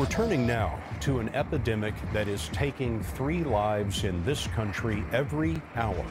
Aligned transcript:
We're 0.00 0.06
turning 0.06 0.46
now 0.46 0.80
to 1.00 1.18
an 1.18 1.28
epidemic 1.34 1.92
that 2.14 2.26
is 2.26 2.48
taking 2.54 3.02
three 3.02 3.44
lives 3.44 4.04
in 4.04 4.24
this 4.24 4.46
country 4.46 5.04
every 5.12 5.60
hour 5.76 6.06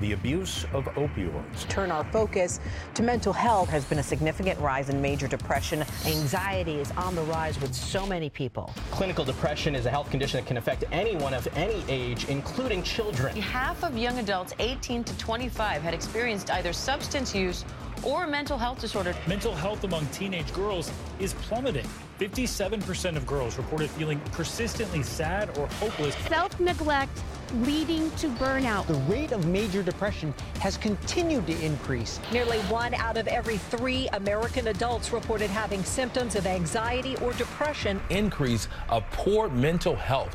the 0.00 0.12
abuse 0.12 0.64
of 0.72 0.86
opioids. 0.94 1.68
Turn 1.68 1.90
our 1.90 2.04
focus 2.04 2.60
to 2.94 3.02
mental 3.02 3.34
health 3.34 3.68
has 3.68 3.84
been 3.84 3.98
a 3.98 4.02
significant 4.02 4.58
rise 4.58 4.88
in 4.88 5.02
major 5.02 5.28
depression. 5.28 5.84
Anxiety 6.06 6.76
is 6.76 6.90
on 6.92 7.14
the 7.14 7.22
rise 7.24 7.60
with 7.60 7.74
so 7.74 8.06
many 8.06 8.30
people. 8.30 8.72
Clinical 8.90 9.24
depression 9.24 9.74
is 9.74 9.84
a 9.84 9.90
health 9.90 10.10
condition 10.10 10.40
that 10.40 10.46
can 10.46 10.56
affect 10.56 10.84
anyone 10.90 11.34
of 11.34 11.46
any 11.56 11.84
age, 11.88 12.26
including 12.30 12.82
children. 12.82 13.36
Half 13.36 13.84
of 13.84 13.98
young 13.98 14.18
adults 14.18 14.54
18 14.58 15.04
to 15.04 15.18
25 15.18 15.82
had 15.82 15.92
experienced 15.92 16.50
either 16.50 16.72
substance 16.72 17.34
use 17.34 17.66
or 18.02 18.24
a 18.24 18.28
mental 18.28 18.56
health 18.56 18.80
disorder. 18.80 19.14
Mental 19.26 19.54
health 19.54 19.84
among 19.84 20.06
teenage 20.06 20.52
girls 20.54 20.90
is 21.18 21.34
plummeting. 21.34 21.86
57% 22.18 23.16
of 23.16 23.26
girls 23.26 23.56
reported 23.56 23.90
feeling 23.90 24.20
persistently 24.32 25.02
sad 25.02 25.56
or 25.58 25.66
hopeless. 25.66 26.14
Self 26.28 26.58
neglect 26.58 27.22
leading 27.56 28.10
to 28.12 28.28
burnout. 28.28 28.86
The 28.86 28.94
rate 29.12 29.32
of 29.32 29.46
major 29.46 29.82
depression 29.82 30.34
has 30.60 30.76
continued 30.76 31.46
to 31.46 31.64
increase. 31.64 32.20
Nearly 32.32 32.58
one 32.62 32.94
out 32.94 33.16
of 33.16 33.28
every 33.28 33.58
three 33.58 34.08
American 34.14 34.68
adults 34.68 35.12
reported 35.12 35.50
having 35.50 35.84
symptoms 35.84 36.36
of 36.36 36.46
anxiety 36.46 37.16
or 37.18 37.32
depression. 37.34 38.00
Increase 38.10 38.68
of 38.88 39.04
poor 39.12 39.48
mental 39.48 39.94
health. 39.94 40.34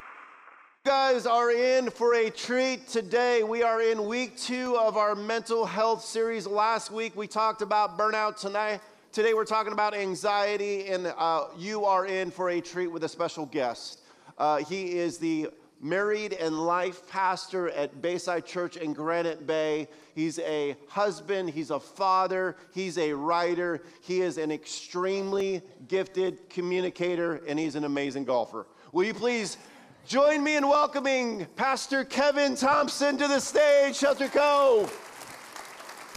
You 0.85 0.91
guys 0.91 1.25
are 1.27 1.51
in 1.51 1.91
for 1.91 2.15
a 2.15 2.29
treat 2.29 2.87
today. 2.87 3.43
We 3.43 3.61
are 3.61 3.81
in 3.81 4.05
week 4.05 4.35
two 4.37 4.77
of 4.77 4.97
our 4.97 5.13
mental 5.13 5.65
health 5.65 6.03
series. 6.03 6.47
Last 6.47 6.91
week 6.91 7.15
we 7.15 7.27
talked 7.27 7.61
about 7.61 7.99
burnout. 7.99 8.37
Tonight, 8.37 8.81
today 9.11 9.33
we're 9.33 9.43
talking 9.43 9.73
about 9.73 9.93
anxiety, 9.93 10.87
and 10.87 11.07
uh, 11.17 11.45
you 11.57 11.83
are 11.83 12.05
in 12.05 12.31
for 12.31 12.51
a 12.51 12.61
treat 12.61 12.87
with 12.87 13.03
a 13.03 13.09
special 13.09 13.45
guest. 13.45 14.01
Uh, 14.37 14.57
he 14.57 14.97
is 14.97 15.17
the 15.17 15.49
married 15.81 16.33
and 16.33 16.57
life 16.57 17.07
pastor 17.09 17.69
at 17.71 18.01
Bayside 18.01 18.45
Church 18.45 18.77
in 18.77 18.93
Granite 18.93 19.45
Bay. 19.45 19.89
He's 20.15 20.39
a 20.39 20.77
husband, 20.87 21.49
he's 21.49 21.71
a 21.71 21.79
father, 21.79 22.55
he's 22.73 22.97
a 22.97 23.11
writer, 23.11 23.83
he 24.01 24.21
is 24.21 24.37
an 24.37 24.51
extremely 24.51 25.61
gifted 25.87 26.49
communicator, 26.49 27.41
and 27.47 27.59
he's 27.59 27.75
an 27.75 27.83
amazing 27.83 28.25
golfer. 28.25 28.67
Will 28.93 29.03
you 29.03 29.13
please 29.13 29.57
join 30.05 30.41
me 30.43 30.55
in 30.55 30.67
welcoming 30.67 31.47
Pastor 31.57 32.05
Kevin 32.05 32.55
Thompson 32.55 33.17
to 33.17 33.27
the 33.27 33.39
stage, 33.39 33.95
Shelter 33.95 34.29
Cove? 34.29 34.89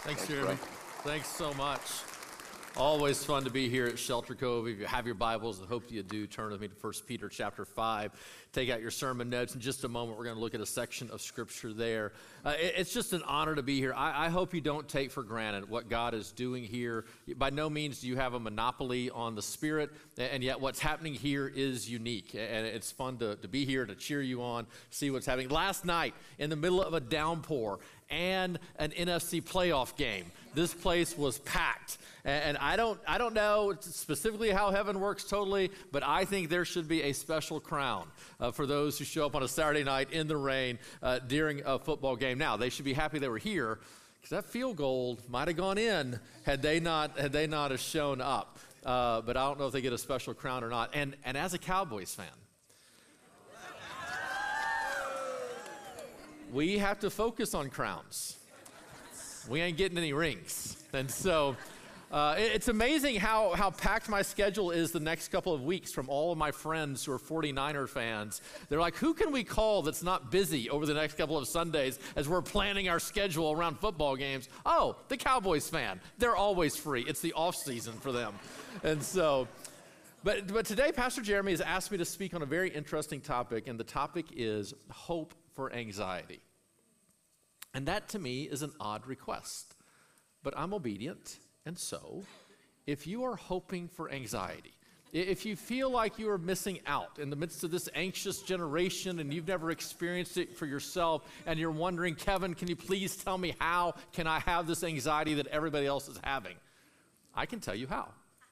Thanks, 0.03 0.27
Jeremy. 0.27 0.57
Thanks 1.03 1.27
so 1.27 1.53
much. 1.55 2.04
Always 2.77 3.23
fun 3.23 3.45
to 3.45 3.49
be 3.49 3.69
here 3.69 3.85
at 3.85 3.97
Shelter 3.97 4.35
Cove. 4.35 4.67
If 4.67 4.79
you 4.79 4.85
have 4.85 5.05
your 5.05 5.15
Bibles, 5.15 5.61
I 5.63 5.65
hope 5.65 5.89
you 5.89 6.03
do, 6.03 6.27
turn 6.27 6.51
with 6.51 6.59
me 6.59 6.67
to 6.67 6.75
1 6.75 6.93
Peter 7.07 7.29
chapter 7.29 7.63
5. 7.63 8.11
Take 8.51 8.69
out 8.69 8.81
your 8.81 8.91
sermon 8.91 9.29
notes. 9.29 9.55
In 9.55 9.61
just 9.61 9.85
a 9.85 9.87
moment, 9.87 10.17
we're 10.17 10.25
going 10.25 10.35
to 10.35 10.41
look 10.41 10.53
at 10.53 10.59
a 10.59 10.65
section 10.65 11.09
of 11.11 11.21
Scripture 11.21 11.71
there. 11.71 12.11
Uh, 12.43 12.53
it, 12.59 12.73
it's 12.75 12.93
just 12.93 13.13
an 13.13 13.23
honor 13.23 13.55
to 13.55 13.63
be 13.63 13.79
here. 13.79 13.93
I, 13.93 14.25
I, 14.25 14.29
hope 14.29 14.53
you 14.53 14.59
don't 14.59 14.89
take 14.89 15.11
for 15.11 15.23
granted 15.23 15.69
what 15.69 15.89
God 15.89 16.13
is 16.13 16.33
doing 16.33 16.65
here. 16.65 17.05
By 17.37 17.49
no 17.49 17.69
means 17.69 18.01
do 18.01 18.07
you 18.09 18.17
have 18.17 18.33
a 18.33 18.41
monopoly 18.41 19.09
on 19.09 19.35
the 19.35 19.41
Spirit, 19.41 19.91
and 20.17 20.43
yet 20.43 20.59
what's 20.59 20.79
happening 20.79 21.13
here 21.13 21.47
is 21.47 21.89
unique. 21.89 22.33
And 22.35 22.65
it's 22.65 22.91
fun 22.91 23.17
to, 23.19 23.37
to 23.37 23.47
be 23.47 23.63
here 23.63 23.85
to 23.85 23.95
cheer 23.95 24.21
you 24.21 24.43
on, 24.43 24.67
see 24.89 25.11
what's 25.11 25.25
happening. 25.25 25.47
Last 25.47 25.85
night, 25.85 26.13
in 26.39 26.49
the 26.49 26.57
middle 26.57 26.83
of 26.83 26.93
a 26.93 26.99
downpour 26.99 27.79
and 28.09 28.59
an 28.77 28.91
NFC 28.91 29.41
playoff 29.41 29.95
game, 29.95 30.25
this 30.55 30.73
place 30.73 31.17
was 31.17 31.39
packed. 31.39 31.97
And 32.23 32.57
I 32.57 32.75
don't, 32.75 32.99
I 33.07 33.19
don't 33.19 33.35
know 33.35 33.73
specifically 33.79 34.49
how 34.49 34.71
heaven 34.71 34.99
works 34.99 35.25
totally, 35.25 35.69
but 35.91 36.01
I 36.01 36.25
think 36.25 36.49
there 36.49 36.65
should 36.65 36.87
be 36.87 37.03
a 37.03 37.13
special 37.13 37.59
crown 37.59 38.07
uh, 38.39 38.51
for 38.51 38.65
those 38.65 38.97
who 38.97 39.05
show 39.05 39.27
up 39.27 39.35
on 39.35 39.43
a 39.43 39.47
Saturday 39.47 39.83
night 39.83 40.11
in 40.11 40.27
the 40.27 40.37
rain 40.37 40.79
uh, 41.03 41.19
during 41.19 41.61
a 41.65 41.77
football 41.77 42.15
game. 42.15 42.39
Now, 42.39 42.57
they 42.57 42.69
should 42.69 42.85
be 42.85 42.93
happy 42.93 43.19
they 43.19 43.27
were 43.27 43.37
here 43.37 43.79
because 44.15 44.29
that 44.31 44.45
field 44.45 44.77
goal 44.77 45.19
might 45.29 45.47
have 45.47 45.57
gone 45.57 45.77
in 45.77 46.19
had 46.43 46.63
they 46.63 46.79
not, 46.79 47.19
had 47.19 47.31
they 47.31 47.45
not 47.45 47.69
have 47.69 47.79
shown 47.79 48.21
up. 48.21 48.57
Uh, 48.83 49.21
but 49.21 49.37
I 49.37 49.45
don't 49.47 49.59
know 49.59 49.67
if 49.67 49.73
they 49.73 49.81
get 49.81 49.93
a 49.93 49.97
special 49.97 50.33
crown 50.33 50.63
or 50.63 50.69
not. 50.69 50.91
And, 50.93 51.15
and 51.25 51.37
as 51.37 51.53
a 51.53 51.59
Cowboys 51.59 52.15
fan, 52.15 52.25
we 56.51 56.77
have 56.77 56.99
to 57.01 57.09
focus 57.09 57.53
on 57.53 57.69
crowns. 57.69 58.34
We 59.49 59.61
ain't 59.61 59.77
getting 59.77 59.97
any 59.97 60.13
rings. 60.13 60.83
And 60.93 61.09
so 61.09 61.55
uh, 62.11 62.35
it's 62.37 62.67
amazing 62.67 63.15
how, 63.17 63.51
how 63.51 63.69
packed 63.69 64.07
my 64.07 64.21
schedule 64.21 64.71
is 64.71 64.91
the 64.91 64.99
next 64.99 65.29
couple 65.29 65.53
of 65.53 65.63
weeks 65.63 65.91
from 65.91 66.07
all 66.09 66.31
of 66.31 66.37
my 66.37 66.51
friends 66.51 67.03
who 67.03 67.11
are 67.11 67.19
49er 67.19 67.89
fans. 67.89 68.41
They're 68.69 68.79
like, 68.79 68.95
who 68.95 69.13
can 69.13 69.31
we 69.31 69.43
call 69.43 69.81
that's 69.81 70.03
not 70.03 70.31
busy 70.31 70.69
over 70.69 70.85
the 70.85 70.93
next 70.93 71.15
couple 71.15 71.37
of 71.37 71.47
Sundays 71.47 71.99
as 72.15 72.29
we're 72.29 72.41
planning 72.41 72.89
our 72.89 72.99
schedule 72.99 73.51
around 73.51 73.79
football 73.79 74.15
games? 74.15 74.49
Oh, 74.65 74.95
the 75.09 75.17
Cowboys 75.17 75.67
fan. 75.67 75.99
They're 76.17 76.35
always 76.35 76.75
free. 76.75 77.03
It's 77.07 77.21
the 77.21 77.33
off 77.33 77.55
season 77.55 77.93
for 77.93 78.11
them. 78.11 78.33
And 78.83 79.03
so, 79.03 79.47
but, 80.23 80.47
but 80.47 80.65
today, 80.65 80.91
Pastor 80.91 81.21
Jeremy 81.21 81.51
has 81.51 81.61
asked 81.61 81.91
me 81.91 81.97
to 81.97 82.05
speak 82.05 82.33
on 82.33 82.41
a 82.41 82.47
very 82.47 82.69
interesting 82.69 83.21
topic, 83.21 83.67
and 83.67 83.79
the 83.79 83.83
topic 83.83 84.25
is 84.35 84.73
hope 84.89 85.33
for 85.53 85.71
anxiety. 85.73 86.39
And 87.75 87.85
that 87.87 88.07
to 88.09 88.19
me 88.19 88.43
is 88.43 88.61
an 88.61 88.71
odd 88.79 89.05
request, 89.05 89.75
but 90.43 90.53
I'm 90.55 90.73
obedient. 90.73 91.37
And 91.65 91.77
so, 91.77 92.23
if 92.87 93.05
you 93.05 93.25
are 93.25 93.35
hoping 93.35 93.89
for 93.89 94.09
anxiety, 94.09 94.71
if 95.11 95.45
you 95.45 95.57
feel 95.57 95.89
like 95.89 96.17
you 96.17 96.29
are 96.29 96.37
missing 96.37 96.79
out 96.87 97.19
in 97.19 97.29
the 97.29 97.35
midst 97.35 97.65
of 97.65 97.71
this 97.71 97.89
anxious 97.93 98.41
generation 98.41 99.19
and 99.19 99.33
you've 99.33 99.47
never 99.47 99.71
experienced 99.71 100.37
it 100.37 100.55
for 100.55 100.65
yourself 100.65 101.29
and 101.45 101.59
you're 101.59 101.69
wondering, 101.69 102.15
Kevin, 102.15 102.53
can 102.53 102.69
you 102.69 102.77
please 102.77 103.17
tell 103.17 103.37
me 103.37 103.55
how 103.59 103.95
can 104.13 104.25
I 104.25 104.39
have 104.39 104.67
this 104.67 104.83
anxiety 104.83 105.33
that 105.33 105.47
everybody 105.47 105.85
else 105.85 106.07
is 106.07 106.19
having? 106.23 106.55
I 107.33 107.45
can 107.45 107.59
tell 107.59 107.75
you 107.75 107.87
how. 107.87 108.07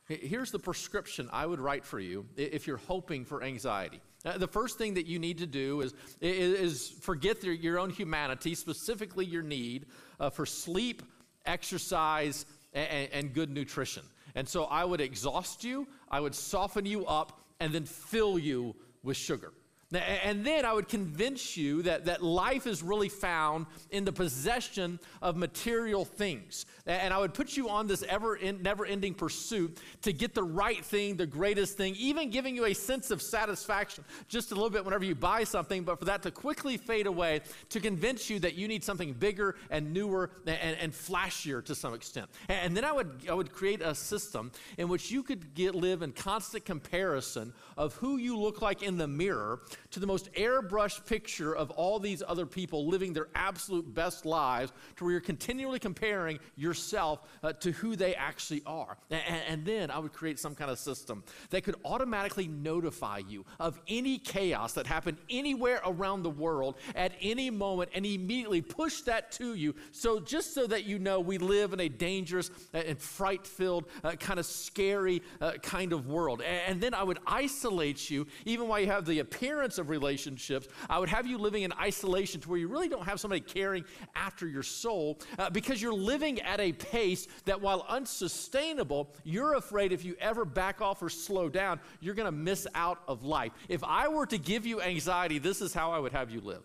Here's 0.10 0.52
the 0.52 0.60
prescription 0.60 1.30
I 1.32 1.46
would 1.46 1.62
write 1.62 1.86
for 1.86 2.00
you 2.00 2.26
if 2.36 2.68
you're 2.68 2.76
hoping 2.76 3.24
for 3.24 3.42
anxiety. 3.42 4.02
Uh, 4.26 4.38
the 4.38 4.48
first 4.48 4.78
thing 4.78 4.94
that 4.94 5.06
you 5.06 5.20
need 5.20 5.38
to 5.38 5.46
do 5.46 5.82
is, 5.82 5.94
is, 6.22 6.90
forget 7.02 7.44
your, 7.44 7.80
own 7.80 7.90
humanity, 7.90 8.56
specifically 8.56 9.26
your 9.26 9.44
need 9.44 9.86
uh, 10.20 10.30
for 10.30 10.46
sleep, 10.46 11.04
exercise, 11.46 12.46
and, 12.74 13.10
and 13.12 13.34
good 13.34 13.50
nutrition. 13.50 14.04
And 14.36 14.48
so 14.48 14.64
I 14.66 14.86
would 14.86 15.02
exhaust 15.02 15.64
you, 15.64 15.88
I 16.10 16.20
would 16.20 16.36
soften 16.36 16.86
you 16.86 17.06
up, 17.06 17.42
and 17.60 17.74
then 17.74 17.86
fill 17.86 18.40
you 18.40 18.76
with 19.04 19.18
sugar. 19.18 19.52
And 19.94 20.46
then 20.46 20.66
I 20.66 20.74
would 20.74 20.88
convince 20.88 21.56
you 21.56 21.84
that, 21.84 22.06
that 22.06 22.24
life 22.24 22.66
is 22.68 22.82
really 22.82 23.10
found 23.10 23.66
in 23.92 24.06
the 24.06 24.12
possession 24.12 25.00
of 25.22 25.36
material 25.36 26.06
things. 26.06 26.66
And 26.86 27.14
I 27.14 27.20
would 27.20 27.34
put 27.34 27.56
you 27.56 27.70
on 27.70 27.88
this 27.88 28.04
ever 28.04 28.38
never 28.62 28.86
ending 28.86 29.14
pursuit 29.14 29.78
to 30.02 30.12
get 30.12 30.34
the 30.34 30.44
right 30.44 30.84
thing, 30.84 31.16
the 31.16 31.26
greatest 31.26 31.78
thing, 31.78 31.96
even 31.98 32.30
giving 32.30 32.56
you 32.56 32.66
a 32.66 32.74
sense 32.74 33.12
of 33.12 33.22
satisfaction 33.22 34.04
just 34.28 34.52
a 34.52 34.56
little 34.56 34.70
bit 34.70 34.84
whenever 34.84 35.06
you 35.06 35.16
buy 35.16 35.44
something, 35.44 35.84
but 35.84 36.00
for 36.00 36.06
that 36.06 36.22
to 36.24 36.32
quickly 36.32 36.78
fade 36.78 37.08
away 37.08 37.42
to 37.70 37.80
convince 37.80 38.30
you 38.30 38.40
that 38.40 38.56
you 38.56 38.68
need 38.68 38.84
something 38.84 39.14
bigger 39.14 39.56
and 39.70 39.94
newer 39.94 40.32
and, 40.46 40.78
and 40.80 40.94
flashier 40.94 41.64
to 41.64 41.76
some 41.76 41.94
extent. 41.94 42.30
And 42.50 42.76
then 42.76 42.84
I 42.84 42.92
would, 42.92 43.22
I 43.30 43.34
would 43.34 43.52
create 43.52 43.82
a 43.82 43.96
system 43.96 44.52
in 44.78 44.88
which 44.88 45.12
you 45.12 45.24
could 45.24 45.54
get, 45.54 45.76
live 45.76 46.02
in 46.02 46.12
constant 46.12 46.66
comparison 46.66 47.54
of 47.78 47.94
who 47.96 48.18
you 48.18 48.38
look 48.38 48.62
like 48.62 48.84
in 48.84 48.98
the 48.98 49.08
mirror 49.08 49.62
to 49.92 50.00
the 50.00 50.08
most 50.08 50.32
airbrushed 50.34 51.06
picture 51.06 51.56
of 51.56 51.72
all 51.72 52.00
these 52.00 52.24
other 52.28 52.46
people 52.46 52.88
living 52.88 53.14
their 53.14 53.28
absolute 53.36 53.94
best 53.94 54.26
lives 54.26 54.72
to 54.96 55.04
where 55.04 55.12
you're 55.12 55.22
continually 55.22 55.80
comparing 55.80 56.40
yourself 56.56 57.22
uh, 57.44 57.54
to 57.54 57.72
who 57.72 57.96
they 57.96 58.16
actually 58.16 58.62
are. 58.66 58.98
And, 59.10 59.42
and 59.48 59.66
then 59.66 59.92
I 59.92 60.00
would 60.00 60.14
create 60.14 60.40
some 60.40 60.56
kind 60.56 60.72
of 60.72 60.80
system 60.80 61.24
that 61.50 61.64
could 61.64 61.76
automatically 61.86 62.48
notify 62.48 63.20
you 63.28 63.46
of 63.60 63.80
any 63.88 64.18
chaos 64.18 64.74
that 64.74 64.88
happened 64.88 65.18
anywhere 65.30 65.82
around 65.86 66.24
the 66.24 66.30
world 66.30 66.76
at 66.96 67.14
any 67.22 67.50
moment 67.50 67.92
and 67.94 68.06
immediately 68.06 68.62
push 68.62 69.02
that 69.02 69.32
to 69.34 69.54
you. 69.56 69.76
So 69.92 70.20
just 70.20 70.54
so 70.54 70.68
that 70.68 70.86
you 70.86 71.00
know 71.00 71.20
we 71.20 71.38
live 71.38 71.74
in 71.74 71.80
a 71.80 71.90
dangerous 71.90 72.50
and 72.74 72.98
fright 73.00 73.46
filled, 73.46 73.86
uh, 74.04 74.12
kind 74.12 74.40
of 74.40 74.46
scary 74.46 75.22
uh, 75.42 75.54
kind 75.62 75.94
of 75.94 76.08
world. 76.08 76.42
And 76.42 76.82
then 76.82 76.94
I 76.94 77.04
would 77.04 77.20
isolate 77.26 78.10
you 78.10 78.28
even 78.46 78.68
while 78.68 78.80
you 78.80 78.88
have 78.88 79.06
the 79.06 79.20
appearance 79.20 79.73
of 79.78 79.90
relationships. 79.90 80.68
I 80.90 81.00
would 81.00 81.10
have 81.10 81.28
you 81.28 81.38
living 81.38 81.64
in 81.64 81.74
isolation 81.74 82.42
to 82.42 82.50
where 82.50 82.60
you 82.60 82.68
really 82.68 82.90
don't 82.90 83.06
have 83.06 83.20
somebody 83.20 83.42
caring 83.42 83.86
after 84.16 84.48
your 84.48 84.64
soul 84.64 85.20
uh, 85.40 85.50
because 85.50 85.82
you're 85.82 85.94
living 85.94 86.42
at 86.42 86.60
a 86.60 86.72
pace 86.72 87.28
that, 87.46 87.62
while 87.62 87.86
unsustainable, 87.88 89.14
you're 89.24 89.56
afraid 89.56 89.92
if 89.92 90.06
you 90.06 90.16
ever 90.20 90.46
back 90.46 90.82
off 90.82 91.02
or 91.02 91.10
slow 91.10 91.50
down, 91.50 91.80
you're 92.00 92.16
going 92.16 92.26
to 92.26 92.32
miss 92.32 92.68
out 92.76 93.02
of 93.08 93.24
life. 93.24 93.52
If 93.70 93.84
I 93.84 94.08
were 94.08 94.26
to 94.28 94.38
give 94.38 94.66
you 94.66 94.82
anxiety, 94.82 95.40
this 95.40 95.62
is 95.62 95.74
how 95.74 95.92
I 95.92 96.00
would 96.00 96.12
have 96.12 96.30
you 96.30 96.42
live. 96.42 96.64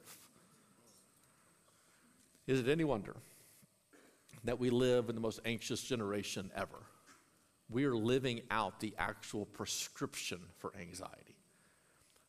Is 2.46 2.60
it 2.60 2.68
any 2.68 2.84
wonder 2.84 3.14
that 4.44 4.58
we 4.58 4.70
live 4.70 5.08
in 5.08 5.14
the 5.14 5.20
most 5.20 5.40
anxious 5.44 5.82
generation 5.82 6.50
ever? 6.56 6.78
We 7.70 7.84
are 7.84 7.94
living 7.94 8.40
out 8.50 8.80
the 8.80 8.94
actual 8.98 9.44
prescription 9.44 10.40
for 10.58 10.72
anxiety. 10.80 11.37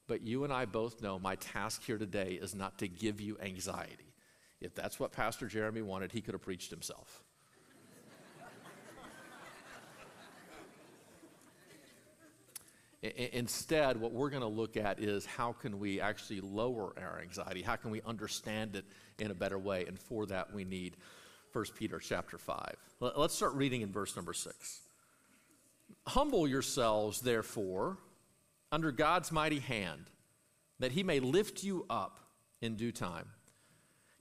But 0.09 0.23
you 0.23 0.43
and 0.43 0.51
I 0.51 0.65
both 0.65 1.01
know 1.03 1.19
my 1.19 1.35
task 1.35 1.83
here 1.83 1.99
today 1.99 2.39
is 2.41 2.55
not 2.55 2.79
to 2.79 2.87
give 2.87 3.21
you 3.21 3.37
anxiety. 3.39 4.15
If 4.59 4.73
that's 4.73 4.99
what 4.99 5.11
Pastor 5.11 5.45
Jeremy 5.45 5.83
wanted, 5.83 6.11
he 6.11 6.19
could 6.19 6.33
have 6.33 6.41
preached 6.41 6.71
himself. 6.71 7.21
Instead, 13.03 14.01
what 14.01 14.11
we're 14.11 14.31
going 14.31 14.41
to 14.41 14.47
look 14.47 14.77
at 14.77 14.99
is 14.99 15.27
how 15.27 15.53
can 15.53 15.77
we 15.77 16.01
actually 16.01 16.41
lower 16.41 16.91
our 16.99 17.19
anxiety? 17.21 17.61
How 17.61 17.75
can 17.75 17.91
we 17.91 18.01
understand 18.01 18.75
it 18.75 18.85
in 19.19 19.29
a 19.29 19.35
better 19.35 19.59
way? 19.59 19.85
And 19.85 19.99
for 19.99 20.25
that, 20.25 20.51
we 20.51 20.65
need 20.65 20.97
1 21.53 21.65
Peter 21.77 21.99
chapter 21.99 22.39
5. 22.39 22.75
Let's 22.99 23.35
start 23.35 23.53
reading 23.53 23.83
in 23.83 23.91
verse 23.91 24.15
number 24.15 24.33
6. 24.33 24.79
Humble 26.07 26.47
yourselves, 26.47 27.21
therefore, 27.21 27.99
under 28.71 28.91
God's 28.91 29.31
mighty 29.31 29.59
hand, 29.59 30.09
that 30.79 30.91
he 30.91 31.03
may 31.03 31.19
lift 31.19 31.63
you 31.63 31.85
up 31.89 32.19
in 32.61 32.75
due 32.75 32.91
time. 32.91 33.27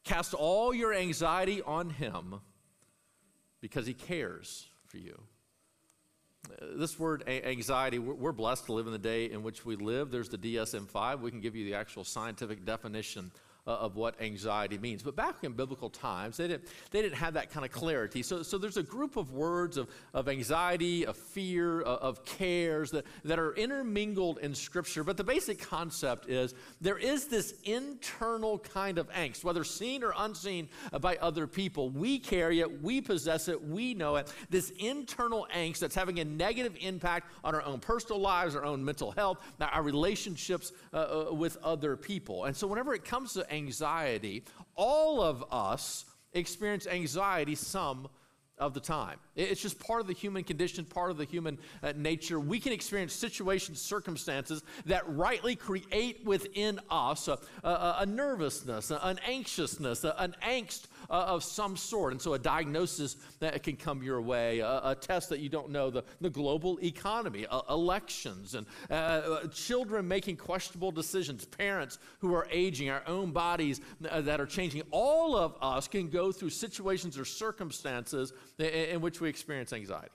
Cast 0.05 0.35
all 0.35 0.73
your 0.73 0.95
anxiety 0.95 1.63
on 1.63 1.91
him 1.91 2.41
because 3.61 3.87
he 3.87 3.95
cares 3.95 4.67
for 4.87 4.99
you 4.99 5.21
this 6.61 6.99
word 6.99 7.25
anxiety, 7.29 7.99
we're 7.99 8.33
blessed 8.33 8.67
to 8.67 8.73
live 8.73 8.87
in 8.87 8.93
the 8.93 8.99
day 8.99 9.31
in 9.31 9.43
which 9.43 9.65
we 9.65 9.77
live. 9.77 10.11
There's 10.11 10.29
the 10.29 10.39
DSM 10.39 10.89
5. 10.89 11.21
We 11.21 11.31
can 11.31 11.41
give 11.41 11.57
you 11.57 11.65
the 11.65 11.75
actual 11.75 12.05
scientific 12.05 12.65
definition 12.65 13.31
uh, 13.69 13.73
of 13.73 13.97
what 13.97 14.21
anxiety 14.21 14.79
means. 14.79 15.03
But 15.03 15.15
back 15.15 15.45
in 15.45 15.53
biblical 15.53 15.91
times, 15.91 16.39
they 16.39 16.49
didn't, 16.49 16.65
they 16.91 17.03
didn't 17.03 17.19
have 17.19 17.35
that 17.35 17.51
kind 17.51 17.67
of 17.67 17.71
clarity. 17.71 18.23
So, 18.23 18.43
so 18.43 18.57
there's 18.57 18.79
a 18.79 18.83
group 18.83 19.17
of 19.17 19.33
words 19.33 19.77
of, 19.77 19.89
of 20.15 20.29
anxiety, 20.29 21.05
of 21.05 21.17
fear, 21.17 21.83
of, 21.83 21.99
of 21.99 22.25
cares 22.25 22.91
that, 22.93 23.05
that 23.25 23.39
are 23.39 23.53
intermingled 23.55 24.39
in 24.39 24.55
Scripture. 24.55 25.05
But 25.05 25.19
the 25.19 25.25
basic 25.25 25.61
concept 25.61 26.31
is 26.31 26.55
there 26.81 26.97
is 26.97 27.27
this 27.27 27.55
internal 27.65 28.59
kind 28.59 28.97
of 28.97 29.11
angst, 29.11 29.45
whether 29.45 29.63
seen 29.65 30.03
or 30.03 30.15
unseen 30.17 30.71
by 31.03 31.17
other 31.17 31.47
people. 31.47 31.91
We 31.91 32.19
carry 32.19 32.61
it, 32.61 32.83
we 32.83 33.03
possess 33.03 33.49
it, 33.49 33.63
we 33.63 33.93
know 33.93 34.17
it. 34.17 34.33
This 34.49 34.73
internal 34.79 35.47
angst 35.55 35.81
that's 35.81 35.95
having 35.95 36.21
a 36.21 36.25
negative 36.25 36.75
impact 36.81 37.31
on 37.45 37.55
our 37.55 37.63
own 37.63 37.81
personal 37.81 38.19
lives, 38.19 38.57
our 38.57 38.65
own 38.65 38.83
mental 38.83 39.11
health, 39.11 39.39
our 39.61 39.83
relationships 39.83 40.73
uh, 40.95 41.29
uh 41.31 41.35
with 41.35 41.59
other 41.63 41.97
people. 41.97 42.47
And 42.47 42.57
so 42.57 42.67
whenever 42.67 42.95
it 42.95 43.05
comes 43.05 43.35
to 43.35 43.47
anxiety, 43.59 44.45
all 44.75 45.21
of 45.21 45.45
us 45.51 46.05
experience 46.33 46.87
anxiety 46.87 47.55
some 47.55 48.09
of 48.59 48.75
the 48.75 48.81
time. 48.81 49.19
It's 49.39 49.63
just 49.63 49.79
part 49.79 50.01
of 50.01 50.09
the 50.09 50.15
human 50.15 50.43
condition, 50.43 50.85
part 50.85 51.13
of 51.13 51.17
the 51.17 51.25
human 51.25 51.59
uh, 51.83 51.93
nature. 51.97 52.41
We 52.41 52.59
can 52.59 52.73
experience 52.73 53.13
situations, 53.13 53.81
circumstances 53.81 54.63
that 54.87 55.09
rightly 55.09 55.55
create 55.55 56.25
within 56.25 56.81
us 56.91 57.29
a, 57.29 57.39
a, 57.63 57.97
a 58.01 58.07
nervousness, 58.07 58.91
an 58.91 59.21
anxiousness, 59.25 60.03
an 60.05 60.35
angst 60.45 60.87
uh, 61.09 61.13
of 61.13 61.45
some 61.45 61.77
sort. 61.77 62.13
And 62.13 62.21
so 62.21 62.35
a 62.35 62.39
diagnosis 62.39 63.17
that 63.39 63.63
can 63.63 63.77
come 63.77 64.03
your 64.03 64.21
way, 64.21 64.59
a, 64.59 64.81
a 64.83 64.97
test 65.01 65.29
that 65.29 65.39
you 65.39 65.49
don't 65.49 65.71
know, 65.71 65.89
the, 65.89 66.03
the 66.21 66.31
global 66.31 66.79
economy, 66.83 67.47
uh, 67.49 67.61
elections, 67.71 68.57
and 68.57 68.67
uh, 68.91 68.95
uh, 68.95 69.47
children 69.49 70.09
making 70.09 70.37
questionable 70.37 70.91
decisions, 70.91 71.45
parents 71.45 72.01
who 72.19 72.35
are 72.35 72.49
aging, 72.51 72.91
our 72.91 73.03
own 73.07 73.31
bodies 73.31 73.81
uh, 74.11 74.21
that 74.21 74.41
are 74.41 74.47
changing. 74.47 74.83
All 74.91 75.37
of 75.37 75.55
us 75.63 75.87
can 75.87 76.09
go 76.09 76.33
through 76.33 76.51
situations 76.51 77.17
or 77.17 77.25
circumstances 77.25 78.33
in, 78.59 78.67
in 78.67 79.01
which 79.01 79.21
we 79.21 79.28
experience 79.29 79.73
anxiety. 79.73 80.13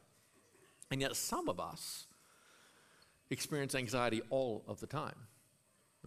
And 0.92 1.01
yet, 1.01 1.15
some 1.15 1.50
of 1.50 1.60
us 1.60 2.07
experience 3.30 3.75
anxiety 3.75 4.21
all 4.30 4.63
of 4.68 4.80
the 4.80 4.88
time. 4.88 5.15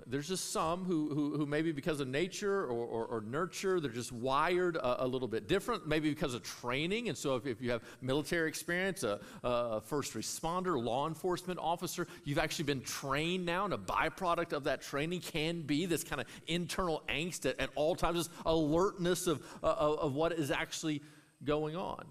There's 0.07 0.29
just 0.29 0.53
some 0.53 0.85
who, 0.85 1.09
who, 1.15 1.39
who 1.39 1.47
maybe 1.47 1.73
because 1.73 2.01
of 2.01 2.09
nature 2.09 2.65
or, 2.65 2.85
or, 2.85 3.07
or 3.07 3.21
nurture, 3.23 3.81
they're 3.81 3.91
just 3.91 4.13
wired 4.13 4.77
a, 4.77 5.05
a, 5.05 5.07
little 5.07 5.27
bit 5.27 5.49
different, 5.49 5.89
maybe 5.89 6.11
because 6.11 6.35
of 6.35 6.43
training. 6.43 7.09
And 7.09 7.17
so, 7.17 7.37
if, 7.37 7.47
if 7.47 7.63
you 7.63 7.71
have 7.71 7.83
military 8.03 8.47
experience, 8.49 9.05
a, 9.05 9.21
a, 9.43 9.81
first 9.81 10.13
responder, 10.13 10.83
law 10.83 11.09
enforcement 11.09 11.59
officer, 11.59 12.07
you've 12.25 12.39
actually 12.39 12.67
been 12.67 12.83
trained 12.83 13.47
now, 13.47 13.65
and 13.65 13.73
a 13.73 13.79
byproduct 13.79 14.53
of 14.53 14.65
that 14.65 14.83
training 14.83 15.21
can 15.21 15.63
be 15.63 15.87
this 15.87 16.05
kind 16.05 16.21
of 16.21 16.27
internal 16.47 17.03
angst 17.09 17.47
at, 17.47 17.59
at 17.59 17.71
all 17.75 17.97
times, 17.97 18.19
this 18.19 18.29
alertness 18.45 19.27
of, 19.27 19.43
of 19.63 20.15
what 20.15 20.33
is 20.33 20.51
actually 20.51 21.01
going 21.43 21.75
on. 21.75 22.05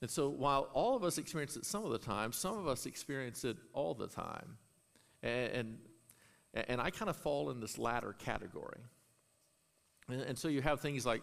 And 0.00 0.10
so, 0.10 0.28
while 0.28 0.68
all 0.72 0.96
of 0.96 1.04
us 1.04 1.18
experience 1.18 1.56
it 1.56 1.66
some 1.66 1.84
of 1.84 1.90
the 1.92 1.98
time, 1.98 2.32
some 2.32 2.56
of 2.58 2.66
us 2.66 2.86
experience 2.86 3.44
it 3.44 3.56
all 3.74 3.94
the 3.94 4.06
time. 4.06 4.56
And, 5.22 5.52
and 5.52 5.78
and 6.54 6.80
I 6.80 6.90
kind 6.90 7.08
of 7.08 7.16
fall 7.16 7.50
in 7.50 7.60
this 7.60 7.78
latter 7.78 8.14
category. 8.18 8.80
And, 10.08 10.20
and 10.22 10.38
so 10.38 10.48
you 10.48 10.62
have 10.62 10.80
things 10.80 11.06
like 11.06 11.22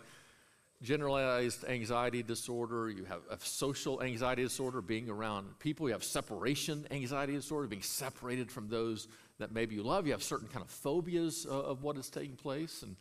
generalized 0.81 1.65
anxiety 1.65 2.23
disorder, 2.23 2.89
you 2.89 3.03
have 3.05 3.21
a 3.29 3.37
social 3.39 4.01
anxiety 4.01 4.43
disorder, 4.43 4.81
being 4.81 5.09
around 5.09 5.59
people, 5.59 5.87
you 5.87 5.93
have 5.93 6.03
separation 6.03 6.85
anxiety 6.91 7.33
disorder, 7.33 7.67
being 7.67 7.81
separated 7.81 8.51
from 8.51 8.69
those 8.69 9.07
that 9.39 9.51
maybe 9.51 9.75
you 9.75 9.83
love, 9.83 10.05
you 10.05 10.13
have 10.13 10.23
certain 10.23 10.47
kind 10.47 10.63
of 10.63 10.69
phobias 10.69 11.45
uh, 11.49 11.51
of 11.51 11.83
what 11.83 11.97
is 11.97 12.09
taking 12.09 12.35
place, 12.35 12.83
and, 12.83 12.95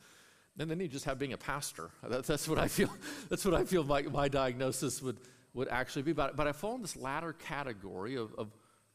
and 0.58 0.70
then 0.70 0.80
you 0.80 0.88
just 0.88 1.04
have 1.04 1.18
being 1.18 1.34
a 1.34 1.38
pastor. 1.38 1.90
That, 2.02 2.24
that's 2.24 2.48
what 2.48 2.58
I 2.58 2.66
feel, 2.66 2.90
that's 3.28 3.44
what 3.44 3.54
I 3.54 3.64
feel 3.64 3.84
my, 3.84 4.02
my 4.02 4.28
diagnosis 4.28 5.02
would, 5.02 5.18
would 5.56 5.68
actually 5.68 6.02
be. 6.02 6.12
But, 6.12 6.36
but 6.36 6.46
I 6.46 6.52
fall 6.52 6.76
in 6.76 6.82
this 6.82 6.96
latter 6.96 7.32
category 7.32 8.14
of, 8.14 8.32
of 8.38 8.48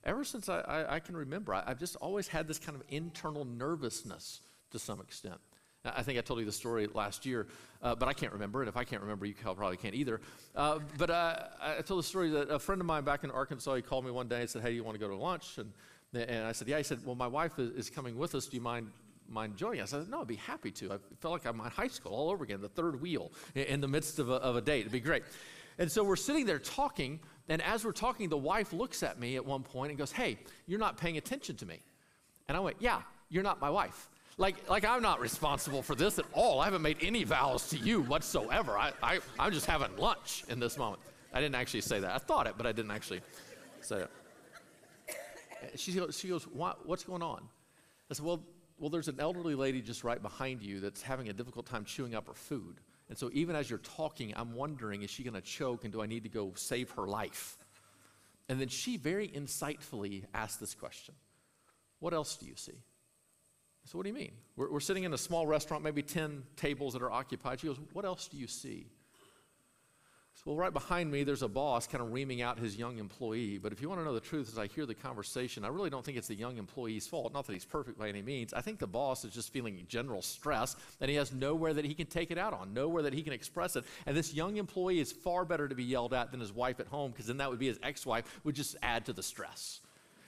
Ever 0.03 0.23
since 0.23 0.49
I, 0.49 0.61
I, 0.61 0.95
I 0.95 0.99
can 0.99 1.15
remember, 1.15 1.53
I, 1.53 1.63
have 1.67 1.79
just 1.79 1.95
always 1.97 2.27
had 2.27 2.47
this 2.47 2.57
kind 2.57 2.75
of 2.75 2.83
internal 2.89 3.45
nervousness 3.45 4.41
to 4.71 4.79
some 4.79 4.99
extent. 4.99 5.39
I 5.83 6.03
think 6.03 6.19
I 6.19 6.21
told 6.21 6.39
you 6.39 6.45
the 6.45 6.51
story 6.51 6.87
last 6.93 7.25
year, 7.25 7.47
uh, 7.81 7.95
but 7.95 8.07
I 8.07 8.13
can't 8.13 8.33
remember 8.33 8.61
it. 8.61 8.67
If 8.67 8.77
I 8.77 8.83
can't 8.83 9.01
remember, 9.01 9.25
you 9.25 9.33
probably 9.33 9.77
can't 9.77 9.95
either. 9.95 10.21
Uh, 10.55 10.79
but 10.97 11.09
uh, 11.09 11.35
I 11.59 11.81
told 11.81 11.99
the 11.99 12.07
story 12.07 12.29
that 12.29 12.49
a 12.49 12.59
friend 12.59 12.81
of 12.81 12.85
mine 12.85 13.03
back 13.03 13.23
in 13.23 13.31
Arkansas, 13.31 13.75
he 13.75 13.81
called 13.81 14.05
me 14.05 14.11
one 14.11 14.27
day 14.27 14.41
and 14.41 14.49
said, 14.49 14.61
Hey, 14.61 14.69
do 14.69 14.75
you 14.75 14.83
want 14.83 14.95
to 14.95 14.99
go 14.99 15.07
to 15.07 15.15
lunch? 15.15 15.57
And, 15.57 15.71
and 16.13 16.45
I 16.45 16.51
said, 16.51 16.67
Yeah. 16.67 16.77
He 16.77 16.83
said, 16.83 16.99
Well, 17.03 17.15
my 17.15 17.27
wife 17.27 17.57
is, 17.57 17.71
is 17.71 17.89
coming 17.89 18.15
with 18.15 18.35
us. 18.35 18.45
Do 18.45 18.57
you 18.57 18.61
mind 18.61 18.91
mind 19.27 19.55
joining 19.55 19.81
us? 19.81 19.93
I 19.93 19.99
said, 19.99 20.09
no, 20.09 20.21
I'd 20.21 20.27
be 20.27 20.35
happy 20.35 20.71
to. 20.71 20.91
I 20.91 20.97
felt 21.21 21.31
like 21.31 21.45
I'm 21.45 21.59
in 21.61 21.71
high 21.71 21.87
school 21.87 22.11
all 22.11 22.29
over 22.31 22.43
again, 22.43 22.59
the 22.59 22.67
third 22.67 23.01
wheel 23.01 23.31
in, 23.55 23.63
in 23.63 23.81
the 23.81 23.87
midst 23.87 24.19
of 24.19 24.29
a, 24.29 24.33
of 24.33 24.57
a 24.57 24.61
date. 24.61 24.81
It'd 24.81 24.91
be 24.91 24.99
great. 24.99 25.23
And 25.77 25.91
so 25.91 26.03
we're 26.03 26.15
sitting 26.15 26.45
there 26.45 26.59
talking, 26.59 27.19
and 27.49 27.61
as 27.61 27.83
we're 27.83 27.91
talking, 27.91 28.29
the 28.29 28.37
wife 28.37 28.73
looks 28.73 29.03
at 29.03 29.19
me 29.19 29.35
at 29.35 29.45
one 29.45 29.63
point 29.63 29.89
and 29.91 29.97
goes, 29.97 30.11
Hey, 30.11 30.37
you're 30.67 30.79
not 30.79 30.97
paying 30.97 31.17
attention 31.17 31.55
to 31.57 31.65
me. 31.65 31.79
And 32.47 32.57
I 32.57 32.59
went, 32.59 32.77
Yeah, 32.79 33.01
you're 33.29 33.43
not 33.43 33.59
my 33.59 33.69
wife. 33.69 34.09
Like, 34.37 34.69
like 34.69 34.85
I'm 34.85 35.01
not 35.01 35.19
responsible 35.19 35.81
for 35.81 35.95
this 35.95 36.17
at 36.17 36.25
all. 36.33 36.61
I 36.61 36.65
haven't 36.65 36.81
made 36.81 36.97
any 37.01 37.23
vows 37.23 37.69
to 37.69 37.77
you 37.77 38.01
whatsoever. 38.01 38.77
I, 38.77 38.91
I, 39.03 39.19
I'm 39.37 39.51
just 39.51 39.65
having 39.65 39.95
lunch 39.97 40.43
in 40.49 40.59
this 40.59 40.77
moment. 40.77 41.01
I 41.33 41.39
didn't 41.39 41.55
actually 41.55 41.81
say 41.81 41.99
that. 41.99 42.11
I 42.11 42.17
thought 42.17 42.47
it, 42.47 42.55
but 42.57 42.65
I 42.65 42.71
didn't 42.71 42.91
actually 42.91 43.21
say 43.81 43.97
it. 43.97 44.09
She 45.75 45.93
goes, 45.93 46.17
she 46.17 46.27
goes 46.27 46.43
what, 46.45 46.87
What's 46.87 47.03
going 47.03 47.21
on? 47.21 47.43
I 48.09 48.13
said, 48.13 48.25
well, 48.25 48.43
well, 48.79 48.89
there's 48.89 49.07
an 49.07 49.19
elderly 49.19 49.55
lady 49.55 49.79
just 49.81 50.03
right 50.03 50.21
behind 50.21 50.63
you 50.63 50.79
that's 50.79 51.01
having 51.01 51.29
a 51.29 51.33
difficult 51.33 51.67
time 51.67 51.85
chewing 51.85 52.15
up 52.15 52.27
her 52.27 52.33
food. 52.33 52.79
And 53.11 53.17
so 53.17 53.29
even 53.33 53.57
as 53.57 53.69
you're 53.69 53.79
talking, 53.79 54.31
I'm 54.37 54.55
wondering, 54.55 55.01
is 55.01 55.09
she 55.09 55.21
going 55.21 55.33
to 55.33 55.41
choke 55.41 55.83
and 55.83 55.91
do 55.91 56.01
I 56.01 56.05
need 56.05 56.23
to 56.23 56.29
go 56.29 56.53
save 56.55 56.91
her 56.91 57.05
life? 57.05 57.57
And 58.47 58.57
then 58.57 58.69
she 58.69 58.95
very 58.95 59.27
insightfully 59.27 60.23
asked 60.33 60.61
this 60.61 60.73
question 60.73 61.13
What 61.99 62.13
else 62.13 62.37
do 62.37 62.45
you 62.45 62.53
see? 62.55 62.85
So, 63.83 63.97
what 63.97 64.03
do 64.03 64.09
you 64.11 64.15
mean? 64.15 64.31
We're, 64.55 64.71
we're 64.71 64.79
sitting 64.79 65.03
in 65.03 65.13
a 65.13 65.17
small 65.17 65.45
restaurant, 65.45 65.83
maybe 65.83 66.01
10 66.01 66.43
tables 66.55 66.93
that 66.93 67.01
are 67.01 67.11
occupied. 67.11 67.59
She 67.59 67.67
goes, 67.67 67.81
What 67.91 68.05
else 68.05 68.29
do 68.29 68.37
you 68.37 68.47
see? 68.47 68.87
Well, 70.45 70.55
right 70.55 70.73
behind 70.73 71.11
me, 71.11 71.23
there's 71.23 71.43
a 71.43 71.47
boss 71.47 71.85
kind 71.85 72.03
of 72.03 72.11
reaming 72.11 72.41
out 72.41 72.57
his 72.57 72.75
young 72.75 72.97
employee. 72.97 73.59
But 73.59 73.73
if 73.73 73.81
you 73.81 73.87
want 73.87 74.01
to 74.01 74.05
know 74.05 74.13
the 74.13 74.19
truth, 74.19 74.49
as 74.51 74.57
I 74.57 74.65
hear 74.65 74.87
the 74.87 74.95
conversation, 74.95 75.63
I 75.63 75.67
really 75.67 75.91
don't 75.91 76.03
think 76.03 76.17
it's 76.17 76.27
the 76.27 76.35
young 76.35 76.57
employee's 76.57 77.05
fault. 77.05 77.31
Not 77.31 77.45
that 77.45 77.53
he's 77.53 77.65
perfect 77.65 77.99
by 77.99 78.09
any 78.09 78.23
means. 78.23 78.51
I 78.51 78.61
think 78.61 78.79
the 78.79 78.87
boss 78.87 79.23
is 79.23 79.33
just 79.33 79.53
feeling 79.53 79.85
general 79.87 80.23
stress, 80.23 80.75
and 80.99 81.11
he 81.11 81.17
has 81.17 81.31
nowhere 81.31 81.75
that 81.75 81.85
he 81.85 81.93
can 81.93 82.07
take 82.07 82.31
it 82.31 82.39
out 82.39 82.53
on, 82.53 82.73
nowhere 82.73 83.03
that 83.03 83.13
he 83.13 83.21
can 83.21 83.33
express 83.33 83.75
it. 83.75 83.85
And 84.07 84.17
this 84.17 84.33
young 84.33 84.57
employee 84.57 84.99
is 84.99 85.11
far 85.11 85.45
better 85.45 85.67
to 85.67 85.75
be 85.75 85.83
yelled 85.83 86.13
at 86.13 86.31
than 86.31 86.39
his 86.39 86.51
wife 86.51 86.79
at 86.79 86.87
home, 86.87 87.11
because 87.11 87.27
then 87.27 87.37
that 87.37 87.49
would 87.51 87.59
be 87.59 87.67
his 87.67 87.79
ex 87.83 88.03
wife, 88.03 88.25
would 88.43 88.55
just 88.55 88.75
add 88.81 89.05
to 89.05 89.13
the 89.13 89.23
stress. 89.23 89.79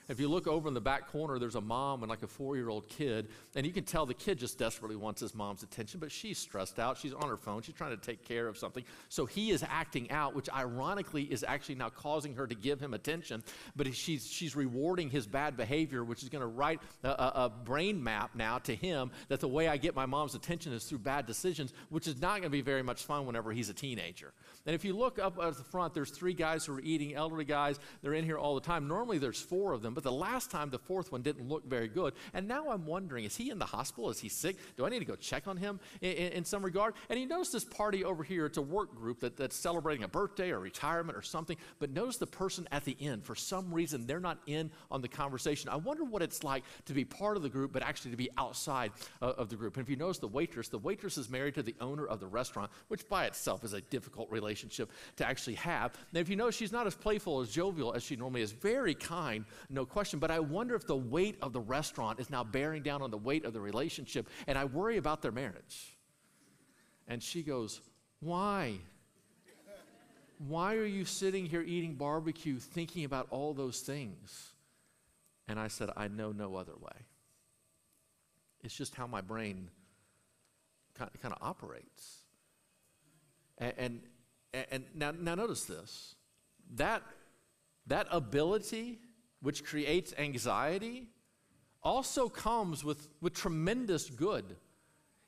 If 0.08 0.20
you 0.20 0.28
look 0.28 0.46
over 0.46 0.68
in 0.68 0.74
the 0.74 0.80
back 0.80 1.10
corner, 1.10 1.38
there's 1.38 1.54
a 1.54 1.60
mom 1.60 2.02
and 2.02 2.10
like 2.10 2.22
a 2.22 2.26
four 2.26 2.56
year 2.56 2.68
old 2.68 2.88
kid, 2.88 3.28
and 3.54 3.64
you 3.64 3.72
can 3.72 3.84
tell 3.84 4.04
the 4.04 4.14
kid 4.14 4.38
just 4.38 4.58
desperately 4.58 4.96
wants 4.96 5.20
his 5.20 5.34
mom's 5.34 5.62
attention, 5.62 5.98
but 5.98 6.12
she's 6.12 6.38
stressed 6.38 6.78
out. 6.78 6.98
She's 6.98 7.14
on 7.14 7.28
her 7.28 7.36
phone. 7.36 7.62
She's 7.62 7.74
trying 7.74 7.96
to 7.96 7.96
take 7.96 8.24
care 8.24 8.46
of 8.46 8.58
something. 8.58 8.84
So 9.08 9.24
he 9.24 9.50
is 9.50 9.64
acting 9.66 10.10
out, 10.10 10.34
which 10.34 10.48
ironically 10.54 11.22
is 11.22 11.42
actually 11.42 11.76
now 11.76 11.88
causing 11.88 12.34
her 12.34 12.46
to 12.46 12.54
give 12.54 12.80
him 12.80 12.92
attention, 12.92 13.42
but 13.76 13.94
she's, 13.94 14.26
she's 14.26 14.54
rewarding 14.54 15.08
his 15.08 15.26
bad 15.26 15.56
behavior, 15.56 16.04
which 16.04 16.22
is 16.22 16.28
going 16.28 16.42
to 16.42 16.48
write 16.48 16.80
a, 17.02 17.08
a, 17.08 17.32
a 17.44 17.52
brain 17.64 18.02
map 18.02 18.34
now 18.34 18.58
to 18.58 18.74
him 18.74 19.10
that 19.28 19.40
the 19.40 19.48
way 19.48 19.68
I 19.68 19.78
get 19.78 19.94
my 19.94 20.06
mom's 20.06 20.34
attention 20.34 20.72
is 20.72 20.84
through 20.84 20.98
bad 20.98 21.26
decisions, 21.26 21.72
which 21.88 22.06
is 22.06 22.20
not 22.20 22.32
going 22.32 22.42
to 22.42 22.50
be 22.50 22.60
very 22.60 22.82
much 22.82 23.04
fun 23.04 23.24
whenever 23.24 23.52
he's 23.52 23.70
a 23.70 23.74
teenager. 23.74 24.34
And 24.66 24.74
if 24.74 24.84
you 24.84 24.96
look 24.96 25.18
up 25.18 25.38
at 25.42 25.56
the 25.56 25.64
front, 25.64 25.94
there's 25.94 26.10
three 26.10 26.34
guys 26.34 26.66
who 26.66 26.74
are 26.74 26.80
eating, 26.80 27.14
elderly 27.14 27.44
guys. 27.44 27.78
They're 28.02 28.14
in 28.14 28.24
here 28.24 28.38
all 28.38 28.54
the 28.54 28.60
time. 28.60 28.86
Normally 28.86 29.18
there's 29.18 29.40
four 29.40 29.72
of 29.72 29.82
them 29.82 29.93
them, 29.94 30.02
but 30.02 30.08
the 30.08 30.12
last 30.12 30.50
time, 30.50 30.70
the 30.70 30.78
fourth 30.78 31.12
one 31.12 31.22
didn't 31.22 31.48
look 31.48 31.66
very 31.66 31.88
good. 31.88 32.14
And 32.32 32.48
now 32.48 32.70
I'm 32.70 32.86
wondering, 32.86 33.24
is 33.24 33.36
he 33.36 33.50
in 33.50 33.58
the 33.58 33.64
hospital? 33.66 34.10
Is 34.10 34.20
he 34.20 34.28
sick? 34.28 34.56
Do 34.76 34.84
I 34.84 34.88
need 34.88 34.98
to 34.98 35.04
go 35.04 35.16
check 35.16 35.46
on 35.46 35.56
him 35.56 35.80
in, 36.00 36.12
in, 36.12 36.32
in 36.32 36.44
some 36.44 36.64
regard? 36.64 36.94
And 37.08 37.18
you 37.18 37.26
notice 37.26 37.50
this 37.50 37.64
party 37.64 38.04
over 38.04 38.22
here, 38.22 38.46
it's 38.46 38.58
a 38.58 38.62
work 38.62 38.94
group 38.94 39.20
that, 39.20 39.36
that's 39.36 39.56
celebrating 39.56 40.04
a 40.04 40.08
birthday 40.08 40.50
or 40.50 40.58
retirement 40.58 41.16
or 41.16 41.22
something, 41.22 41.56
but 41.78 41.90
notice 41.90 42.16
the 42.16 42.26
person 42.26 42.68
at 42.72 42.84
the 42.84 42.96
end. 43.00 43.24
For 43.24 43.34
some 43.34 43.72
reason, 43.72 44.06
they're 44.06 44.20
not 44.20 44.38
in 44.46 44.70
on 44.90 45.00
the 45.00 45.08
conversation. 45.08 45.68
I 45.68 45.76
wonder 45.76 46.04
what 46.04 46.22
it's 46.22 46.44
like 46.44 46.64
to 46.86 46.92
be 46.92 47.04
part 47.04 47.36
of 47.36 47.42
the 47.42 47.48
group, 47.48 47.72
but 47.72 47.82
actually 47.82 48.10
to 48.10 48.16
be 48.16 48.30
outside 48.38 48.92
uh, 49.22 49.26
of 49.26 49.48
the 49.48 49.56
group. 49.56 49.76
And 49.76 49.84
if 49.84 49.90
you 49.90 49.96
notice 49.96 50.18
the 50.18 50.28
waitress, 50.28 50.68
the 50.68 50.78
waitress 50.78 51.18
is 51.18 51.30
married 51.30 51.54
to 51.54 51.62
the 51.62 51.74
owner 51.80 52.06
of 52.06 52.20
the 52.20 52.26
restaurant, 52.26 52.70
which 52.88 53.08
by 53.08 53.26
itself 53.26 53.64
is 53.64 53.72
a 53.72 53.80
difficult 53.82 54.30
relationship 54.30 54.90
to 55.16 55.26
actually 55.26 55.54
have. 55.54 55.94
And 56.10 56.20
if 56.20 56.28
you 56.28 56.36
notice, 56.36 56.56
she's 56.56 56.72
not 56.72 56.86
as 56.86 56.94
playful, 56.94 57.40
as 57.40 57.50
jovial 57.50 57.92
as 57.92 58.02
she 58.02 58.16
normally 58.16 58.42
is, 58.42 58.52
very 58.52 58.94
kind, 58.94 59.44
no 59.70 59.83
question. 59.86 60.18
But 60.18 60.30
I 60.30 60.40
wonder 60.40 60.74
if 60.74 60.86
the 60.86 60.96
weight 60.96 61.36
of 61.42 61.52
the 61.52 61.60
restaurant 61.60 62.20
is 62.20 62.30
now 62.30 62.44
bearing 62.44 62.82
down 62.82 63.02
on 63.02 63.10
the 63.10 63.18
weight 63.18 63.44
of 63.44 63.52
the 63.52 63.60
relationship, 63.60 64.28
and 64.46 64.58
I 64.58 64.64
worry 64.64 64.96
about 64.96 65.22
their 65.22 65.32
marriage. 65.32 65.96
And 67.08 67.22
she 67.22 67.42
goes, 67.42 67.80
Why? 68.20 68.78
Why 70.38 70.74
are 70.74 70.84
you 70.84 71.04
sitting 71.04 71.46
here 71.46 71.62
eating 71.62 71.94
barbecue 71.94 72.58
thinking 72.58 73.04
about 73.04 73.28
all 73.30 73.54
those 73.54 73.80
things? 73.80 74.52
And 75.46 75.60
I 75.60 75.68
said, 75.68 75.90
I 75.96 76.08
know 76.08 76.32
no 76.32 76.56
other 76.56 76.74
way. 76.78 77.06
It's 78.62 78.74
just 78.74 78.94
how 78.94 79.06
my 79.06 79.20
brain 79.20 79.68
kind 80.98 81.10
of, 81.24 81.38
operates. 81.40 82.18
And, 83.58 83.74
and, 83.76 84.00
and 84.70 84.84
now, 84.94 85.12
now 85.12 85.34
notice 85.34 85.64
this 85.64 86.14
that, 86.76 87.02
that 87.86 88.06
ability 88.10 88.98
which 89.44 89.62
creates 89.62 90.14
anxiety 90.16 91.06
also 91.82 92.30
comes 92.30 92.82
with, 92.82 93.10
with 93.20 93.34
tremendous 93.34 94.08
good. 94.08 94.56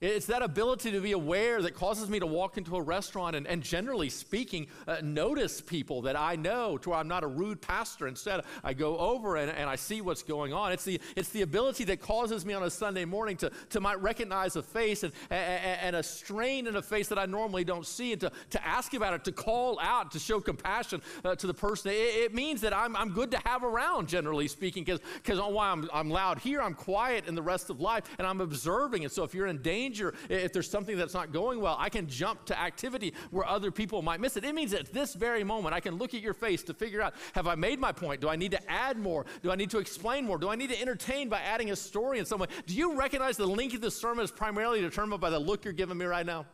It's 0.02 0.26
that 0.26 0.42
ability 0.42 0.90
to 0.92 1.00
be 1.00 1.12
aware 1.12 1.62
that 1.62 1.74
causes 1.74 2.10
me 2.10 2.20
to 2.20 2.26
walk 2.26 2.58
into 2.58 2.76
a 2.76 2.82
restaurant 2.82 3.34
and, 3.34 3.46
and 3.46 3.62
generally 3.62 4.10
speaking, 4.10 4.66
uh, 4.86 4.98
notice 5.02 5.62
people 5.62 6.02
that 6.02 6.16
I 6.16 6.36
know 6.36 6.76
to 6.76 6.90
where 6.90 6.98
I'm 6.98 7.08
not 7.08 7.24
a 7.24 7.26
rude 7.26 7.62
pastor. 7.62 8.06
Instead, 8.06 8.42
I 8.62 8.74
go 8.74 8.98
over 8.98 9.36
and, 9.36 9.50
and 9.50 9.70
I 9.70 9.76
see 9.76 10.02
what's 10.02 10.22
going 10.22 10.52
on. 10.52 10.72
It's 10.72 10.84
the, 10.84 11.00
it's 11.16 11.30
the 11.30 11.40
ability 11.40 11.84
that 11.84 12.02
causes 12.02 12.44
me 12.44 12.52
on 12.52 12.64
a 12.64 12.68
Sunday 12.68 13.06
morning 13.06 13.38
to, 13.38 13.50
to 13.70 13.80
might 13.80 13.98
recognize 14.02 14.54
a 14.56 14.62
face 14.62 15.02
and, 15.02 15.14
and, 15.30 15.80
and 15.80 15.96
a 15.96 16.02
strain 16.02 16.66
in 16.66 16.76
a 16.76 16.82
face 16.82 17.08
that 17.08 17.18
I 17.18 17.24
normally 17.24 17.64
don't 17.64 17.86
see 17.86 18.12
and 18.12 18.20
to, 18.20 18.30
to 18.50 18.66
ask 18.66 18.92
about 18.92 19.14
it, 19.14 19.24
to 19.24 19.32
call 19.32 19.78
out, 19.80 20.10
to 20.10 20.18
show 20.18 20.40
compassion 20.40 21.00
uh, 21.24 21.36
to 21.36 21.46
the 21.46 21.54
person. 21.54 21.92
It, 21.92 21.94
it, 21.94 22.34
means 22.34 22.60
that 22.60 22.76
I'm, 22.76 22.94
I'm 22.96 23.14
good 23.14 23.30
to 23.30 23.38
have 23.46 23.64
around, 23.64 24.10
generally 24.10 24.46
speaking, 24.46 24.84
because 24.84 25.40
why 25.40 25.70
I'm, 25.70 25.88
I'm 25.90 26.10
loud 26.10 26.38
here, 26.38 26.60
I'm 26.60 26.74
quiet 26.74 27.26
in 27.26 27.34
the 27.34 27.40
rest 27.40 27.70
of 27.70 27.80
life, 27.80 28.04
and 28.18 28.26
I'm 28.26 28.42
observing. 28.42 29.04
And 29.04 29.10
so 29.10 29.24
if 29.24 29.32
you're 29.32 29.46
in 29.46 29.62
danger, 29.62 29.85
danger, 29.86 30.14
if 30.28 30.52
there's 30.52 30.68
something 30.68 30.96
that's 30.96 31.14
not 31.14 31.32
going 31.32 31.60
well, 31.60 31.76
I 31.78 31.88
can 31.88 32.08
jump 32.08 32.44
to 32.46 32.58
activity 32.58 33.14
where 33.30 33.46
other 33.46 33.70
people 33.70 34.02
might 34.02 34.20
miss 34.20 34.36
it. 34.36 34.44
It 34.44 34.54
means 34.54 34.74
at 34.74 34.92
this 34.92 35.14
very 35.14 35.44
moment, 35.44 35.74
I 35.74 35.80
can 35.80 35.96
look 35.96 36.14
at 36.14 36.20
your 36.20 36.34
face 36.34 36.62
to 36.64 36.74
figure 36.74 37.00
out 37.00 37.14
have 37.34 37.46
I 37.46 37.54
made 37.54 37.78
my 37.78 37.92
point? 37.92 38.20
Do 38.20 38.28
I 38.28 38.36
need 38.36 38.50
to 38.52 38.70
add 38.70 38.98
more? 38.98 39.26
Do 39.42 39.50
I 39.50 39.54
need 39.54 39.70
to 39.70 39.78
explain 39.78 40.24
more? 40.24 40.38
Do 40.38 40.48
I 40.48 40.56
need 40.56 40.70
to 40.70 40.80
entertain 40.80 41.28
by 41.28 41.40
adding 41.40 41.70
a 41.70 41.76
story 41.76 42.18
in 42.18 42.26
some 42.26 42.40
way? 42.40 42.48
Do 42.66 42.74
you 42.74 42.98
recognize 42.98 43.36
the 43.36 43.46
length 43.46 43.74
of 43.74 43.80
the 43.80 43.90
sermon 43.90 44.24
is 44.24 44.30
primarily 44.30 44.80
determined 44.80 45.20
by 45.20 45.30
the 45.30 45.38
look 45.38 45.64
you're 45.64 45.72
giving 45.72 45.98
me 45.98 46.04
right 46.04 46.26
now? 46.26 46.46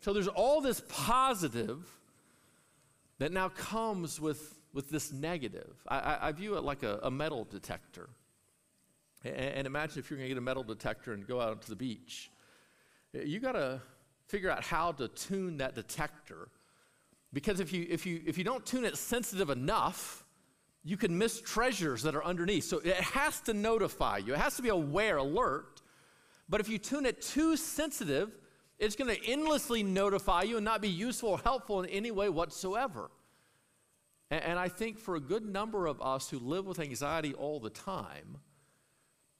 So 0.00 0.12
there's 0.12 0.28
all 0.28 0.60
this 0.60 0.82
positive 0.88 1.86
that 3.18 3.32
now 3.32 3.48
comes 3.48 4.20
with, 4.20 4.58
with 4.72 4.90
this 4.90 5.12
negative. 5.12 5.74
I, 5.88 5.98
I, 5.98 6.28
I 6.28 6.32
view 6.32 6.56
it 6.56 6.64
like 6.64 6.82
a, 6.82 7.00
a 7.02 7.10
metal 7.10 7.44
detector. 7.44 8.10
And 9.24 9.66
imagine 9.66 9.98
if 9.98 10.10
you're 10.10 10.18
going 10.18 10.28
to 10.28 10.34
get 10.34 10.38
a 10.38 10.42
metal 10.42 10.62
detector 10.62 11.12
and 11.12 11.26
go 11.26 11.40
out 11.40 11.62
to 11.62 11.68
the 11.68 11.76
beach. 11.76 12.30
You 13.12 13.40
got 13.40 13.52
to 13.52 13.80
figure 14.26 14.50
out 14.50 14.62
how 14.62 14.92
to 14.92 15.08
tune 15.08 15.58
that 15.58 15.74
detector. 15.74 16.48
Because 17.32 17.60
if 17.60 17.72
you, 17.72 17.86
if, 17.88 18.06
you, 18.06 18.22
if 18.26 18.38
you 18.38 18.44
don't 18.44 18.64
tune 18.64 18.84
it 18.84 18.96
sensitive 18.96 19.50
enough, 19.50 20.24
you 20.84 20.96
can 20.96 21.18
miss 21.18 21.40
treasures 21.40 22.02
that 22.02 22.14
are 22.14 22.24
underneath. 22.24 22.64
So 22.64 22.78
it 22.78 22.94
has 22.94 23.40
to 23.42 23.54
notify 23.54 24.18
you, 24.18 24.34
it 24.34 24.38
has 24.38 24.56
to 24.56 24.62
be 24.62 24.68
aware, 24.68 25.16
alert. 25.16 25.82
But 26.48 26.60
if 26.60 26.68
you 26.68 26.78
tune 26.78 27.06
it 27.06 27.20
too 27.20 27.56
sensitive, 27.56 28.30
it's 28.78 28.94
going 28.94 29.14
to 29.14 29.26
endlessly 29.26 29.82
notify 29.82 30.42
you 30.42 30.56
and 30.56 30.64
not 30.64 30.80
be 30.80 30.88
useful 30.88 31.30
or 31.30 31.38
helpful 31.38 31.82
in 31.82 31.90
any 31.90 32.10
way 32.10 32.28
whatsoever. 32.28 33.10
And, 34.30 34.44
and 34.44 34.58
I 34.58 34.68
think 34.68 34.98
for 34.98 35.16
a 35.16 35.20
good 35.20 35.44
number 35.44 35.86
of 35.86 36.00
us 36.00 36.30
who 36.30 36.38
live 36.38 36.66
with 36.66 36.78
anxiety 36.78 37.34
all 37.34 37.58
the 37.58 37.70
time, 37.70 38.38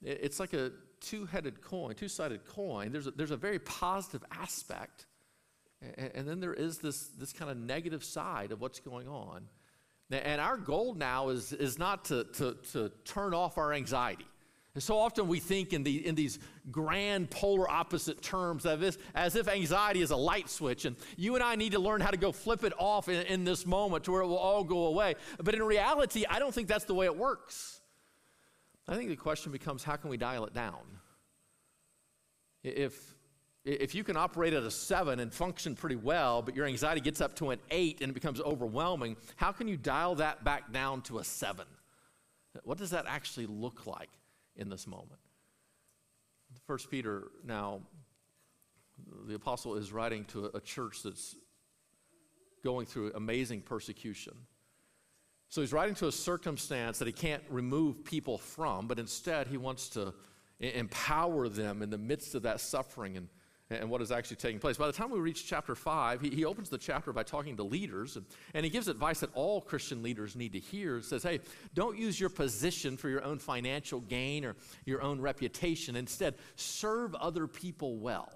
it's 0.06 0.40
like 0.40 0.52
a 0.54 0.70
two 1.00 1.26
headed 1.26 1.60
coin, 1.60 1.94
two 1.94 2.08
sided 2.08 2.46
coin. 2.46 2.92
There's 2.92 3.06
a, 3.06 3.10
there's 3.10 3.32
a 3.32 3.36
very 3.36 3.58
positive 3.58 4.24
aspect, 4.30 5.06
and, 5.82 6.10
and 6.14 6.28
then 6.28 6.40
there 6.40 6.54
is 6.54 6.78
this, 6.78 7.08
this 7.18 7.32
kind 7.32 7.50
of 7.50 7.56
negative 7.56 8.04
side 8.04 8.52
of 8.52 8.60
what's 8.60 8.80
going 8.80 9.08
on. 9.08 9.48
And 10.10 10.40
our 10.40 10.56
goal 10.56 10.94
now 10.94 11.30
is, 11.30 11.52
is 11.52 11.78
not 11.78 12.04
to, 12.06 12.24
to, 12.34 12.56
to 12.72 12.92
turn 13.04 13.34
off 13.34 13.58
our 13.58 13.72
anxiety. 13.72 14.26
And 14.74 14.82
so 14.82 14.98
often 14.98 15.26
we 15.26 15.40
think 15.40 15.72
in, 15.72 15.82
the, 15.82 16.06
in 16.06 16.14
these 16.14 16.38
grand 16.70 17.30
polar 17.30 17.68
opposite 17.68 18.22
terms 18.22 18.66
as 18.66 18.78
this, 18.78 18.98
as 19.14 19.34
if 19.34 19.48
anxiety 19.48 20.02
is 20.02 20.10
a 20.10 20.16
light 20.16 20.48
switch, 20.48 20.84
and 20.84 20.94
you 21.16 21.34
and 21.34 21.42
I 21.42 21.56
need 21.56 21.72
to 21.72 21.80
learn 21.80 22.00
how 22.00 22.10
to 22.10 22.16
go 22.16 22.30
flip 22.30 22.62
it 22.62 22.74
off 22.78 23.08
in, 23.08 23.26
in 23.26 23.44
this 23.44 23.66
moment 23.66 24.04
to 24.04 24.12
where 24.12 24.20
it 24.20 24.26
will 24.26 24.36
all 24.36 24.62
go 24.62 24.84
away. 24.84 25.16
But 25.42 25.54
in 25.54 25.62
reality, 25.62 26.24
I 26.28 26.38
don't 26.38 26.54
think 26.54 26.68
that's 26.68 26.84
the 26.84 26.94
way 26.94 27.06
it 27.06 27.16
works. 27.16 27.80
I 28.88 28.96
think 28.96 29.08
the 29.08 29.16
question 29.16 29.52
becomes 29.52 29.82
how 29.82 29.96
can 29.96 30.10
we 30.10 30.16
dial 30.16 30.44
it 30.46 30.54
down? 30.54 30.80
If, 32.62 33.14
if 33.64 33.94
you 33.94 34.04
can 34.04 34.16
operate 34.16 34.52
at 34.52 34.62
a 34.62 34.70
seven 34.70 35.20
and 35.20 35.32
function 35.32 35.74
pretty 35.74 35.96
well, 35.96 36.42
but 36.42 36.54
your 36.54 36.66
anxiety 36.66 37.00
gets 37.00 37.20
up 37.20 37.34
to 37.36 37.50
an 37.50 37.58
eight 37.70 38.00
and 38.00 38.10
it 38.10 38.14
becomes 38.14 38.40
overwhelming, 38.40 39.16
how 39.36 39.52
can 39.52 39.68
you 39.68 39.76
dial 39.76 40.14
that 40.16 40.44
back 40.44 40.72
down 40.72 41.02
to 41.02 41.18
a 41.18 41.24
seven? 41.24 41.66
What 42.64 42.78
does 42.78 42.90
that 42.90 43.06
actually 43.08 43.46
look 43.46 43.86
like 43.86 44.10
in 44.56 44.68
this 44.68 44.86
moment? 44.86 45.20
First 46.66 46.90
Peter 46.90 47.28
now, 47.44 47.82
the 49.26 49.34
apostle 49.34 49.74
is 49.74 49.92
writing 49.92 50.24
to 50.26 50.50
a 50.54 50.60
church 50.60 51.02
that's 51.02 51.36
going 52.64 52.86
through 52.86 53.12
amazing 53.14 53.60
persecution. 53.60 54.34
So 55.48 55.60
he's 55.60 55.72
writing 55.72 55.94
to 55.96 56.08
a 56.08 56.12
circumstance 56.12 56.98
that 56.98 57.06
he 57.06 57.12
can't 57.12 57.42
remove 57.48 58.04
people 58.04 58.38
from, 58.38 58.86
but 58.86 58.98
instead 58.98 59.46
he 59.46 59.56
wants 59.56 59.88
to 59.90 60.12
empower 60.60 61.48
them 61.48 61.82
in 61.82 61.90
the 61.90 61.98
midst 61.98 62.34
of 62.34 62.42
that 62.42 62.60
suffering 62.60 63.16
and, 63.16 63.28
and 63.70 63.90
what 63.90 64.00
is 64.00 64.10
actually 64.10 64.36
taking 64.36 64.58
place. 64.58 64.76
By 64.76 64.86
the 64.86 64.92
time 64.92 65.10
we 65.10 65.18
reach 65.18 65.46
chapter 65.46 65.74
5, 65.74 66.20
he, 66.20 66.30
he 66.30 66.44
opens 66.44 66.68
the 66.68 66.78
chapter 66.78 67.12
by 67.12 67.22
talking 67.22 67.56
to 67.56 67.62
leaders, 67.62 68.16
and, 68.16 68.24
and 68.54 68.64
he 68.64 68.70
gives 68.70 68.88
advice 68.88 69.20
that 69.20 69.30
all 69.34 69.60
Christian 69.60 70.02
leaders 70.02 70.36
need 70.36 70.52
to 70.52 70.58
hear. 70.58 70.96
He 70.96 71.02
says, 71.02 71.22
hey, 71.22 71.40
don't 71.74 71.98
use 71.98 72.18
your 72.18 72.30
position 72.30 72.96
for 72.96 73.08
your 73.08 73.22
own 73.22 73.38
financial 73.38 74.00
gain 74.00 74.44
or 74.44 74.56
your 74.84 75.02
own 75.02 75.20
reputation. 75.20 75.96
Instead, 75.96 76.34
serve 76.56 77.14
other 77.14 77.46
people 77.46 77.96
well. 77.96 78.35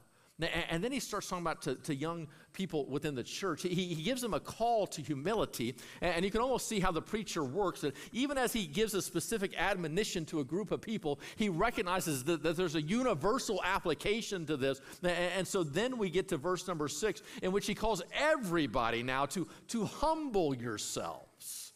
And 0.71 0.83
then 0.83 0.93
he 0.93 1.01
starts 1.01 1.29
talking 1.29 1.45
about 1.45 1.63
to, 1.63 1.75
to 1.75 1.95
young 1.95 2.29
people 2.53 2.87
within 2.87 3.15
the 3.15 3.23
church. 3.23 3.63
He, 3.63 3.69
he, 3.75 4.03
gives 4.03 4.23
them 4.23 4.35
a 4.35 4.41
call 4.41 4.87
to 4.89 5.03
humility. 5.03 5.75
And 6.01 6.25
you 6.25 6.31
can 6.31 6.41
almost 6.41 6.69
see 6.69 6.81
how 6.81 6.93
the 6.93 7.03
preacher 7.03 7.45
works. 7.45 7.83
That 7.83 7.95
even 8.13 8.39
as 8.39 8.53
he 8.53 8.67
gives 8.67 8.95
a 8.95 9.03
specific 9.03 9.55
admonition 9.57 10.25
to 10.27 10.41
a 10.41 10.45
group 10.45 10.71
of 10.71 10.81
people, 10.81 11.21
he 11.37 11.49
recognizes 11.49 12.25
that, 12.25 12.43
that 12.43 12.57
there's 12.57 12.75
a 12.75 12.83
universal 12.83 13.61
application 13.65 14.47
to 14.47 14.57
this. 14.57 14.81
And, 15.03 15.47
so 15.47 15.63
then 15.65 15.99
we 15.99 16.11
get 16.11 16.29
to 16.29 16.37
verse 16.37 16.67
number 16.69 16.89
six, 16.89 17.23
in 17.43 17.53
which 17.53 17.67
he 17.67 17.75
calls 17.75 18.03
everybody 18.19 19.03
now 19.03 19.27
to, 19.27 19.49
to 19.69 19.85
humble 19.85 20.55
yourselves. 20.55 21.73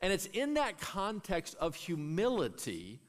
And 0.00 0.12
it's 0.12 0.26
in 0.26 0.54
that 0.54 0.80
context 0.80 1.56
of 1.58 1.74
humility 1.74 3.00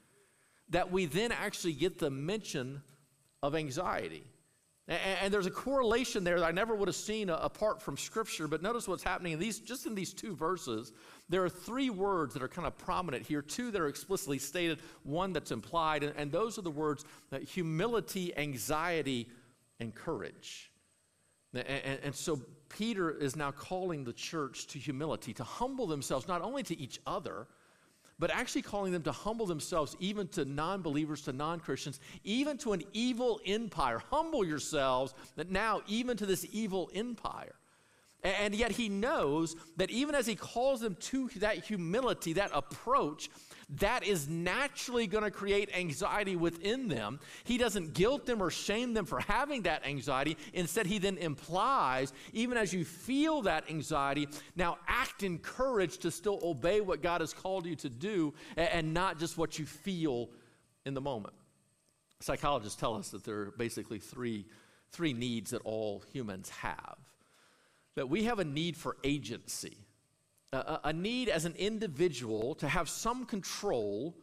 that 0.70 0.90
we 0.90 1.06
then 1.06 1.32
actually 1.32 1.72
get 1.72 1.98
the 1.98 2.10
mention 2.10 2.82
of 3.42 3.54
anxiety. 3.54 4.24
And, 4.90 5.32
there's 5.32 5.46
a 5.46 5.52
correlation 5.52 6.24
there 6.24 6.40
that 6.40 6.44
I 6.46 6.50
never 6.50 6.74
would 6.74 6.88
have 6.88 6.96
seen 6.96 7.30
apart 7.30 7.80
from 7.80 7.96
Scripture. 7.96 8.48
But 8.48 8.60
notice 8.60 8.88
what's 8.88 9.04
happening 9.04 9.34
in 9.34 9.38
these, 9.38 9.60
just 9.60 9.86
in 9.86 9.94
these 9.94 10.12
two 10.12 10.34
verses. 10.34 10.92
There 11.28 11.44
are 11.44 11.48
three 11.48 11.90
words 11.90 12.34
that 12.34 12.42
are 12.42 12.48
kind 12.48 12.66
of 12.66 12.76
prominent 12.76 13.24
here, 13.24 13.40
two 13.40 13.70
that 13.70 13.80
are 13.80 13.86
explicitly 13.86 14.40
stated, 14.40 14.80
one 15.04 15.32
that's 15.32 15.52
implied. 15.52 16.02
And, 16.02 16.12
and 16.16 16.32
those 16.32 16.58
are 16.58 16.62
the 16.62 16.72
words 16.72 17.04
uh, 17.30 17.38
humility, 17.38 18.36
anxiety, 18.36 19.28
and 19.78 19.94
courage. 19.94 20.72
And, 21.54 21.64
and, 21.68 22.00
and 22.02 22.14
so 22.14 22.40
Peter 22.68 23.12
is 23.12 23.36
now 23.36 23.52
calling 23.52 24.02
the 24.02 24.12
church 24.12 24.66
to 24.68 24.80
humility, 24.80 25.32
to 25.34 25.44
humble 25.44 25.86
themselves 25.86 26.26
not 26.26 26.42
only 26.42 26.64
to 26.64 26.76
each 26.76 26.98
other, 27.06 27.46
but 28.20 28.30
actually 28.30 28.60
calling 28.62 28.92
them 28.92 29.02
to 29.02 29.12
humble 29.12 29.46
themselves 29.46 29.96
even 29.98 30.28
to 30.28 30.44
non 30.44 30.82
believers, 30.82 31.22
to 31.22 31.32
non 31.32 31.58
Christians, 31.58 31.98
even 32.22 32.58
to 32.58 32.74
an 32.74 32.82
evil 32.92 33.40
empire. 33.46 33.98
Humble 34.10 34.44
yourselves 34.44 35.14
that 35.36 35.50
now, 35.50 35.80
even 35.88 36.16
to 36.18 36.26
this 36.26 36.46
evil 36.52 36.90
empire. 36.94 37.54
And 38.22 38.54
yet 38.54 38.72
he 38.72 38.90
knows 38.90 39.56
that 39.78 39.90
even 39.90 40.14
as 40.14 40.26
he 40.26 40.34
calls 40.34 40.82
them 40.82 40.94
to 40.96 41.30
that 41.36 41.64
humility, 41.64 42.34
that 42.34 42.50
approach, 42.52 43.30
that 43.78 44.04
is 44.04 44.28
naturally 44.28 45.06
going 45.06 45.24
to 45.24 45.30
create 45.30 45.70
anxiety 45.76 46.36
within 46.36 46.88
them. 46.88 47.20
He 47.44 47.58
doesn't 47.58 47.94
guilt 47.94 48.26
them 48.26 48.42
or 48.42 48.50
shame 48.50 48.94
them 48.94 49.06
for 49.06 49.20
having 49.20 49.62
that 49.62 49.86
anxiety. 49.86 50.36
Instead, 50.52 50.86
he 50.86 50.98
then 50.98 51.18
implies, 51.18 52.12
even 52.32 52.56
as 52.56 52.72
you 52.72 52.84
feel 52.84 53.42
that 53.42 53.70
anxiety, 53.70 54.28
now 54.56 54.78
act 54.88 55.22
in 55.22 55.38
courage 55.38 55.98
to 55.98 56.10
still 56.10 56.40
obey 56.42 56.80
what 56.80 57.02
God 57.02 57.20
has 57.20 57.32
called 57.32 57.66
you 57.66 57.76
to 57.76 57.88
do 57.88 58.34
and 58.56 58.92
not 58.92 59.18
just 59.18 59.38
what 59.38 59.58
you 59.58 59.66
feel 59.66 60.30
in 60.84 60.94
the 60.94 61.00
moment. 61.00 61.34
Psychologists 62.20 62.78
tell 62.78 62.96
us 62.96 63.10
that 63.10 63.24
there 63.24 63.40
are 63.40 63.50
basically 63.56 63.98
three, 63.98 64.46
three 64.90 65.12
needs 65.12 65.52
that 65.52 65.62
all 65.64 66.02
humans 66.12 66.50
have 66.50 66.96
that 67.94 68.08
we 68.08 68.24
have 68.24 68.38
a 68.38 68.44
need 68.44 68.76
for 68.76 68.96
agency, 69.04 69.76
a, 70.52 70.92
need 70.92 71.28
as 71.28 71.44
an 71.44 71.54
individual 71.56 72.54
to 72.56 72.68
have 72.68 72.88
some 72.88 73.24
control 73.24 74.16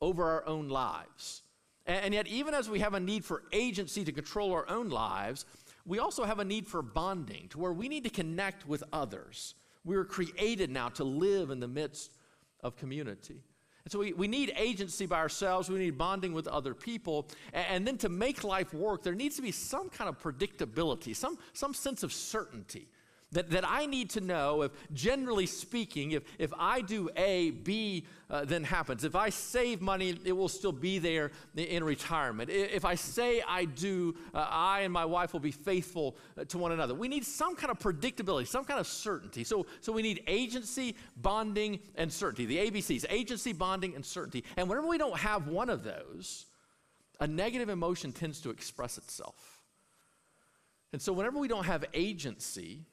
over 0.00 0.24
our 0.24 0.46
own 0.46 0.68
lives. 0.68 1.42
And, 1.86 2.06
and 2.06 2.14
yet, 2.14 2.26
even 2.26 2.54
as 2.54 2.70
we 2.70 2.80
have 2.80 2.94
a 2.94 3.00
need 3.00 3.24
for 3.24 3.42
agency 3.52 4.04
to 4.04 4.12
control 4.12 4.52
our 4.52 4.68
own 4.68 4.88
lives, 4.88 5.44
we 5.86 5.98
also 5.98 6.24
have 6.24 6.38
a 6.38 6.44
need 6.44 6.66
for 6.66 6.80
bonding, 6.80 7.48
to 7.50 7.58
where 7.58 7.72
we 7.72 7.88
need 7.88 8.04
to 8.04 8.10
connect 8.10 8.66
with 8.66 8.82
others. 8.92 9.54
We 9.84 9.96
are 9.96 10.04
created 10.04 10.70
now 10.70 10.88
to 10.90 11.04
live 11.04 11.50
in 11.50 11.60
the 11.60 11.68
midst 11.68 12.12
of 12.60 12.76
community. 12.76 13.42
And 13.84 13.92
so 13.92 13.98
we, 13.98 14.14
we 14.14 14.26
need 14.26 14.54
agency 14.56 15.04
by 15.04 15.18
ourselves, 15.18 15.68
we 15.68 15.78
need 15.78 15.98
bonding 15.98 16.32
with 16.32 16.48
other 16.48 16.72
people. 16.72 17.28
And, 17.52 17.66
and, 17.68 17.86
then 17.86 17.98
to 17.98 18.08
make 18.08 18.42
life 18.42 18.72
work, 18.72 19.02
there 19.02 19.14
needs 19.14 19.36
to 19.36 19.42
be 19.42 19.52
some 19.52 19.90
kind 19.90 20.08
of 20.08 20.18
predictability, 20.18 21.14
some, 21.14 21.36
some 21.52 21.74
sense 21.74 22.02
of 22.02 22.10
certainty. 22.10 22.88
That, 23.34 23.50
that 23.50 23.68
I 23.68 23.86
need 23.86 24.10
to 24.10 24.20
know 24.20 24.62
if, 24.62 24.70
generally 24.92 25.46
speaking, 25.46 26.12
if, 26.12 26.22
if 26.38 26.52
I 26.56 26.80
do 26.80 27.10
A, 27.16 27.50
B 27.50 28.06
uh, 28.30 28.44
then 28.44 28.62
happens. 28.62 29.02
If 29.02 29.16
I 29.16 29.30
save 29.30 29.82
money, 29.82 30.16
it 30.24 30.32
will 30.32 30.48
still 30.48 30.72
be 30.72 31.00
there 31.00 31.32
in 31.56 31.82
retirement. 31.82 32.48
If 32.48 32.84
I 32.84 32.94
say 32.94 33.42
I 33.46 33.64
do, 33.64 34.14
uh, 34.32 34.46
I 34.48 34.80
and 34.82 34.92
my 34.92 35.04
wife 35.04 35.32
will 35.32 35.40
be 35.40 35.50
faithful 35.50 36.16
uh, 36.38 36.44
to 36.44 36.58
one 36.58 36.70
another. 36.70 36.94
We 36.94 37.08
need 37.08 37.24
some 37.24 37.56
kind 37.56 37.72
of 37.72 37.80
predictability, 37.80 38.46
some 38.46 38.64
kind 38.64 38.78
of 38.78 38.86
certainty. 38.86 39.42
So, 39.42 39.66
so 39.80 39.92
we 39.92 40.02
need 40.02 40.22
agency, 40.28 40.94
bonding, 41.16 41.80
and 41.96 42.12
certainty. 42.12 42.46
The 42.46 42.70
ABCs 42.70 43.04
agency, 43.10 43.52
bonding, 43.52 43.96
and 43.96 44.06
certainty. 44.06 44.44
And 44.56 44.68
whenever 44.68 44.86
we 44.86 44.96
don't 44.96 45.18
have 45.18 45.48
one 45.48 45.70
of 45.70 45.82
those, 45.82 46.46
a 47.18 47.26
negative 47.26 47.68
emotion 47.68 48.12
tends 48.12 48.40
to 48.42 48.50
express 48.50 48.96
itself. 48.96 49.60
And 50.92 51.02
so, 51.02 51.12
whenever 51.12 51.40
we 51.40 51.48
don't 51.48 51.66
have 51.66 51.84
agency, 51.94 52.84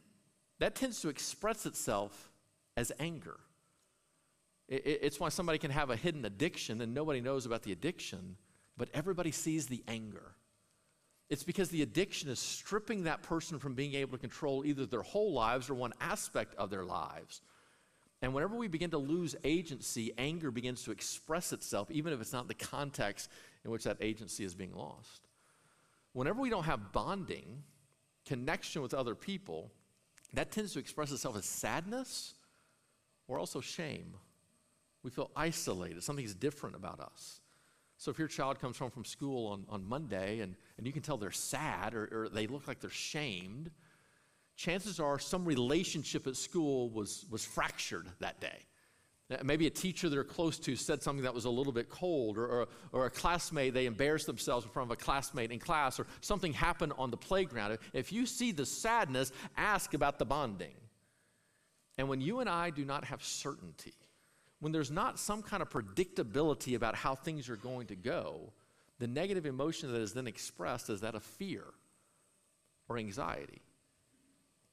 that 0.61 0.75
tends 0.75 1.01
to 1.01 1.09
express 1.09 1.65
itself 1.65 2.31
as 2.77 2.91
anger. 2.99 3.37
It's 4.67 5.19
why 5.19 5.29
somebody 5.29 5.57
can 5.57 5.71
have 5.71 5.89
a 5.89 5.95
hidden 5.95 6.23
addiction 6.23 6.79
and 6.81 6.93
nobody 6.93 7.19
knows 7.19 7.45
about 7.45 7.63
the 7.63 7.71
addiction, 7.71 8.37
but 8.77 8.87
everybody 8.93 9.31
sees 9.31 9.67
the 9.67 9.83
anger. 9.87 10.35
It's 11.29 11.43
because 11.43 11.69
the 11.69 11.81
addiction 11.81 12.29
is 12.29 12.39
stripping 12.39 13.03
that 13.03 13.23
person 13.23 13.57
from 13.57 13.73
being 13.73 13.95
able 13.95 14.11
to 14.13 14.17
control 14.17 14.65
either 14.65 14.85
their 14.85 15.01
whole 15.01 15.33
lives 15.33 15.69
or 15.69 15.73
one 15.73 15.93
aspect 15.99 16.55
of 16.55 16.69
their 16.69 16.85
lives. 16.85 17.41
And 18.21 18.33
whenever 18.33 18.55
we 18.55 18.67
begin 18.67 18.91
to 18.91 18.97
lose 18.97 19.35
agency, 19.43 20.13
anger 20.17 20.51
begins 20.51 20.83
to 20.83 20.91
express 20.91 21.53
itself, 21.53 21.89
even 21.89 22.13
if 22.13 22.21
it's 22.21 22.33
not 22.33 22.47
the 22.47 22.53
context 22.53 23.29
in 23.65 23.71
which 23.71 23.85
that 23.85 23.97
agency 23.99 24.43
is 24.43 24.53
being 24.53 24.75
lost. 24.75 25.27
Whenever 26.13 26.39
we 26.39 26.49
don't 26.49 26.65
have 26.65 26.91
bonding, 26.91 27.63
connection 28.25 28.81
with 28.81 28.93
other 28.93 29.15
people, 29.15 29.71
that 30.33 30.51
tends 30.51 30.73
to 30.73 30.79
express 30.79 31.11
itself 31.11 31.37
as 31.37 31.45
sadness 31.45 32.33
or 33.27 33.39
also 33.39 33.61
shame. 33.61 34.13
We 35.03 35.09
feel 35.09 35.31
isolated, 35.35 36.03
something's 36.03 36.33
different 36.33 36.75
about 36.75 36.99
us. 36.99 37.41
So 37.97 38.09
if 38.09 38.17
your 38.17 38.27
child 38.27 38.59
comes 38.59 38.79
home 38.79 38.89
from 38.89 39.05
school 39.05 39.47
on, 39.47 39.65
on 39.69 39.85
Monday 39.85 40.39
and, 40.39 40.55
and 40.77 40.87
you 40.87 40.93
can 40.93 41.01
tell 41.01 41.17
they're 41.17 41.31
sad 41.31 41.93
or, 41.93 42.09
or 42.11 42.29
they 42.29 42.47
look 42.47 42.67
like 42.67 42.79
they're 42.79 42.89
shamed, 42.89 43.69
chances 44.55 44.99
are 44.99 45.19
some 45.19 45.45
relationship 45.45 46.25
at 46.27 46.35
school 46.35 46.89
was, 46.89 47.25
was 47.29 47.45
fractured 47.45 48.07
that 48.19 48.39
day. 48.39 48.65
Uh, 49.31 49.37
maybe 49.43 49.67
a 49.67 49.69
teacher 49.69 50.09
they're 50.09 50.23
close 50.23 50.59
to 50.59 50.75
said 50.75 51.01
something 51.01 51.23
that 51.23 51.33
was 51.33 51.45
a 51.45 51.49
little 51.49 51.71
bit 51.71 51.89
cold, 51.89 52.37
or, 52.37 52.45
or, 52.45 52.67
or, 52.91 53.05
a 53.05 53.09
classmate, 53.09 53.73
they 53.73 53.85
embarrassed 53.85 54.25
themselves 54.25 54.65
in 54.65 54.71
front 54.71 54.91
of 54.91 54.99
a 54.99 55.01
classmate 55.01 55.51
in 55.51 55.59
class, 55.59 55.99
or 55.99 56.07
something 56.19 56.53
happened 56.53 56.93
on 56.97 57.11
the 57.11 57.17
playground. 57.17 57.77
If 57.93 58.11
you 58.11 58.25
see 58.25 58.51
the 58.51 58.65
sadness, 58.65 59.31
ask 59.55 59.93
about 59.93 60.19
the 60.19 60.25
bonding. 60.25 60.75
And 61.97 62.09
when 62.09 62.19
you 62.19 62.39
and 62.39 62.49
I 62.49 62.71
do 62.71 62.83
not 62.83 63.05
have 63.05 63.23
certainty, 63.23 63.93
when 64.59 64.71
there's 64.71 64.91
not 64.91 65.19
some 65.19 65.41
kind 65.41 65.61
of 65.61 65.69
predictability 65.69 66.75
about 66.75 66.95
how 66.95 67.15
things 67.15 67.49
are 67.49 67.57
going 67.57 67.87
to 67.87 67.95
go, 67.95 68.53
the 68.99 69.07
negative 69.07 69.45
emotion 69.45 69.91
that 69.91 70.01
is 70.01 70.13
then 70.13 70.27
expressed 70.27 70.89
is 70.89 71.01
that 71.01 71.15
of 71.15 71.23
fear 71.23 71.63
or 72.87 72.97
anxiety. 72.97 73.61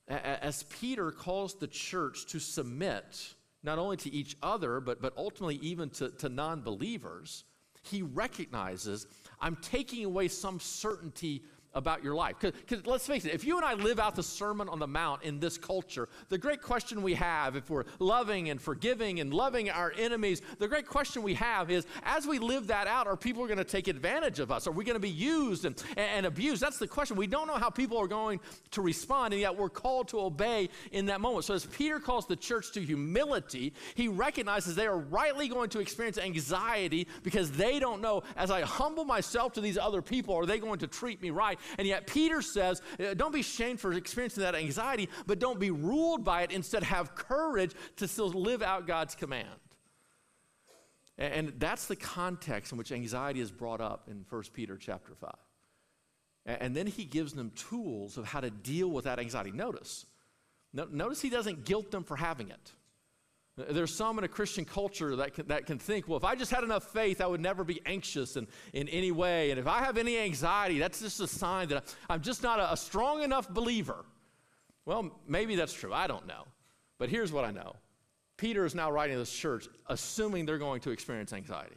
As 0.09 0.63
Peter 0.65 1.11
calls 1.11 1.55
the 1.55 1.67
church 1.67 2.27
to 2.27 2.39
submit, 2.39 3.35
not 3.63 3.79
only 3.79 3.97
to 3.99 4.13
each 4.13 4.37
other, 4.43 4.81
but, 4.81 5.01
but 5.01 5.13
ultimately 5.17 5.57
even 5.57 5.91
to, 5.91 6.11
to 6.11 6.29
non 6.29 6.63
believers, 6.63 7.45
he 7.83 8.03
recognizes 8.03 9.07
I'm 9.41 9.57
taking 9.57 10.05
away 10.05 10.29
some 10.29 10.61
certainty 10.61 11.43
about 11.75 12.03
your 12.03 12.15
life. 12.15 12.37
Because 12.41 12.87
let's 12.87 13.07
face 13.07 13.25
it, 13.25 13.35
if 13.35 13.45
you 13.45 13.57
and 13.57 13.65
I 13.65 13.75
live 13.75 13.99
out 13.99 14.17
the 14.17 14.23
Sermon 14.23 14.69
on 14.69 14.79
the 14.79 14.87
Mount 14.87 15.23
in 15.23 15.39
this 15.39 15.59
culture, 15.59 16.09
the 16.29 16.39
great 16.39 16.63
question 16.63 17.03
we 17.03 17.15
have, 17.15 17.57
if 17.57 17.71
we're 17.71 17.85
loving 17.99 18.51
and 18.51 18.61
forgiving 18.61 19.21
and 19.21 19.33
loving 19.33 19.71
our 19.71 19.93
enemies, 19.97 20.43
the 20.59 20.69
great 20.69 20.87
question 20.87 21.23
we 21.23 21.35
have 21.35 21.71
is 21.71 21.87
as 22.05 22.27
we 22.27 22.39
live 22.39 22.67
that 22.69 22.87
out, 22.87 23.07
are 23.07 23.17
people 23.17 23.47
going 23.47 23.59
to 23.59 23.65
take 23.65 23.89
advantage 23.89 24.41
of 24.41 24.51
us? 24.51 24.67
Are 24.67 24.73
we 24.73 24.85
going 24.85 24.97
to 24.97 25.01
be 25.01 25.11
used 25.11 25.65
and, 25.65 25.83
and 25.97 26.27
abused? 26.27 26.63
That's 26.63 26.79
the 26.79 26.89
question. 26.89 27.17
We 27.17 27.27
don't 27.27 27.47
know 27.47 27.57
how 27.57 27.71
people 27.71 27.99
are 27.99 28.09
going 28.09 28.41
to 28.73 28.83
respond, 28.83 29.35
and 29.35 29.41
yet 29.41 29.57
we're 29.57 29.69
called 29.69 30.09
to 30.09 30.21
obey 30.21 30.71
in 30.93 31.07
that 31.07 31.21
moment. 31.21 31.45
So 31.45 31.55
as 31.55 31.67
Peter 31.67 32.01
calls 32.01 32.27
the 32.27 32.37
church 32.37 32.73
to 32.73 32.81
humility, 32.81 33.73
he 33.95 34.09
recognizes 34.09 34.75
they 34.75 34.87
are 34.87 34.99
rightly 34.99 35.49
going 35.49 35.71
to 35.71 35.81
experience 35.81 36.19
anxiety 36.19 37.07
because 37.23 37.51
they 37.53 37.79
don't 37.79 38.01
know, 38.01 38.23
as 38.37 38.51
I 38.51 38.63
humble 38.63 39.05
myself 39.05 39.53
to 39.55 39.61
these 39.61 39.79
other 39.79 40.03
people, 40.03 40.35
are 40.35 40.47
they 40.47 40.59
going 40.59 40.79
to 40.81 40.87
treat 40.87 41.21
me 41.23 41.31
right? 41.31 41.58
And 41.79 41.87
yet 41.87 42.07
Peter 42.07 42.43
says, 42.43 42.83
uh, 42.99 43.15
don't 43.15 43.33
be 43.33 43.43
shamed 43.43 43.81
for 43.81 43.93
experiencing 43.93 44.43
that 44.43 44.55
anxiety, 44.55 45.09
but 45.27 45.39
don't 45.39 45.61
be 45.61 45.71
ruled 45.71 46.25
by 46.25 46.43
it. 46.43 46.53
Instead, 46.53 46.83
have 46.83 47.15
courage 47.15 47.73
to 47.97 48.09
still 48.09 48.29
live 48.29 48.63
out 48.63 48.87
God's 48.87 49.15
command. 49.15 49.49
And 51.19 51.55
that's 51.59 51.87
the 51.87 51.97
context 51.97 52.71
in 52.71 52.79
which 52.79 52.93
anxiety 52.93 53.41
is 53.41 53.51
brought 53.51 53.81
up 53.81 54.09
in 54.09 54.25
1 54.29 54.43
Peter 54.53 54.77
chapter 54.77 55.15
5. 55.15 55.33
And 56.47 56.75
then 56.75 56.87
he 56.87 57.05
gives 57.05 57.35
them 57.35 57.51
tools 57.51 58.17
of 58.17 58.25
how 58.25 58.41
to 58.41 58.51
deal 58.51 58.89
with 58.89 59.05
that 59.05 59.19
anxiety. 59.19 59.51
Notice, 59.51 60.07
notice 60.73 61.21
he 61.21 61.29
doesn't 61.29 61.65
guilt 61.65 61.91
them 61.91 62.05
for 62.05 62.17
having 62.17 62.49
it. 62.51 62.73
There's 63.71 63.95
some 63.95 64.19
in 64.19 64.25
a 64.25 64.29
Christian 64.29 64.65
culture 64.65 65.17
that 65.17 65.35
can, 65.35 65.47
that 65.49 65.67
can 65.67 65.79
think, 65.79 66.09
well, 66.09 66.17
if 66.17 66.25
I 66.25 66.35
just 66.35 66.51
had 66.51 66.65
enough 66.65 66.85
faith, 66.93 67.21
I 67.21 67.27
would 67.27 67.41
never 67.41 67.65
be 67.65 67.81
anxious 67.87 68.37
in, 68.37 68.47
in 68.73 68.89
any 68.89 69.11
way. 69.11 69.51
And 69.51 69.59
if 69.59 69.67
I 69.67 69.81
have 69.81 69.99
any 69.99 70.19
anxiety, 70.19 70.79
that's 70.79 71.01
just 71.01 71.21
a 71.21 71.27
sign 71.27 71.69
that 71.69 71.95
I'm 72.09 72.21
just 72.21 72.43
not 72.43 72.61
a, 72.61 72.73
a 72.73 72.77
strong 72.77 73.23
enough 73.23 73.49
believer. 73.49 74.05
Well, 74.85 75.11
maybe 75.27 75.57
that's 75.57 75.73
true. 75.73 75.93
I 75.93 76.07
don't 76.07 76.27
know. 76.27 76.45
But 76.99 77.11
here's 77.11 77.33
what 77.33 77.45
I 77.45 77.51
know 77.51 77.75
Peter 78.37 78.65
is 78.65 78.75
now 78.75 78.91
writing 78.91 79.15
to 79.15 79.21
this 79.21 79.33
church 79.33 79.69
assuming 79.87 80.47
they're 80.47 80.59
going 80.59 80.81
to 80.83 80.91
experience 80.91 81.33
anxiety. 81.33 81.77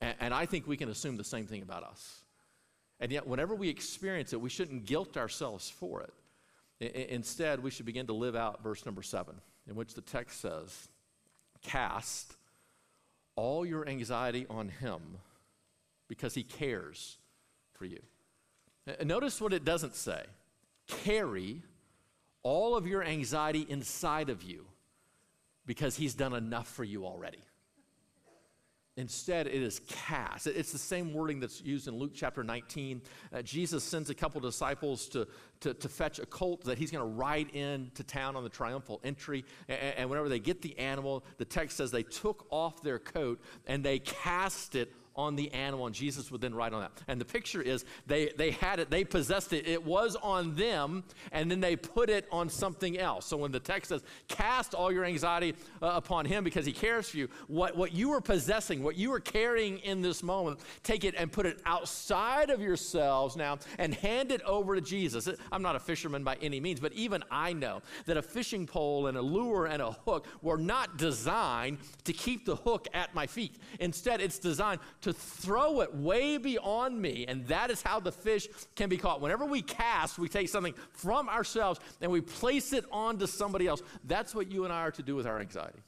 And, 0.00 0.14
and 0.20 0.34
I 0.34 0.46
think 0.46 0.66
we 0.66 0.76
can 0.76 0.88
assume 0.88 1.16
the 1.16 1.24
same 1.24 1.46
thing 1.46 1.62
about 1.62 1.84
us. 1.84 2.24
And 3.00 3.10
yet, 3.10 3.26
whenever 3.26 3.54
we 3.54 3.68
experience 3.68 4.32
it, 4.32 4.40
we 4.40 4.50
shouldn't 4.50 4.84
guilt 4.84 5.16
ourselves 5.16 5.70
for 5.70 6.02
it. 6.02 6.12
I, 6.82 7.06
instead, 7.10 7.62
we 7.62 7.70
should 7.70 7.86
begin 7.86 8.06
to 8.06 8.12
live 8.12 8.36
out 8.36 8.62
verse 8.62 8.84
number 8.84 9.02
seven, 9.02 9.40
in 9.68 9.74
which 9.74 9.94
the 9.94 10.02
text 10.02 10.40
says, 10.40 10.88
Cast 11.62 12.36
all 13.36 13.64
your 13.64 13.88
anxiety 13.88 14.46
on 14.50 14.68
Him 14.68 15.00
because 16.08 16.34
He 16.34 16.42
cares 16.42 17.18
for 17.74 17.84
you. 17.84 18.00
Notice 19.04 19.40
what 19.40 19.52
it 19.52 19.64
doesn't 19.64 19.94
say. 19.94 20.22
Carry 20.86 21.62
all 22.42 22.76
of 22.76 22.86
your 22.86 23.04
anxiety 23.04 23.66
inside 23.68 24.30
of 24.30 24.42
you 24.42 24.66
because 25.66 25.96
He's 25.96 26.14
done 26.14 26.34
enough 26.34 26.68
for 26.68 26.84
you 26.84 27.06
already. 27.06 27.38
Instead, 29.00 29.46
it 29.46 29.54
is 29.54 29.80
cast. 29.88 30.46
It's 30.46 30.72
the 30.72 30.78
same 30.78 31.14
wording 31.14 31.40
that's 31.40 31.62
used 31.62 31.88
in 31.88 31.96
Luke 31.96 32.10
chapter 32.14 32.44
19. 32.44 33.00
Uh, 33.32 33.40
Jesus 33.40 33.82
sends 33.82 34.10
a 34.10 34.14
couple 34.14 34.42
disciples 34.42 35.08
to, 35.08 35.26
to, 35.60 35.72
to, 35.72 35.88
fetch 35.88 36.18
a 36.18 36.26
colt 36.26 36.64
that 36.64 36.76
he's 36.76 36.90
going 36.90 37.02
to 37.02 37.16
ride 37.16 37.48
in 37.54 37.90
to 37.94 38.04
town 38.04 38.36
on 38.36 38.44
the 38.44 38.50
triumphal 38.50 39.00
entry. 39.02 39.46
And, 39.68 39.78
and 39.96 40.10
whenever 40.10 40.28
they 40.28 40.38
get 40.38 40.60
the 40.60 40.78
animal, 40.78 41.24
the 41.38 41.46
text 41.46 41.78
says 41.78 41.90
they 41.90 42.02
took 42.02 42.46
off 42.50 42.82
their 42.82 42.98
coat 42.98 43.40
and 43.66 43.82
they 43.82 44.00
cast 44.00 44.74
it 44.74 44.92
on 45.20 45.36
the 45.36 45.52
animal, 45.52 45.86
and 45.86 45.94
Jesus 45.94 46.30
would 46.30 46.40
then 46.40 46.54
write 46.54 46.72
on 46.72 46.80
that. 46.80 46.92
And 47.06 47.20
the 47.20 47.24
picture 47.24 47.60
is 47.60 47.84
they, 48.06 48.32
they 48.36 48.52
had 48.52 48.80
it, 48.80 48.90
they 48.90 49.04
possessed 49.04 49.52
it, 49.52 49.68
it 49.68 49.84
was 49.84 50.16
on 50.16 50.54
them, 50.54 51.04
and 51.30 51.50
then 51.50 51.60
they 51.60 51.76
put 51.76 52.08
it 52.08 52.26
on 52.32 52.48
something 52.48 52.98
else. 52.98 53.26
So 53.26 53.36
when 53.36 53.52
the 53.52 53.60
text 53.60 53.90
says, 53.90 54.02
cast 54.28 54.74
all 54.74 54.90
your 54.90 55.04
anxiety 55.04 55.54
uh, 55.82 55.92
upon 55.94 56.24
him 56.24 56.42
because 56.42 56.64
he 56.64 56.72
cares 56.72 57.10
for 57.10 57.18
you, 57.18 57.28
what, 57.48 57.76
what 57.76 57.92
you 57.92 58.08
were 58.08 58.20
possessing, 58.20 58.82
what 58.82 58.96
you 58.96 59.10
were 59.10 59.20
carrying 59.20 59.78
in 59.78 60.00
this 60.00 60.22
moment, 60.22 60.60
take 60.82 61.04
it 61.04 61.14
and 61.16 61.30
put 61.30 61.44
it 61.44 61.60
outside 61.66 62.48
of 62.50 62.60
yourselves 62.60 63.36
now 63.36 63.58
and 63.78 63.94
hand 63.94 64.32
it 64.32 64.42
over 64.42 64.74
to 64.74 64.80
Jesus. 64.80 65.28
I'm 65.52 65.62
not 65.62 65.76
a 65.76 65.80
fisherman 65.80 66.24
by 66.24 66.36
any 66.40 66.60
means, 66.60 66.80
but 66.80 66.92
even 66.94 67.22
I 67.30 67.52
know 67.52 67.82
that 68.06 68.16
a 68.16 68.22
fishing 68.22 68.66
pole 68.66 69.08
and 69.08 69.18
a 69.18 69.22
lure 69.22 69.66
and 69.66 69.82
a 69.82 69.92
hook 69.92 70.26
were 70.40 70.58
not 70.58 70.96
designed 70.96 71.78
to 72.04 72.12
keep 72.12 72.46
the 72.46 72.56
hook 72.56 72.88
at 72.94 73.14
my 73.14 73.26
feet. 73.26 73.56
Instead, 73.80 74.20
it's 74.20 74.38
designed 74.38 74.80
to 75.10 75.18
throw 75.18 75.80
it 75.80 75.94
way 75.94 76.38
beyond 76.38 77.00
me, 77.00 77.24
and 77.26 77.46
that 77.48 77.70
is 77.70 77.82
how 77.82 77.98
the 77.98 78.12
fish 78.12 78.48
can 78.76 78.88
be 78.88 78.96
caught. 78.96 79.20
Whenever 79.20 79.44
we 79.44 79.60
cast, 79.62 80.18
we 80.18 80.28
take 80.28 80.48
something 80.48 80.74
from 80.92 81.28
ourselves 81.28 81.80
and 82.00 82.10
we 82.12 82.20
place 82.20 82.72
it 82.72 82.84
onto 82.92 83.26
somebody 83.26 83.66
else. 83.66 83.82
That's 84.04 84.34
what 84.34 84.50
you 84.52 84.64
and 84.64 84.72
I 84.72 84.82
are 84.82 84.90
to 84.92 85.02
do 85.02 85.16
with 85.16 85.26
our 85.26 85.40
anxiety. 85.40 85.80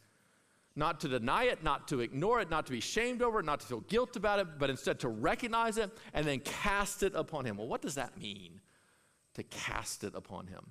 Not 0.74 1.00
to 1.00 1.08
deny 1.08 1.44
it, 1.44 1.62
not 1.62 1.86
to 1.88 2.00
ignore 2.00 2.40
it, 2.40 2.50
not 2.50 2.66
to 2.66 2.72
be 2.72 2.80
shamed 2.80 3.22
over 3.22 3.40
it, 3.40 3.44
not 3.44 3.60
to 3.60 3.66
feel 3.66 3.80
guilt 3.80 4.16
about 4.16 4.38
it, 4.38 4.58
but 4.58 4.70
instead 4.70 4.98
to 5.00 5.08
recognize 5.08 5.76
it 5.76 5.90
and 6.14 6.26
then 6.26 6.40
cast 6.40 7.02
it 7.02 7.14
upon 7.14 7.44
Him. 7.44 7.58
Well, 7.58 7.68
what 7.68 7.82
does 7.82 7.94
that 7.96 8.18
mean, 8.18 8.60
to 9.34 9.42
cast 9.42 10.02
it 10.02 10.14
upon 10.14 10.46
Him? 10.46 10.64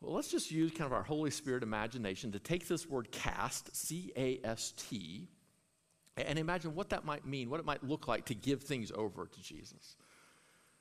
Well, 0.00 0.14
let's 0.14 0.28
just 0.28 0.50
use 0.50 0.70
kind 0.70 0.86
of 0.86 0.92
our 0.92 1.02
Holy 1.02 1.30
Spirit 1.30 1.62
imagination 1.62 2.32
to 2.32 2.38
take 2.38 2.66
this 2.66 2.88
word 2.88 3.12
cast, 3.12 3.76
C 3.76 4.10
A 4.16 4.40
S 4.42 4.72
T, 4.76 5.28
and 6.26 6.38
imagine 6.38 6.74
what 6.74 6.90
that 6.90 7.04
might 7.04 7.26
mean, 7.26 7.50
what 7.50 7.60
it 7.60 7.66
might 7.66 7.82
look 7.84 8.08
like 8.08 8.24
to 8.26 8.34
give 8.34 8.62
things 8.62 8.92
over 8.94 9.26
to 9.26 9.42
Jesus. 9.42 9.96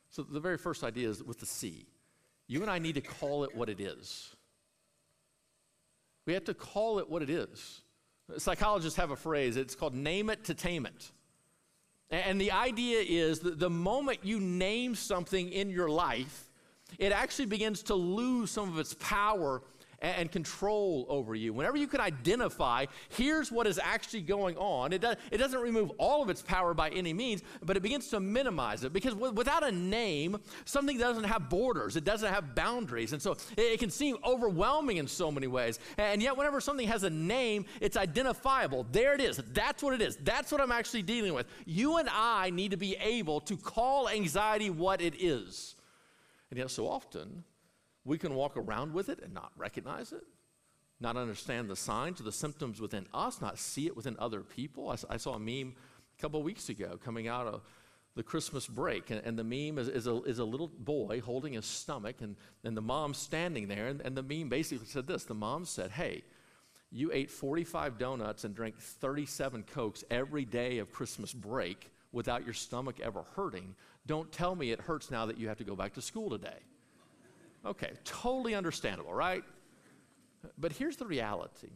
So, 0.09 0.23
the 0.23 0.39
very 0.39 0.57
first 0.57 0.83
idea 0.83 1.09
is 1.09 1.23
with 1.23 1.39
the 1.39 1.45
C. 1.45 1.85
You 2.47 2.61
and 2.61 2.71
I 2.71 2.79
need 2.79 2.95
to 2.95 3.01
call 3.01 3.43
it 3.43 3.53
what 3.55 3.69
it 3.69 3.79
is. 3.79 4.35
We 6.25 6.33
have 6.33 6.45
to 6.45 6.53
call 6.53 6.99
it 6.99 7.09
what 7.09 7.21
it 7.21 7.29
is. 7.29 7.81
Psychologists 8.37 8.97
have 8.97 9.11
a 9.11 9.15
phrase, 9.15 9.57
it's 9.57 9.75
called 9.75 9.95
name 9.95 10.29
it 10.29 10.43
to 10.45 10.53
tame 10.53 10.85
it. 10.85 11.11
And 12.09 12.39
the 12.39 12.51
idea 12.51 12.99
is 12.99 13.39
that 13.39 13.59
the 13.59 13.69
moment 13.69 14.19
you 14.23 14.39
name 14.39 14.95
something 14.95 15.51
in 15.51 15.69
your 15.69 15.89
life, 15.89 16.49
it 16.99 17.11
actually 17.11 17.47
begins 17.47 17.83
to 17.83 17.95
lose 17.95 18.49
some 18.49 18.69
of 18.69 18.79
its 18.79 18.93
power 18.95 19.61
and 19.99 20.31
control 20.31 21.05
over 21.09 21.33
you. 21.33 21.53
Whenever 21.53 21.77
you 21.77 21.87
can 21.87 21.99
identify, 21.99 22.85
here's 23.09 23.51
what 23.51 23.65
is 23.65 23.79
actually 23.81 24.21
going 24.21 24.55
on, 24.57 24.93
it, 24.93 25.01
does, 25.01 25.15
it 25.31 25.37
doesn't 25.37 25.59
remove 25.59 25.91
all 25.97 26.21
of 26.21 26.29
its 26.29 26.41
power 26.41 26.73
by 26.73 26.89
any 26.89 27.13
means, 27.13 27.41
but 27.63 27.75
it 27.75 27.81
begins 27.81 28.07
to 28.09 28.19
minimize 28.19 28.83
it. 28.83 28.93
Because 28.93 29.13
w- 29.13 29.33
without 29.33 29.63
a 29.63 29.71
name, 29.71 30.37
something 30.65 30.97
doesn't 30.97 31.23
have 31.23 31.49
borders, 31.49 31.95
it 31.95 32.03
doesn't 32.03 32.31
have 32.31 32.53
boundaries. 32.53 33.13
And 33.13 33.21
so 33.21 33.31
it, 33.31 33.41
it 33.57 33.79
can 33.79 33.89
seem 33.89 34.17
overwhelming 34.23 34.97
in 34.97 35.07
so 35.07 35.31
many 35.31 35.47
ways. 35.47 35.79
And 35.97 36.21
yet, 36.21 36.37
whenever 36.37 36.61
something 36.61 36.87
has 36.87 37.03
a 37.03 37.09
name, 37.09 37.65
it's 37.81 37.97
identifiable. 37.97 38.85
There 38.91 39.13
it 39.13 39.21
is. 39.21 39.37
That's 39.53 39.81
what 39.81 39.93
it 39.93 40.01
is. 40.01 40.17
That's 40.17 40.51
what 40.51 40.61
I'm 40.61 40.71
actually 40.71 41.01
dealing 41.01 41.33
with. 41.33 41.47
You 41.65 41.97
and 41.97 42.09
I 42.11 42.51
need 42.51 42.71
to 42.71 42.77
be 42.77 42.95
able 42.97 43.41
to 43.41 43.57
call 43.57 44.09
anxiety 44.09 44.69
what 44.69 45.01
it 45.01 45.15
is. 45.21 45.75
And 46.49 46.59
yet, 46.59 46.69
so 46.69 46.87
often, 46.87 47.43
we 48.07 48.17
can 48.17 48.33
walk 48.33 48.55
around 48.55 48.93
with 48.93 49.09
it 49.09 49.19
and 49.21 49.33
not 49.33 49.51
recognize 49.57 50.13
it, 50.13 50.23
not 50.99 51.17
understand 51.17 51.69
the 51.69 51.75
signs 51.75 52.21
or 52.21 52.23
the 52.23 52.31
symptoms 52.31 52.79
within 52.79 53.05
us, 53.13 53.41
not 53.41 53.59
see 53.59 53.85
it 53.85 53.95
within 53.95 54.15
other 54.17 54.41
people. 54.41 54.89
I, 54.89 54.95
I 55.13 55.17
saw 55.17 55.33
a 55.33 55.39
meme 55.39 55.75
a 56.17 56.21
couple 56.21 56.41
weeks 56.41 56.69
ago 56.69 56.97
coming 57.03 57.27
out 57.27 57.47
of 57.47 57.61
the 58.15 58.23
Christmas 58.23 58.65
break, 58.65 59.11
and, 59.11 59.21
and 59.25 59.37
the 59.37 59.43
meme 59.43 59.77
is, 59.77 59.89
is, 59.89 60.07
a, 60.07 60.23
is 60.23 60.39
a 60.39 60.45
little 60.45 60.69
boy 60.69 61.21
holding 61.23 61.53
his 61.53 61.65
stomach, 61.65 62.21
and, 62.21 62.37
and 62.63 62.75
the 62.77 62.81
mom 62.81 63.13
standing 63.13 63.67
there, 63.67 63.87
and, 63.87 64.01
and 64.01 64.15
the 64.15 64.23
meme 64.23 64.47
basically 64.47 64.87
said 64.87 65.05
this 65.05 65.25
the 65.25 65.35
mom 65.35 65.65
said, 65.65 65.91
Hey, 65.91 66.23
you 66.89 67.11
ate 67.13 67.29
45 67.29 67.97
donuts 67.97 68.45
and 68.45 68.55
drank 68.55 68.79
37 68.79 69.63
Cokes 69.63 70.05
every 70.09 70.45
day 70.45 70.77
of 70.77 70.93
Christmas 70.93 71.33
break 71.33 71.91
without 72.13 72.45
your 72.45 72.53
stomach 72.53 73.01
ever 73.01 73.25
hurting. 73.35 73.75
Don't 74.05 74.31
tell 74.31 74.55
me 74.55 74.71
it 74.71 74.79
hurts 74.79 75.11
now 75.11 75.25
that 75.25 75.37
you 75.37 75.49
have 75.49 75.57
to 75.57 75.65
go 75.65 75.75
back 75.75 75.93
to 75.95 76.01
school 76.01 76.29
today. 76.29 76.59
Okay, 77.65 77.91
totally 78.03 78.55
understandable, 78.55 79.13
right? 79.13 79.43
But 80.57 80.71
here's 80.71 80.97
the 80.97 81.05
reality 81.05 81.71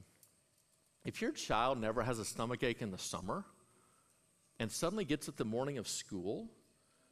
if 1.04 1.22
your 1.22 1.32
child 1.32 1.80
never 1.80 2.04
has 2.04 2.20
a 2.20 2.26
stomach 2.26 2.64
ache 2.64 2.82
in 2.82 2.92
the 2.92 2.98
summer 2.98 3.44
and 4.60 4.72
suddenly 4.72 5.06
gets 5.06 5.28
it 5.28 5.38
the 5.38 5.46
morning 5.46 5.78
of 5.78 5.88
school, 5.88 6.48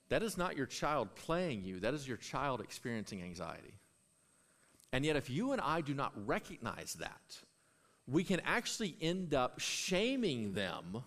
that 0.09 0.21
is 0.21 0.37
not 0.37 0.55
your 0.55 0.67
child 0.67 1.15
playing 1.15 1.63
you, 1.63 1.79
that 1.79 1.93
is 1.93 2.07
your 2.07 2.17
child 2.17 2.61
experiencing 2.61 3.23
anxiety. 3.23 3.79
And 4.91 5.05
yet, 5.05 5.15
if 5.15 5.29
you 5.29 5.51
and 5.51 5.61
I 5.61 5.81
do 5.81 5.93
not 5.93 6.13
recognize 6.27 6.95
that, 6.99 7.39
we 8.07 8.23
can 8.23 8.41
actually 8.43 8.95
end 9.01 9.33
up 9.35 9.59
shaming 9.59 10.53
them 10.53 11.03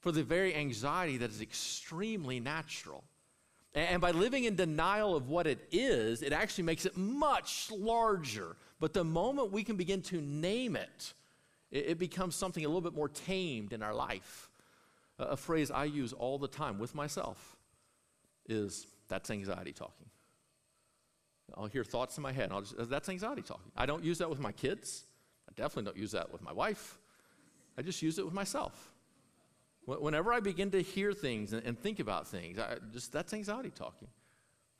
for 0.00 0.12
the 0.12 0.22
very 0.22 0.54
anxiety 0.54 1.16
that 1.18 1.30
is 1.30 1.40
extremely 1.40 2.38
natural. 2.38 3.04
And 3.78 4.00
by 4.00 4.10
living 4.10 4.44
in 4.44 4.56
denial 4.56 5.14
of 5.14 5.28
what 5.28 5.46
it 5.46 5.60
is, 5.70 6.22
it 6.22 6.32
actually 6.32 6.64
makes 6.64 6.84
it 6.84 6.96
much 6.96 7.70
larger. 7.70 8.56
But 8.80 8.92
the 8.92 9.04
moment 9.04 9.52
we 9.52 9.62
can 9.62 9.76
begin 9.76 10.02
to 10.02 10.20
name 10.20 10.74
it, 10.74 11.12
it 11.70 11.98
becomes 11.98 12.34
something 12.34 12.64
a 12.64 12.68
little 12.68 12.80
bit 12.80 12.94
more 12.94 13.08
tamed 13.08 13.72
in 13.72 13.82
our 13.82 13.94
life. 13.94 14.50
A 15.20 15.36
phrase 15.36 15.70
I 15.70 15.84
use 15.84 16.12
all 16.12 16.38
the 16.38 16.48
time 16.48 16.80
with 16.80 16.94
myself 16.94 17.56
is 18.48 18.86
that's 19.08 19.30
anxiety 19.30 19.72
talking. 19.72 20.06
I'll 21.56 21.66
hear 21.66 21.84
thoughts 21.84 22.16
in 22.16 22.22
my 22.22 22.32
head, 22.32 22.44
and 22.44 22.54
I'll 22.54 22.62
just, 22.62 22.76
uh, 22.76 22.84
that's 22.84 23.08
anxiety 23.08 23.42
talking. 23.42 23.70
I 23.76 23.86
don't 23.86 24.02
use 24.02 24.18
that 24.18 24.28
with 24.28 24.40
my 24.40 24.52
kids. 24.52 25.04
I 25.48 25.52
definitely 25.54 25.84
don't 25.84 25.96
use 25.96 26.12
that 26.12 26.32
with 26.32 26.42
my 26.42 26.52
wife. 26.52 26.98
I 27.76 27.82
just 27.82 28.02
use 28.02 28.18
it 28.18 28.24
with 28.24 28.34
myself. 28.34 28.92
Whenever 29.96 30.34
I 30.34 30.40
begin 30.40 30.70
to 30.72 30.82
hear 30.82 31.12
things 31.12 31.54
and, 31.54 31.78
think 31.80 31.98
about 31.98 32.28
things, 32.28 32.58
I 32.58 32.76
just 32.92 33.10
that's 33.10 33.32
anxiety 33.32 33.70
talking. 33.70 34.08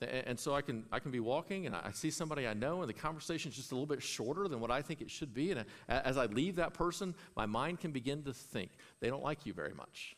And 0.00 0.38
so 0.38 0.54
I 0.54 0.60
can, 0.60 0.84
I 0.92 1.00
can 1.00 1.10
be 1.10 1.18
walking 1.18 1.66
and 1.66 1.74
I 1.74 1.90
see 1.92 2.10
somebody 2.10 2.46
I 2.46 2.52
know, 2.52 2.82
and 2.82 2.88
the 2.88 2.94
conversation 2.94 3.50
is 3.50 3.56
just 3.56 3.72
a 3.72 3.74
little 3.74 3.86
bit 3.86 4.02
shorter 4.02 4.46
than 4.46 4.60
what 4.60 4.70
I 4.70 4.82
think 4.82 5.00
it 5.00 5.10
should 5.10 5.32
be. 5.32 5.50
And 5.50 5.64
as 5.88 6.18
I 6.18 6.26
leave 6.26 6.56
that 6.56 6.74
person, 6.74 7.14
my 7.36 7.46
mind 7.46 7.80
can 7.80 7.90
begin 7.90 8.22
to 8.24 8.34
think, 8.34 8.70
they 9.00 9.08
don't 9.08 9.22
like 9.22 9.46
you 9.46 9.54
very 9.54 9.72
much. 9.72 10.14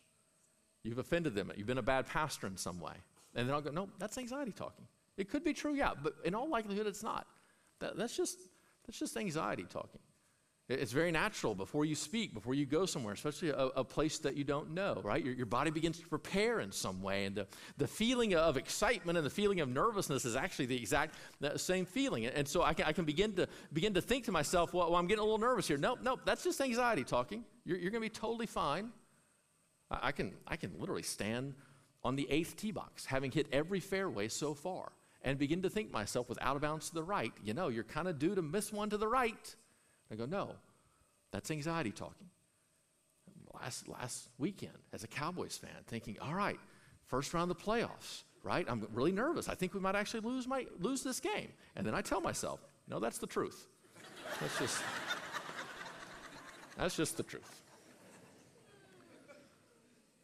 You've 0.83 0.99
offended 0.99 1.35
them. 1.35 1.53
You've 1.57 1.69
been 1.69 1.79
a 1.79 1.83
bad 1.83 2.07
pastor 2.07 2.47
in 2.47 2.57
some 2.57 2.81
way. 2.81 2.95
And 3.35 3.49
then 3.49 3.55
I'll 3.55 3.63
go, 3.63 3.71
no, 3.71 3.89
that's 3.99 4.19
anxiety 4.19 4.53
talking. 4.53 4.87
It 5.17 5.31
could 5.31 5.45
be 5.45 5.53
true, 5.53 5.75
yeah, 5.75 5.93
but 6.03 6.15
in 6.25 6.35
all 6.35 6.51
likelihood, 6.51 6.87
it's 6.87 7.03
not. 7.03 7.27
That, 7.79 7.97
that's, 7.97 8.17
just, 8.17 8.39
that's 8.87 8.99
just 8.99 9.17
anxiety 9.17 9.67
talking. 9.71 10.01
It's 10.71 10.93
very 10.93 11.11
natural 11.11 11.57
before 11.57 11.85
you 11.85 11.97
speak, 11.97 12.33
before 12.33 12.55
you 12.55 12.65
go 12.65 12.87
somewhere, 12.87 13.13
especially 13.13 13.49
a, 13.49 13.71
a 13.75 13.83
place 13.83 14.19
that 14.21 14.37
you 14.37 14.45
don't 14.45 14.71
know, 14.71 15.01
right? 15.03 15.25
Your, 15.25 15.35
your, 15.35 15.47
body 15.47 15.73
begins 15.73 15.99
to 15.99 16.07
prepare 16.07 16.61
in 16.61 16.71
some 16.71 17.03
way. 17.03 17.25
And 17.25 17.35
the, 17.35 17.49
the 17.77 17.89
feeling 17.89 18.37
of 18.37 18.57
excitement 18.57 19.19
and 19.19 19.27
the 19.27 19.31
feeling 19.31 19.59
of 19.59 19.69
nervousness 19.69 20.25
is 20.25 20.37
actually 20.37 20.67
the 20.67 20.77
exact 20.77 21.17
same 21.57 21.87
feeling. 21.87 22.25
And 22.27 22.47
so 22.47 22.63
I 22.63 22.75
can, 22.75 22.87
I 22.87 22.93
can 22.93 23.05
begin, 23.05 23.33
to, 23.33 23.49
begin 23.73 23.95
to 23.95 24.01
think 24.01 24.27
to 24.27 24.33
myself, 24.33 24.73
well, 24.73 24.91
well 24.91 25.01
I'm 25.01 25.09
getting 25.09 25.23
a 25.23 25.25
little 25.25 25.39
nervous 25.39 25.67
here. 25.67 25.77
Nope, 25.77 25.99
nope, 26.03 26.21
that's 26.25 26.45
just 26.45 26.61
anxiety 26.61 27.03
talking. 27.03 27.45
You're, 27.65 27.79
you're 27.79 27.91
going 27.91 28.05
to 28.05 28.09
be 28.09 28.15
totally 28.15 28.47
fine. 28.47 28.91
I, 29.91 29.99
I, 30.03 30.13
can, 30.13 30.35
I 30.47 30.55
can 30.55 30.73
literally 30.79 31.03
stand 31.03 31.55
on 32.05 32.15
the 32.15 32.31
eighth 32.31 32.55
tee 32.55 32.71
box, 32.71 33.05
having 33.05 33.33
hit 33.33 33.49
every 33.51 33.81
fairway 33.81 34.29
so 34.29 34.55
far, 34.55 34.93
and 35.23 35.37
begin 35.37 35.63
to 35.63 35.69
think 35.69 35.91
myself 35.91 36.29
with 36.29 36.39
out 36.41 36.55
of 36.55 36.63
bounds 36.63 36.91
to 36.91 36.95
the 36.95 37.03
right. 37.03 37.33
You 37.43 37.55
know, 37.55 37.69
you're 37.69 37.83
kind 37.83 38.07
of 38.07 38.21
due 38.21 38.37
to 38.37 38.43
miss 38.43 38.73
one 38.73 38.89
to 38.91 38.97
the 38.97 39.09
right. 39.09 39.57
I 40.11 40.17
go, 40.17 40.27
no, 40.27 40.55
that's 41.33 41.51
anxiety 41.51 41.91
talking. 41.91 42.29
Last, 43.55 43.89
last 43.89 44.29
weekend, 44.39 44.79
as 44.93 45.05
a 45.05 45.09
Cowboys 45.09 45.57
fan, 45.57 45.71
thinking, 45.87 46.17
all 46.21 46.35
right, 46.35 46.59
first 47.07 47.35
round 47.35 47.51
of 47.51 47.59
the 47.59 47.65
playoffs, 47.65 48.23
right? 48.43 48.65
I'm 48.69 48.87
really 48.93 49.13
nervous. 49.13 49.49
I 49.49 49.55
think 49.55 49.75
we 49.75 49.81
might 49.81 49.95
actually 49.95 50.21
lose, 50.21 50.47
my, 50.47 50.67
lose 50.79 51.03
this 51.03 51.21
game. 51.21 51.49
And 51.77 51.87
then 51.87 51.95
I 51.95 52.01
tell 52.01 52.21
myself, 52.21 52.61
no, 52.89 52.99
that's 53.01 53.19
the 53.19 53.27
truth. 53.27 53.67
That's 54.41 54.59
just, 54.59 54.83
that's 56.77 56.97
just 56.97 57.17
the 57.17 57.23
truth. 57.23 57.60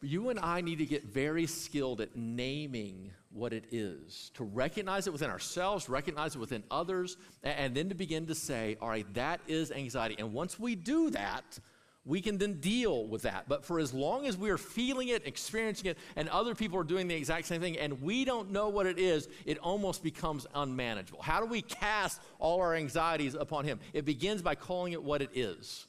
You 0.06 0.28
and 0.28 0.38
I 0.38 0.60
need 0.60 0.78
to 0.78 0.86
get 0.86 1.04
very 1.04 1.46
skilled 1.46 2.00
at 2.00 2.14
naming 2.14 3.10
what 3.32 3.52
it 3.52 3.64
is, 3.72 4.30
to 4.34 4.44
recognize 4.44 5.06
it 5.08 5.12
within 5.12 5.30
ourselves, 5.30 5.88
recognize 5.88 6.36
it 6.36 6.38
within 6.38 6.62
others, 6.70 7.16
and 7.42 7.74
then 7.74 7.88
to 7.88 7.94
begin 7.94 8.26
to 8.26 8.34
say, 8.34 8.76
all 8.80 8.88
right, 8.88 9.12
that 9.14 9.40
is 9.48 9.72
anxiety. 9.72 10.14
And 10.18 10.32
once 10.32 10.60
we 10.60 10.76
do 10.76 11.10
that, 11.10 11.58
we 12.04 12.20
can 12.20 12.38
then 12.38 12.60
deal 12.60 13.04
with 13.08 13.22
that. 13.22 13.48
But 13.48 13.64
for 13.64 13.80
as 13.80 13.92
long 13.92 14.26
as 14.26 14.36
we 14.36 14.48
are 14.50 14.56
feeling 14.56 15.08
it, 15.08 15.26
experiencing 15.26 15.90
it, 15.90 15.98
and 16.14 16.28
other 16.28 16.54
people 16.54 16.78
are 16.78 16.84
doing 16.84 17.08
the 17.08 17.16
exact 17.16 17.46
same 17.46 17.60
thing, 17.60 17.76
and 17.76 18.00
we 18.00 18.24
don't 18.24 18.52
know 18.52 18.68
what 18.68 18.86
it 18.86 19.00
is, 19.00 19.28
it 19.44 19.58
almost 19.58 20.04
becomes 20.04 20.46
unmanageable. 20.54 21.20
How 21.20 21.40
do 21.40 21.46
we 21.46 21.62
cast 21.62 22.22
all 22.38 22.60
our 22.60 22.76
anxieties 22.76 23.34
upon 23.34 23.64
Him? 23.64 23.80
It 23.92 24.04
begins 24.04 24.40
by 24.40 24.54
calling 24.54 24.92
it 24.92 25.02
what 25.02 25.20
it 25.20 25.30
is. 25.34 25.88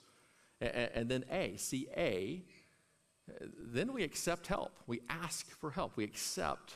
And 0.59 1.07
then 1.07 1.23
A, 1.29 1.55
see 1.57 1.87
A 1.95 2.43
then 3.59 3.93
we 3.93 4.03
accept 4.03 4.47
help. 4.47 4.71
We 4.87 5.01
ask 5.09 5.49
for 5.59 5.71
help. 5.71 5.97
We 5.97 6.03
accept 6.03 6.75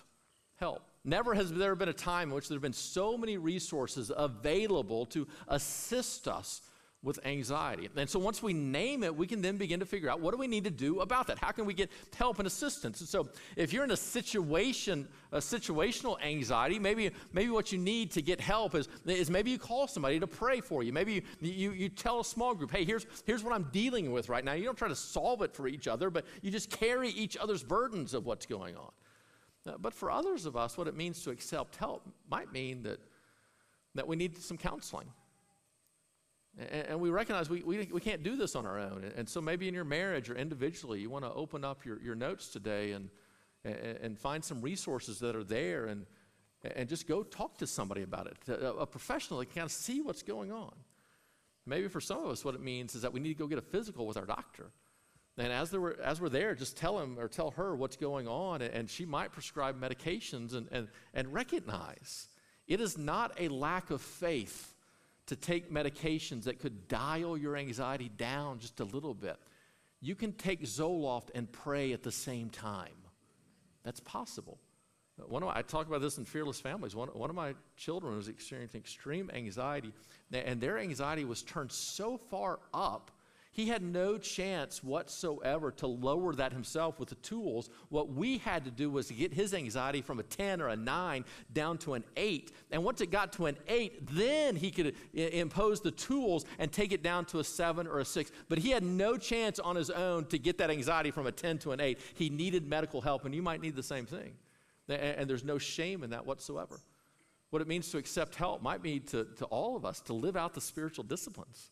help. 0.56 0.84
Never 1.04 1.34
has 1.34 1.52
there 1.52 1.76
been 1.76 1.90
a 1.90 1.94
time 1.94 2.30
in 2.30 2.36
which 2.36 2.48
there 2.48 2.56
have 2.56 2.62
been 2.62 2.74
so 2.74 3.18
many 3.18 3.38
resources 3.38 4.12
available 4.16 5.06
to 5.08 5.28
assist 5.48 6.28
us 6.28 6.62
with 7.04 7.20
anxiety. 7.26 7.90
And 7.96 8.08
so 8.08 8.20
once 8.20 8.44
we 8.44 8.54
name 8.54 9.04
it, 9.04 9.16
we 9.16 9.26
can 9.26 9.42
then 9.42 9.58
begin 9.58 9.80
to 9.80 9.88
figure 9.88 10.08
out 10.08 10.20
what 10.20 10.32
do 10.32 10.38
we 10.38 10.46
need 10.46 10.66
to 10.66 10.70
do 10.70 11.00
about 11.00 11.26
that? 11.28 11.40
How 11.40 11.52
can 11.52 11.66
we 11.66 11.74
get 11.74 11.90
help 12.16 12.38
and 12.38 12.46
assistance? 12.46 13.00
And 13.00 13.10
so 13.10 13.30
if 13.56 13.74
you're 13.74 13.84
in 13.84 13.90
a 13.90 13.98
situation, 13.98 15.08
a 15.32 15.40
situational 15.40 16.22
anxiety, 16.22 16.78
maybe, 16.78 17.10
maybe 17.34 17.50
what 17.50 17.72
you 17.72 17.80
need 17.80 18.12
to 18.12 18.22
get 18.22 18.40
help 18.40 18.76
is, 18.76 18.88
is 19.08 19.32
maybe 19.32 19.50
you 19.50 19.58
call 19.58 19.88
somebody 19.88 20.20
to 20.20 20.28
pray 20.28 20.62
for 20.62 20.84
you. 20.84 20.94
Maybe 20.94 21.24
you, 21.40 21.52
you, 21.52 21.72
you 21.72 21.90
tell 21.90 22.20
a 22.20 22.26
small 22.26 22.54
group, 22.54 22.70
hey, 22.70 22.86
here's, 22.86 23.08
here's 23.26 23.44
what 23.44 23.54
I'm 23.54 23.68
dealing 23.72 24.12
with 24.12 24.30
right 24.30 24.46
now. 24.46 24.54
You 24.54 24.66
don't 24.66 24.78
try 24.78 24.90
to 24.90 24.96
solve 24.96 25.42
it 25.42 25.56
for 25.56 25.68
each 25.68 25.88
other, 25.88 26.12
but 26.12 26.26
you 26.44 26.52
just 26.52 26.70
carry 26.70 27.10
each 27.10 27.36
other's 27.36 27.64
burdens 27.64 28.14
of 28.14 28.28
what's 28.28 28.46
going 28.46 28.78
on. 28.78 28.92
Uh, 29.66 29.78
but 29.80 29.94
for 29.94 30.12
others 30.12 30.46
of 30.46 30.56
us, 30.56 30.78
what 30.78 30.88
it 30.88 30.96
means 30.96 31.24
to 31.24 31.32
accept 31.32 31.78
help 31.78 32.08
might 32.30 32.52
mean 32.52 32.84
that, 32.84 33.00
that 33.96 34.08
we 34.08 34.16
need 34.16 34.38
some 34.38 34.58
counseling 34.58 35.08
and, 36.58 37.00
we 37.00 37.10
recognize 37.10 37.50
we, 37.50 37.64
we, 37.64 37.88
we 37.92 38.02
can't 38.02 38.24
do 38.24 38.36
this 38.36 38.56
on 38.56 38.66
our 38.66 38.78
own. 38.78 39.10
And, 39.16 39.28
so 39.28 39.42
maybe 39.42 39.68
in 39.68 39.74
your 39.74 39.86
marriage 39.86 40.30
or 40.30 40.36
individually, 40.36 41.00
you 41.00 41.10
want 41.10 41.24
to 41.24 41.32
open 41.32 41.64
up 41.64 41.86
your, 41.86 42.02
your 42.02 42.16
notes 42.16 42.50
today 42.50 42.92
and, 42.92 43.10
and, 43.64 44.20
find 44.20 44.44
some 44.44 44.62
resources 44.62 45.20
that 45.20 45.36
are 45.36 45.44
there 45.44 45.86
and, 45.86 46.06
and 46.76 46.90
just 46.90 47.08
go 47.08 47.24
talk 47.24 47.58
to 47.60 47.68
somebody 47.68 48.02
about 48.02 48.28
it, 48.28 48.38
a, 48.50 48.74
a 48.74 48.86
professional 48.86 49.40
that 49.40 49.46
can 49.48 49.56
kind 49.56 49.66
of 49.66 49.72
see 49.72 50.02
what's 50.02 50.24
going 50.24 50.52
on. 50.52 50.74
Maybe 51.66 51.88
for 51.88 52.02
some 52.02 52.24
of 52.24 52.30
us, 52.30 52.44
what 52.44 52.56
it 52.56 52.62
means 52.62 52.96
is 52.96 53.04
that 53.04 53.14
we 53.14 53.20
need 53.20 53.30
to 53.30 53.40
go 53.40 53.48
get 53.48 53.60
a 53.60 53.62
physical 53.62 54.06
with 54.06 54.18
our 54.18 54.26
doctor. 54.26 54.72
And 55.38 55.54
as, 55.54 55.72
were, 55.72 55.98
as 56.04 56.20
we're 56.20 56.30
there, 56.30 56.54
just 56.56 56.76
tell 56.76 57.00
him 57.00 57.18
or 57.18 57.28
tell 57.28 57.52
her 57.52 57.76
what's 57.76 57.96
going 57.96 58.28
on, 58.28 58.62
and 58.62 58.90
she 58.90 59.06
might 59.06 59.32
prescribe 59.32 59.80
medications 59.80 60.54
and, 60.54 60.68
and, 60.72 60.88
and 61.14 61.32
recognize 61.34 62.28
it 62.68 62.82
is 62.82 62.98
not 62.98 63.34
a 63.40 63.48
lack 63.48 63.90
of 63.90 64.02
faith 64.02 64.76
to 65.32 65.38
take 65.38 65.72
medications 65.72 66.44
that 66.44 66.60
could 66.60 66.90
dial 66.90 67.38
your 67.38 67.56
anxiety 67.56 68.10
down 68.10 68.60
just 68.60 68.82
a 68.82 68.84
little 68.84 69.14
bit. 69.14 69.38
You 70.02 70.14
can 70.14 70.34
take 70.34 70.62
Zoloft 70.64 71.30
and 71.34 71.50
pray 71.50 71.94
at 71.94 72.04
the 72.04 72.12
same 72.12 72.50
time. 72.50 72.92
That's 73.84 74.02
possible. 74.02 74.60
One 75.30 75.42
of 75.42 75.48
my, 75.48 75.58
I 75.58 75.62
talk 75.62 75.88
about 75.88 76.02
this 76.02 76.18
in 76.18 76.26
Fearless 76.26 76.60
Families. 76.60 76.98
One, 76.98 77.08
one 77.14 77.30
of 77.30 77.36
my 77.38 77.54
children 77.78 78.14
was 78.18 78.28
experiencing 78.28 78.82
extreme 78.82 79.32
anxiety, 79.34 79.94
and 80.34 80.60
their 80.60 80.78
anxiety 80.78 81.24
was 81.24 81.44
turned 81.44 81.72
so 81.72 82.18
far 82.18 82.60
up 82.74 83.10
he 83.54 83.68
had 83.68 83.84
no 83.84 84.18
chance 84.18 84.82
whatsoever 84.82 85.72
to 85.72 85.88
lower 85.88 86.34
that 86.36 86.54
himself 86.54 87.00
with 87.00 87.10
the 87.10 87.16
tools. 87.16 87.70
What 87.90 88.14
we 88.14 88.38
had 88.38 88.64
to 88.64 88.72
do 88.72 88.90
was 88.90 89.08
to 89.08 89.14
get 89.14 89.34
his 89.34 89.54
anxiety 89.54 90.02
from 90.02 90.20
a 90.20 90.24
10 90.24 90.62
or 90.62 90.70
a 90.70 90.76
9 90.78 91.26
down 91.52 91.78
to 91.80 91.96
an 91.96 92.06
8. 92.16 92.54
And 92.72 92.82
once 92.86 93.02
it 93.02 93.12
got 93.12 93.34
to 93.34 93.48
an 93.48 93.58
8, 93.68 94.08
then 94.16 94.56
he 94.56 94.72
could 94.72 94.88
uh, 94.88 95.20
impose 95.20 95.82
the 95.82 95.92
tools 95.92 96.46
and 96.60 96.72
take 96.72 96.94
it 96.94 97.04
down 97.04 97.26
to 97.26 97.40
a 97.40 97.44
7 97.44 97.88
or 97.88 98.00
a 98.00 98.06
6. 98.06 98.32
But 98.48 98.60
he 98.60 98.70
had 98.70 98.84
no 98.84 99.18
chance 99.18 99.60
on 99.60 99.76
his 99.76 99.90
own 99.90 100.26
to 100.28 100.40
get 100.40 100.58
that 100.60 100.72
anxiety 100.72 101.12
from 101.12 101.28
a 101.28 101.32
10 101.32 101.60
to 101.60 101.74
an 101.74 101.82
8. 101.82 102.00
He 102.14 102.30
needed 102.30 102.66
medical 102.66 103.02
help, 103.02 103.26
and 103.26 103.36
you 103.36 103.42
might 103.42 103.60
need 103.60 103.76
the 103.76 103.84
same 103.84 104.06
thing. 104.06 104.32
And 104.88 105.30
there's 105.30 105.44
no 105.44 105.58
shame 105.58 106.04
in 106.04 106.12
that 106.12 106.26
whatsoever. 106.26 106.80
What 107.50 107.62
it 107.62 107.68
means 107.68 107.92
to 107.92 107.98
accept 107.98 108.36
help 108.36 108.62
might 108.62 108.82
mean 108.82 109.02
to, 109.08 109.26
to 109.38 109.46
all 109.46 109.76
of 109.76 109.84
us 109.84 110.00
to 110.02 110.14
live 110.14 110.38
out 110.38 110.54
the 110.54 110.62
spiritual 110.62 111.04
disciplines 111.04 111.72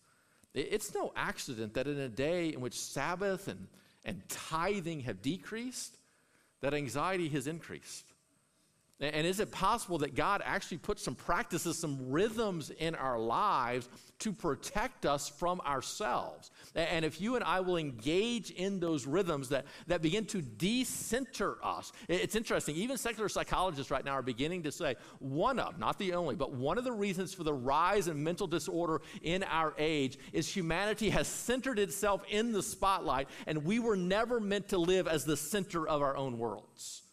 it's 0.53 0.93
no 0.93 1.11
accident 1.15 1.73
that 1.75 1.87
in 1.87 1.99
a 1.99 2.09
day 2.09 2.49
in 2.49 2.61
which 2.61 2.79
Sabbath 2.79 3.47
and, 3.47 3.67
and 4.03 4.21
tithing 4.27 5.01
have 5.01 5.21
decreased, 5.21 5.97
that 6.61 6.73
anxiety 6.73 7.29
has 7.29 7.47
increased. 7.47 8.05
And 9.01 9.25
is 9.25 9.39
it 9.39 9.49
possible 9.49 9.97
that 9.99 10.13
God 10.13 10.41
actually 10.43 10.79
put 10.79 10.99
some 10.99 11.15
practices, 11.15 11.77
some 11.77 12.11
rhythms 12.11 12.69
in 12.69 12.95
our 12.95 13.17
lives 13.17 13.87
to 14.19 14.33
protect 14.33 15.05
us 15.05 15.29
from 15.29 15.61
ourselves? 15.61 16.51
And 16.75 17.05
if 17.05 17.21
you 17.21 17.35
and 17.35 17.43
I 17.45 17.61
will 17.61 17.77
engage 17.77 18.51
in 18.51 18.81
those 18.81 19.07
rhythms 19.07 19.47
that, 19.49 19.65
that 19.87 20.01
begin 20.01 20.25
to 20.27 20.41
decenter 20.41 21.63
us, 21.63 21.93
it's 22.09 22.35
interesting. 22.35 22.75
Even 22.75 22.97
secular 22.97 23.29
psychologists 23.29 23.89
right 23.89 24.03
now 24.03 24.11
are 24.11 24.21
beginning 24.21 24.63
to 24.63 24.71
say 24.71 24.95
one 25.19 25.59
of, 25.59 25.79
not 25.79 25.97
the 25.97 26.13
only, 26.13 26.35
but 26.35 26.51
one 26.51 26.77
of 26.77 26.83
the 26.83 26.91
reasons 26.91 27.33
for 27.33 27.45
the 27.45 27.53
rise 27.53 28.09
in 28.09 28.21
mental 28.21 28.47
disorder 28.47 29.01
in 29.21 29.43
our 29.43 29.73
age 29.77 30.17
is 30.33 30.53
humanity 30.53 31.09
has 31.09 31.29
centered 31.29 31.79
itself 31.79 32.21
in 32.29 32.51
the 32.51 32.61
spotlight, 32.61 33.29
and 33.47 33.63
we 33.63 33.79
were 33.79 33.95
never 33.95 34.41
meant 34.41 34.67
to 34.67 34.77
live 34.77 35.07
as 35.07 35.23
the 35.23 35.37
center 35.37 35.87
of 35.87 36.01
our 36.01 36.17
own 36.17 36.37
worlds 36.37 37.03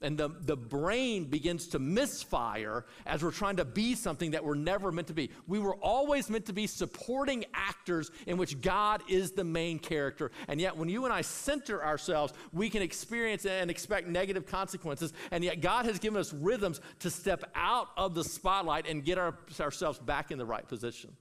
and 0.00 0.18
the, 0.18 0.28
the 0.28 0.56
brain 0.56 1.24
begins 1.24 1.68
to 1.68 1.78
misfire 1.78 2.84
as 3.06 3.22
we're 3.22 3.30
trying 3.30 3.56
to 3.56 3.64
be 3.64 3.94
something 3.94 4.32
that 4.32 4.44
we're 4.44 4.54
never 4.54 4.92
meant 4.92 5.08
to 5.08 5.14
be. 5.14 5.30
We 5.46 5.58
were 5.58 5.76
always 5.76 6.28
meant 6.28 6.46
to 6.46 6.52
be 6.52 6.66
supporting 6.66 7.44
actors 7.54 8.10
in 8.26 8.36
which 8.36 8.60
God 8.60 9.02
is 9.08 9.32
the 9.32 9.44
main 9.44 9.78
character. 9.78 10.30
And 10.48 10.60
yet, 10.60 10.76
when 10.76 10.88
you 10.88 11.04
and 11.04 11.12
I 11.12 11.22
center 11.22 11.82
ourselves, 11.82 12.34
we 12.52 12.68
can 12.68 12.82
experience 12.82 13.46
and 13.46 13.70
expect 13.70 14.08
negative 14.08 14.46
consequences. 14.46 15.12
And 15.30 15.42
yet, 15.44 15.60
God 15.60 15.86
has 15.86 15.98
given 15.98 16.20
us 16.20 16.32
rhythms 16.32 16.80
to 17.00 17.10
step 17.10 17.50
out 17.54 17.88
of 17.96 18.14
the 18.14 18.24
spotlight 18.24 18.86
and 18.86 19.04
get 19.04 19.16
our, 19.16 19.38
ourselves 19.60 19.98
back 19.98 20.30
in 20.30 20.38
the 20.38 20.46
right 20.46 20.68
position. 20.68 21.16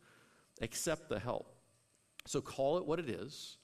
Accept 0.61 1.09
the 1.09 1.19
help. 1.19 1.55
So, 2.25 2.41
call 2.41 2.77
it 2.79 2.85
what 2.85 2.99
it 2.99 3.09
is, 3.09 3.57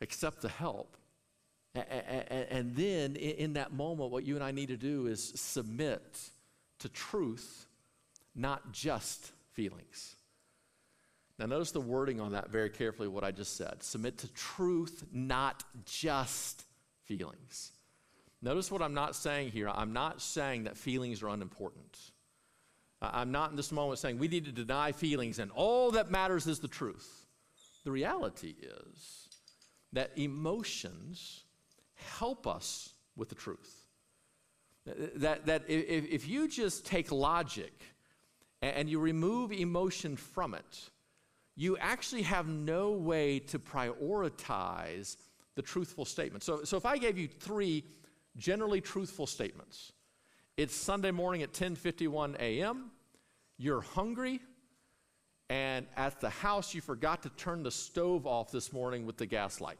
accept 0.00 0.42
the 0.42 0.48
help 0.48 0.96
and 1.74 2.74
then 2.74 3.16
in 3.16 3.52
that 3.54 3.72
moment, 3.72 4.10
what 4.10 4.24
you 4.24 4.34
and 4.34 4.44
I 4.44 4.50
need 4.50 4.68
to 4.68 4.76
do 4.76 5.06
is 5.06 5.32
submit 5.36 6.02
to 6.80 6.88
truth, 6.88 7.66
not 8.34 8.72
just 8.72 9.32
feelings. 9.52 10.16
Now, 11.38 11.46
notice 11.46 11.70
the 11.70 11.80
wording 11.80 12.20
on 12.20 12.32
that 12.32 12.50
very 12.50 12.68
carefully, 12.68 13.08
what 13.08 13.24
I 13.24 13.30
just 13.30 13.56
said. 13.56 13.82
Submit 13.82 14.18
to 14.18 14.28
truth, 14.34 15.04
not 15.12 15.64
just 15.86 16.64
feelings. 17.06 17.72
Notice 18.42 18.70
what 18.70 18.82
I'm 18.82 18.94
not 18.94 19.16
saying 19.16 19.50
here. 19.50 19.68
I'm 19.68 19.92
not 19.92 20.20
saying 20.20 20.64
that 20.64 20.76
feelings 20.76 21.22
are 21.22 21.28
unimportant. 21.28 21.98
I'm 23.02 23.32
not 23.32 23.50
in 23.50 23.56
this 23.56 23.72
moment 23.72 23.98
saying 23.98 24.18
we 24.18 24.28
need 24.28 24.44
to 24.46 24.52
deny 24.52 24.92
feelings 24.92 25.38
and 25.38 25.50
all 25.52 25.92
that 25.92 26.10
matters 26.10 26.46
is 26.46 26.58
the 26.58 26.68
truth. 26.68 27.26
The 27.84 27.90
reality 27.90 28.54
is 28.60 29.28
that 29.92 30.10
emotions 30.16 31.44
help 32.18 32.46
us 32.46 32.94
with 33.16 33.28
the 33.28 33.34
truth. 33.34 33.86
That, 34.86 35.46
that 35.46 35.64
if, 35.68 36.06
if 36.06 36.28
you 36.28 36.48
just 36.48 36.86
take 36.86 37.12
logic 37.12 37.72
and 38.62 38.88
you 38.88 38.98
remove 38.98 39.52
emotion 39.52 40.16
from 40.16 40.54
it, 40.54 40.90
you 41.56 41.76
actually 41.78 42.22
have 42.22 42.48
no 42.48 42.92
way 42.92 43.38
to 43.38 43.58
prioritize 43.58 45.16
the 45.54 45.62
truthful 45.62 46.04
statement. 46.04 46.42
So, 46.42 46.64
so 46.64 46.76
if 46.76 46.86
I 46.86 46.96
gave 46.96 47.18
you 47.18 47.28
three 47.28 47.84
generally 48.36 48.80
truthful 48.80 49.26
statements, 49.26 49.92
it's 50.56 50.74
Sunday 50.74 51.10
morning 51.10 51.42
at 51.42 51.52
10:51 51.52 52.38
a.m. 52.38 52.90
You're 53.58 53.82
hungry, 53.82 54.40
and 55.50 55.86
at 55.96 56.20
the 56.20 56.30
house 56.30 56.74
you 56.74 56.80
forgot 56.80 57.22
to 57.24 57.28
turn 57.30 57.62
the 57.62 57.70
stove 57.70 58.26
off 58.26 58.50
this 58.50 58.72
morning 58.72 59.04
with 59.04 59.18
the 59.18 59.26
gas 59.26 59.60
light. 59.60 59.78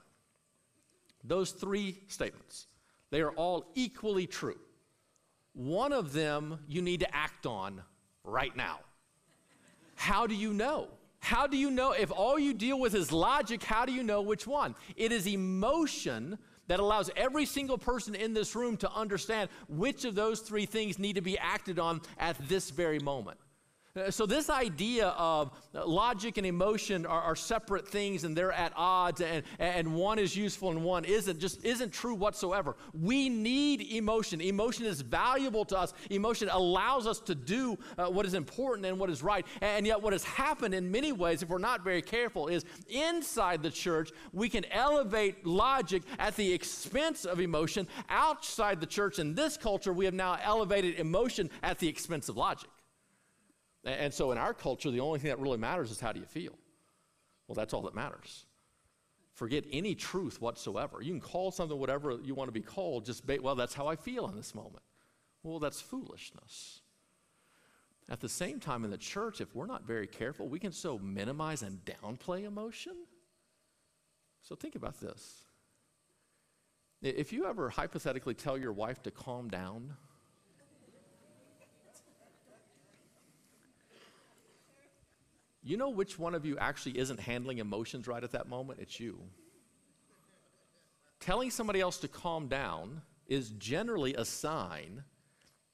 Those 1.24 1.50
three 1.50 2.00
statements, 2.08 2.66
they 3.10 3.20
are 3.20 3.32
all 3.32 3.70
equally 3.74 4.26
true. 4.26 4.58
One 5.52 5.92
of 5.92 6.12
them 6.12 6.60
you 6.68 6.80
need 6.80 7.00
to 7.00 7.14
act 7.14 7.46
on 7.46 7.82
right 8.24 8.54
now. 8.56 8.80
How 9.96 10.26
do 10.26 10.34
you 10.34 10.52
know? 10.52 10.88
How 11.18 11.46
do 11.46 11.56
you 11.56 11.70
know? 11.70 11.92
If 11.92 12.10
all 12.10 12.38
you 12.38 12.54
deal 12.54 12.80
with 12.80 12.94
is 12.94 13.12
logic, 13.12 13.62
how 13.62 13.84
do 13.84 13.92
you 13.92 14.02
know 14.02 14.22
which 14.22 14.46
one? 14.46 14.74
It 14.96 15.12
is 15.12 15.26
emotion 15.26 16.38
that 16.68 16.80
allows 16.80 17.10
every 17.16 17.44
single 17.44 17.76
person 17.76 18.14
in 18.14 18.32
this 18.32 18.54
room 18.54 18.76
to 18.78 18.90
understand 18.92 19.50
which 19.68 20.04
of 20.04 20.14
those 20.14 20.40
three 20.40 20.66
things 20.66 20.98
need 20.98 21.16
to 21.16 21.20
be 21.20 21.36
acted 21.36 21.78
on 21.78 22.00
at 22.16 22.36
this 22.48 22.70
very 22.70 22.98
moment. 23.00 23.38
Uh, 23.96 24.08
so, 24.08 24.24
this 24.24 24.48
idea 24.48 25.08
of 25.08 25.50
logic 25.74 26.36
and 26.36 26.46
emotion 26.46 27.04
are, 27.04 27.22
are, 27.22 27.34
separate 27.34 27.88
things 27.88 28.22
and 28.22 28.36
they're 28.36 28.52
at 28.52 28.72
odds, 28.76 29.20
and, 29.20 29.42
and 29.58 29.92
one 29.92 30.16
is 30.16 30.36
useful 30.36 30.70
and 30.70 30.84
one 30.84 31.04
isn't, 31.04 31.40
just 31.40 31.64
isn't 31.64 31.92
true 31.92 32.14
whatsoever. 32.14 32.76
We 32.92 33.28
need 33.28 33.80
emotion. 33.92 34.40
Emotion 34.40 34.86
is 34.86 35.00
valuable 35.00 35.64
to 35.64 35.76
us. 35.76 35.92
Emotion 36.08 36.48
allows 36.52 37.08
us 37.08 37.18
to 37.20 37.34
do 37.34 37.76
uh, 37.98 38.06
what 38.06 38.26
is 38.26 38.34
important 38.34 38.86
and 38.86 38.96
what 38.96 39.10
is 39.10 39.24
right. 39.24 39.44
And 39.60 39.84
yet, 39.84 40.00
what 40.00 40.12
has 40.12 40.22
happened 40.22 40.72
in 40.72 40.92
many 40.92 41.10
ways, 41.10 41.42
if 41.42 41.48
we're 41.48 41.58
not 41.58 41.82
very 41.82 42.02
careful, 42.02 42.46
is 42.46 42.64
inside 42.88 43.60
the 43.60 43.72
church, 43.72 44.12
we 44.32 44.48
can 44.48 44.64
elevate 44.66 45.44
logic 45.44 46.04
at 46.20 46.36
the 46.36 46.52
expense 46.52 47.24
of 47.24 47.40
emotion. 47.40 47.88
Outside 48.08 48.80
the 48.80 48.86
church, 48.86 49.18
in 49.18 49.34
this 49.34 49.56
culture, 49.56 49.92
we 49.92 50.04
have 50.04 50.14
now 50.14 50.38
elevated 50.40 50.94
emotion 51.00 51.50
at 51.64 51.80
the 51.80 51.88
expense 51.88 52.28
of 52.28 52.36
logic. 52.36 52.70
And 53.84 54.12
so 54.12 54.30
in 54.32 54.38
our 54.38 54.52
culture, 54.52 54.90
the 54.90 55.00
only 55.00 55.18
thing 55.18 55.30
that 55.30 55.38
really 55.38 55.58
matters 55.58 55.90
is 55.90 56.00
how 56.00 56.12
do 56.12 56.20
you 56.20 56.26
feel? 56.26 56.58
Well, 57.46 57.54
that's 57.54 57.72
all 57.72 57.82
that 57.82 57.94
matters. 57.94 58.44
forget 59.34 59.64
any 59.72 59.94
truth 59.94 60.40
whatsoever. 60.40 61.00
You 61.00 61.12
can 61.12 61.20
call 61.20 61.50
something 61.50 61.78
whatever 61.78 62.18
you 62.22 62.34
want 62.34 62.48
to 62.48 62.52
be 62.52 62.60
called, 62.60 63.06
just, 63.06 63.26
ba- 63.26 63.38
well, 63.40 63.54
that's 63.54 63.72
how 63.72 63.86
I 63.86 63.96
feel 63.96 64.28
in 64.28 64.36
this 64.36 64.54
moment. 64.54 64.82
Well, 65.42 65.58
that's 65.58 65.80
foolishness. 65.80 66.80
At 68.10 68.20
the 68.20 68.28
same 68.28 68.60
time, 68.60 68.84
in 68.84 68.90
the 68.90 68.98
church, 68.98 69.40
if 69.40 69.54
we're 69.54 69.66
not 69.66 69.86
very 69.86 70.06
careful, 70.06 70.46
we 70.48 70.58
can 70.58 70.72
so 70.72 70.98
minimize 70.98 71.62
and 71.62 71.78
downplay 71.84 72.44
emotion. 72.44 72.92
So 74.42 74.54
think 74.54 74.74
about 74.74 75.00
this. 75.00 75.44
If 77.00 77.32
you 77.32 77.46
ever 77.46 77.70
hypothetically 77.70 78.34
tell 78.34 78.58
your 78.58 78.72
wife 78.72 79.02
to 79.04 79.10
calm 79.10 79.48
down, 79.48 79.94
you 85.62 85.76
know 85.76 85.90
which 85.90 86.18
one 86.18 86.34
of 86.34 86.46
you 86.46 86.56
actually 86.58 86.98
isn't 86.98 87.20
handling 87.20 87.58
emotions 87.58 88.06
right 88.08 88.22
at 88.22 88.32
that 88.32 88.48
moment? 88.48 88.80
It's 88.80 88.98
you. 88.98 89.20
Telling 91.20 91.50
somebody 91.50 91.80
else 91.80 91.98
to 91.98 92.08
calm 92.08 92.48
down 92.48 93.02
is 93.26 93.50
generally 93.50 94.14
a 94.14 94.24
sign 94.24 95.04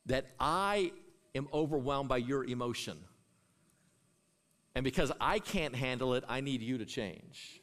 that 0.06 0.26
I 0.40 0.92
am 1.34 1.48
overwhelmed 1.52 2.08
by 2.08 2.16
your 2.16 2.44
emotion. 2.44 2.98
And 4.74 4.84
because 4.84 5.12
I 5.20 5.38
can't 5.38 5.74
handle 5.74 6.14
it, 6.14 6.24
I 6.28 6.40
need 6.40 6.62
you 6.62 6.78
to 6.78 6.84
change. 6.84 7.62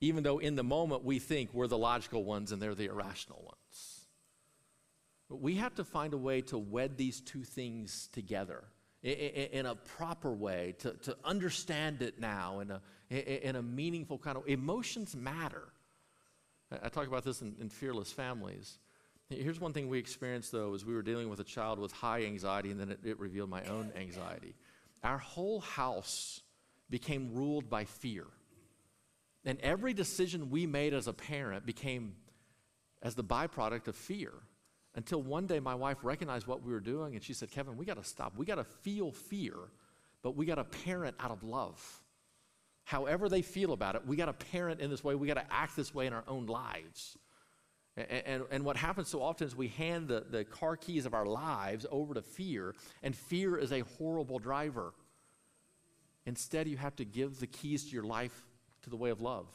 Even 0.00 0.22
though 0.22 0.38
in 0.38 0.56
the 0.56 0.64
moment 0.64 1.04
we 1.04 1.18
think 1.18 1.52
we're 1.52 1.66
the 1.66 1.78
logical 1.78 2.24
ones 2.24 2.52
and 2.52 2.60
they're 2.60 2.74
the 2.74 2.86
irrational 2.86 3.42
ones. 3.44 4.06
But 5.28 5.40
we 5.40 5.56
have 5.56 5.74
to 5.74 5.84
find 5.84 6.14
a 6.14 6.18
way 6.18 6.40
to 6.42 6.58
wed 6.58 6.96
these 6.96 7.20
two 7.20 7.44
things 7.44 8.08
together 8.12 8.64
in 9.02 9.66
a 9.66 9.74
proper 9.74 10.32
way, 10.32 10.74
to, 10.78 10.92
to 10.92 11.16
understand 11.24 12.02
it 12.02 12.18
now 12.18 12.60
in 12.60 12.70
a, 12.70 13.48
in 13.48 13.56
a 13.56 13.62
meaningful 13.62 14.18
kind 14.18 14.36
of 14.36 14.46
emotions 14.48 15.14
matter. 15.14 15.68
I 16.82 16.88
talk 16.88 17.06
about 17.06 17.24
this 17.24 17.42
in, 17.42 17.54
in 17.60 17.68
fearless 17.68 18.10
families. 18.10 18.78
Here's 19.28 19.60
one 19.60 19.72
thing 19.72 19.88
we 19.88 19.98
experienced 19.98 20.52
though, 20.52 20.74
as 20.74 20.84
we 20.84 20.94
were 20.94 21.02
dealing 21.02 21.28
with 21.28 21.40
a 21.40 21.44
child 21.44 21.78
with 21.78 21.92
high 21.92 22.24
anxiety, 22.24 22.70
and 22.70 22.80
then 22.80 22.90
it, 22.90 23.00
it 23.04 23.20
revealed 23.20 23.50
my 23.50 23.64
own 23.64 23.92
anxiety. 23.96 24.54
Our 25.02 25.18
whole 25.18 25.60
house 25.60 26.42
became 26.90 27.34
ruled 27.34 27.68
by 27.68 27.84
fear. 27.84 28.24
And 29.44 29.60
every 29.60 29.94
decision 29.94 30.50
we 30.50 30.66
made 30.66 30.94
as 30.94 31.06
a 31.06 31.12
parent 31.12 31.64
became 31.66 32.16
as 33.02 33.14
the 33.14 33.22
byproduct 33.22 33.86
of 33.86 33.94
fear. 33.94 34.32
Until 34.96 35.22
one 35.22 35.46
day 35.46 35.60
my 35.60 35.74
wife 35.74 35.98
recognized 36.02 36.46
what 36.46 36.62
we 36.62 36.72
were 36.72 36.80
doing 36.80 37.14
and 37.14 37.22
she 37.22 37.34
said, 37.34 37.50
Kevin, 37.50 37.76
we 37.76 37.84
got 37.84 38.02
to 38.02 38.08
stop. 38.08 38.32
We 38.36 38.46
got 38.46 38.56
to 38.56 38.64
feel 38.64 39.12
fear, 39.12 39.54
but 40.22 40.34
we 40.34 40.46
got 40.46 40.54
to 40.56 40.64
parent 40.64 41.14
out 41.20 41.30
of 41.30 41.44
love. 41.44 42.00
However 42.84 43.28
they 43.28 43.42
feel 43.42 43.72
about 43.72 43.94
it, 43.94 44.06
we 44.06 44.16
got 44.16 44.26
to 44.26 44.32
parent 44.32 44.80
in 44.80 44.90
this 44.90 45.04
way. 45.04 45.14
We 45.14 45.26
got 45.26 45.34
to 45.34 45.52
act 45.52 45.76
this 45.76 45.94
way 45.94 46.06
in 46.06 46.12
our 46.12 46.24
own 46.26 46.46
lives. 46.46 47.18
And, 47.96 48.10
and, 48.10 48.42
and, 48.50 48.64
what 48.64 48.76
happens 48.76 49.08
so 49.08 49.22
often 49.22 49.46
is 49.46 49.56
we 49.56 49.68
hand 49.68 50.08
the, 50.08 50.24
the 50.28 50.44
car 50.44 50.76
keys 50.76 51.06
of 51.06 51.14
our 51.14 51.24
lives 51.24 51.86
over 51.90 52.12
to 52.14 52.20
fear, 52.22 52.74
and 53.02 53.16
fear 53.16 53.56
is 53.56 53.72
a 53.72 53.80
horrible 53.98 54.38
driver. 54.38 54.92
Instead, 56.26 56.68
you 56.68 56.76
have 56.76 56.94
to 56.96 57.04
give 57.04 57.40
the 57.40 57.46
keys 57.46 57.84
to 57.84 57.90
your 57.90 58.04
life 58.04 58.44
to 58.82 58.90
the 58.90 58.96
way 58.96 59.10
of 59.10 59.20
love. 59.20 59.46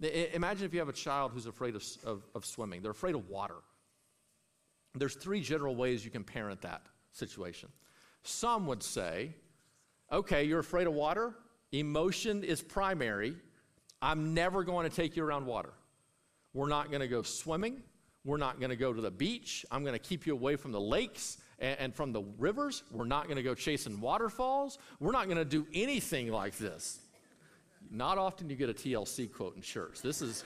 Imagine 0.00 0.64
if 0.64 0.72
you 0.72 0.78
have 0.78 0.88
a 0.88 0.94
child 0.94 1.32
who's 1.32 1.46
afraid 1.46 1.76
of, 1.76 1.84
of, 2.04 2.22
of 2.34 2.46
swimming, 2.46 2.80
they're 2.80 2.90
afraid 2.90 3.14
of 3.14 3.28
water. 3.28 3.56
There's 4.94 5.14
three 5.14 5.40
general 5.40 5.76
ways 5.76 6.04
you 6.04 6.10
can 6.10 6.24
parent 6.24 6.62
that 6.62 6.82
situation. 7.12 7.68
Some 8.22 8.66
would 8.66 8.82
say, 8.82 9.34
okay, 10.10 10.44
you're 10.44 10.60
afraid 10.60 10.86
of 10.86 10.94
water, 10.94 11.34
emotion 11.72 12.42
is 12.44 12.60
primary. 12.62 13.34
I'm 14.02 14.34
never 14.34 14.64
going 14.64 14.88
to 14.88 14.94
take 14.94 15.16
you 15.16 15.24
around 15.24 15.46
water. 15.46 15.72
We're 16.54 16.68
not 16.68 16.88
going 16.90 17.00
to 17.00 17.08
go 17.08 17.22
swimming. 17.22 17.82
We're 18.24 18.38
not 18.38 18.58
going 18.58 18.70
to 18.70 18.76
go 18.76 18.92
to 18.92 19.00
the 19.00 19.10
beach. 19.10 19.64
I'm 19.70 19.82
going 19.82 19.94
to 19.94 19.98
keep 19.98 20.26
you 20.26 20.32
away 20.32 20.56
from 20.56 20.72
the 20.72 20.80
lakes 20.80 21.38
and, 21.58 21.78
and 21.78 21.94
from 21.94 22.12
the 22.12 22.22
rivers. 22.38 22.82
We're 22.90 23.04
not 23.04 23.24
going 23.24 23.36
to 23.36 23.42
go 23.42 23.54
chasing 23.54 24.00
waterfalls. 24.00 24.78
We're 24.98 25.12
not 25.12 25.26
going 25.26 25.38
to 25.38 25.44
do 25.44 25.66
anything 25.72 26.32
like 26.32 26.56
this. 26.58 26.98
Not 27.90 28.18
often 28.18 28.50
you 28.50 28.56
get 28.56 28.68
a 28.68 28.74
TLC 28.74 29.32
quote 29.32 29.56
in 29.56 29.62
church. 29.62 30.02
This 30.02 30.22
is, 30.22 30.44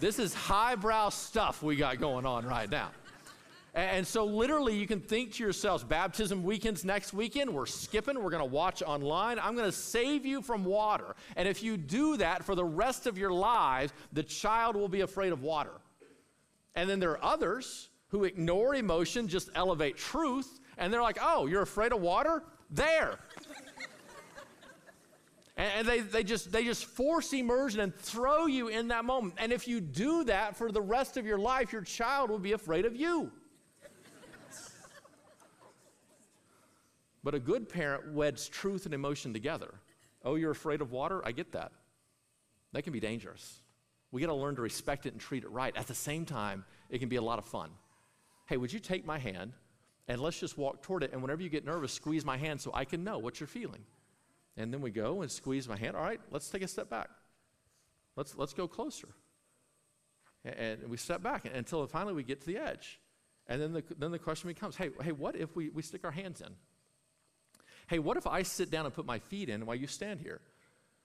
this 0.00 0.18
is 0.18 0.32
highbrow 0.32 1.10
stuff 1.10 1.62
we 1.62 1.76
got 1.76 1.98
going 1.98 2.24
on 2.24 2.46
right 2.46 2.70
now. 2.70 2.90
And 3.76 4.06
so, 4.06 4.24
literally, 4.24 4.74
you 4.74 4.86
can 4.86 5.00
think 5.00 5.34
to 5.34 5.44
yourselves 5.44 5.84
baptism 5.84 6.42
weekends 6.42 6.82
next 6.82 7.12
weekend, 7.12 7.52
we're 7.52 7.66
skipping, 7.66 8.18
we're 8.22 8.30
going 8.30 8.42
to 8.42 8.50
watch 8.50 8.82
online. 8.82 9.38
I'm 9.38 9.54
going 9.54 9.68
to 9.68 9.76
save 9.76 10.24
you 10.24 10.40
from 10.40 10.64
water. 10.64 11.14
And 11.36 11.46
if 11.46 11.62
you 11.62 11.76
do 11.76 12.16
that 12.16 12.42
for 12.42 12.54
the 12.54 12.64
rest 12.64 13.06
of 13.06 13.18
your 13.18 13.30
lives, 13.30 13.92
the 14.14 14.22
child 14.22 14.76
will 14.76 14.88
be 14.88 15.02
afraid 15.02 15.30
of 15.30 15.42
water. 15.42 15.72
And 16.74 16.88
then 16.88 17.00
there 17.00 17.10
are 17.10 17.22
others 17.22 17.90
who 18.08 18.24
ignore 18.24 18.74
emotion, 18.74 19.28
just 19.28 19.50
elevate 19.54 19.98
truth, 19.98 20.58
and 20.78 20.90
they're 20.90 21.02
like, 21.02 21.18
oh, 21.20 21.44
you're 21.44 21.60
afraid 21.60 21.92
of 21.92 22.00
water? 22.00 22.44
There. 22.70 23.18
and 25.58 25.86
they, 25.86 26.00
they, 26.00 26.24
just, 26.24 26.50
they 26.50 26.64
just 26.64 26.86
force 26.86 27.30
immersion 27.34 27.80
and 27.80 27.94
throw 27.94 28.46
you 28.46 28.68
in 28.68 28.88
that 28.88 29.04
moment. 29.04 29.34
And 29.36 29.52
if 29.52 29.68
you 29.68 29.82
do 29.82 30.24
that 30.24 30.56
for 30.56 30.72
the 30.72 30.80
rest 30.80 31.18
of 31.18 31.26
your 31.26 31.38
life, 31.38 31.74
your 31.74 31.82
child 31.82 32.30
will 32.30 32.38
be 32.38 32.52
afraid 32.52 32.86
of 32.86 32.96
you. 32.96 33.30
But 37.26 37.34
a 37.34 37.40
good 37.40 37.68
parent 37.68 38.12
weds 38.12 38.48
truth 38.48 38.84
and 38.84 38.94
emotion 38.94 39.32
together. 39.32 39.74
Oh, 40.24 40.36
you're 40.36 40.52
afraid 40.52 40.80
of 40.80 40.92
water? 40.92 41.20
I 41.26 41.32
get 41.32 41.50
that. 41.54 41.72
That 42.72 42.82
can 42.82 42.92
be 42.92 43.00
dangerous. 43.00 43.62
We 44.12 44.20
got 44.20 44.28
to 44.28 44.34
learn 44.34 44.54
to 44.54 44.62
respect 44.62 45.06
it 45.06 45.12
and 45.12 45.20
treat 45.20 45.42
it 45.42 45.50
right. 45.50 45.76
At 45.76 45.88
the 45.88 45.94
same 45.94 46.24
time, 46.24 46.64
it 46.88 47.00
can 47.00 47.08
be 47.08 47.16
a 47.16 47.22
lot 47.22 47.40
of 47.40 47.44
fun. 47.44 47.70
Hey, 48.48 48.58
would 48.58 48.72
you 48.72 48.78
take 48.78 49.04
my 49.04 49.18
hand 49.18 49.54
and 50.06 50.20
let's 50.20 50.38
just 50.38 50.56
walk 50.56 50.82
toward 50.82 51.02
it? 51.02 51.12
And 51.12 51.20
whenever 51.20 51.42
you 51.42 51.48
get 51.48 51.64
nervous, 51.64 51.92
squeeze 51.92 52.24
my 52.24 52.36
hand 52.36 52.60
so 52.60 52.70
I 52.72 52.84
can 52.84 53.02
know 53.02 53.18
what 53.18 53.40
you're 53.40 53.48
feeling. 53.48 53.82
And 54.56 54.72
then 54.72 54.80
we 54.80 54.92
go 54.92 55.22
and 55.22 55.28
squeeze 55.28 55.68
my 55.68 55.76
hand. 55.76 55.96
All 55.96 56.04
right, 56.04 56.20
let's 56.30 56.48
take 56.48 56.62
a 56.62 56.68
step 56.68 56.88
back. 56.88 57.10
Let's, 58.14 58.36
let's 58.36 58.52
go 58.52 58.68
closer. 58.68 59.08
And, 60.44 60.88
we 60.88 60.96
step 60.96 61.24
back 61.24 61.44
until 61.52 61.84
finally 61.88 62.14
we 62.14 62.22
get 62.22 62.42
to 62.42 62.46
the 62.46 62.58
edge. 62.58 63.00
And 63.48 63.60
then 63.60 63.72
the, 63.72 63.82
then 63.98 64.12
the 64.12 64.18
question 64.20 64.46
becomes 64.46 64.76
hey, 64.76 64.90
hey, 65.02 65.10
what 65.10 65.34
if 65.34 65.56
we, 65.56 65.70
we 65.70 65.82
stick 65.82 66.04
our 66.04 66.12
hands 66.12 66.40
in? 66.40 66.54
Hey, 67.88 67.98
what 67.98 68.16
if 68.16 68.26
I 68.26 68.42
sit 68.42 68.70
down 68.70 68.84
and 68.84 68.94
put 68.94 69.06
my 69.06 69.18
feet 69.18 69.48
in 69.48 69.64
while 69.64 69.76
you 69.76 69.86
stand 69.86 70.20
here? 70.20 70.40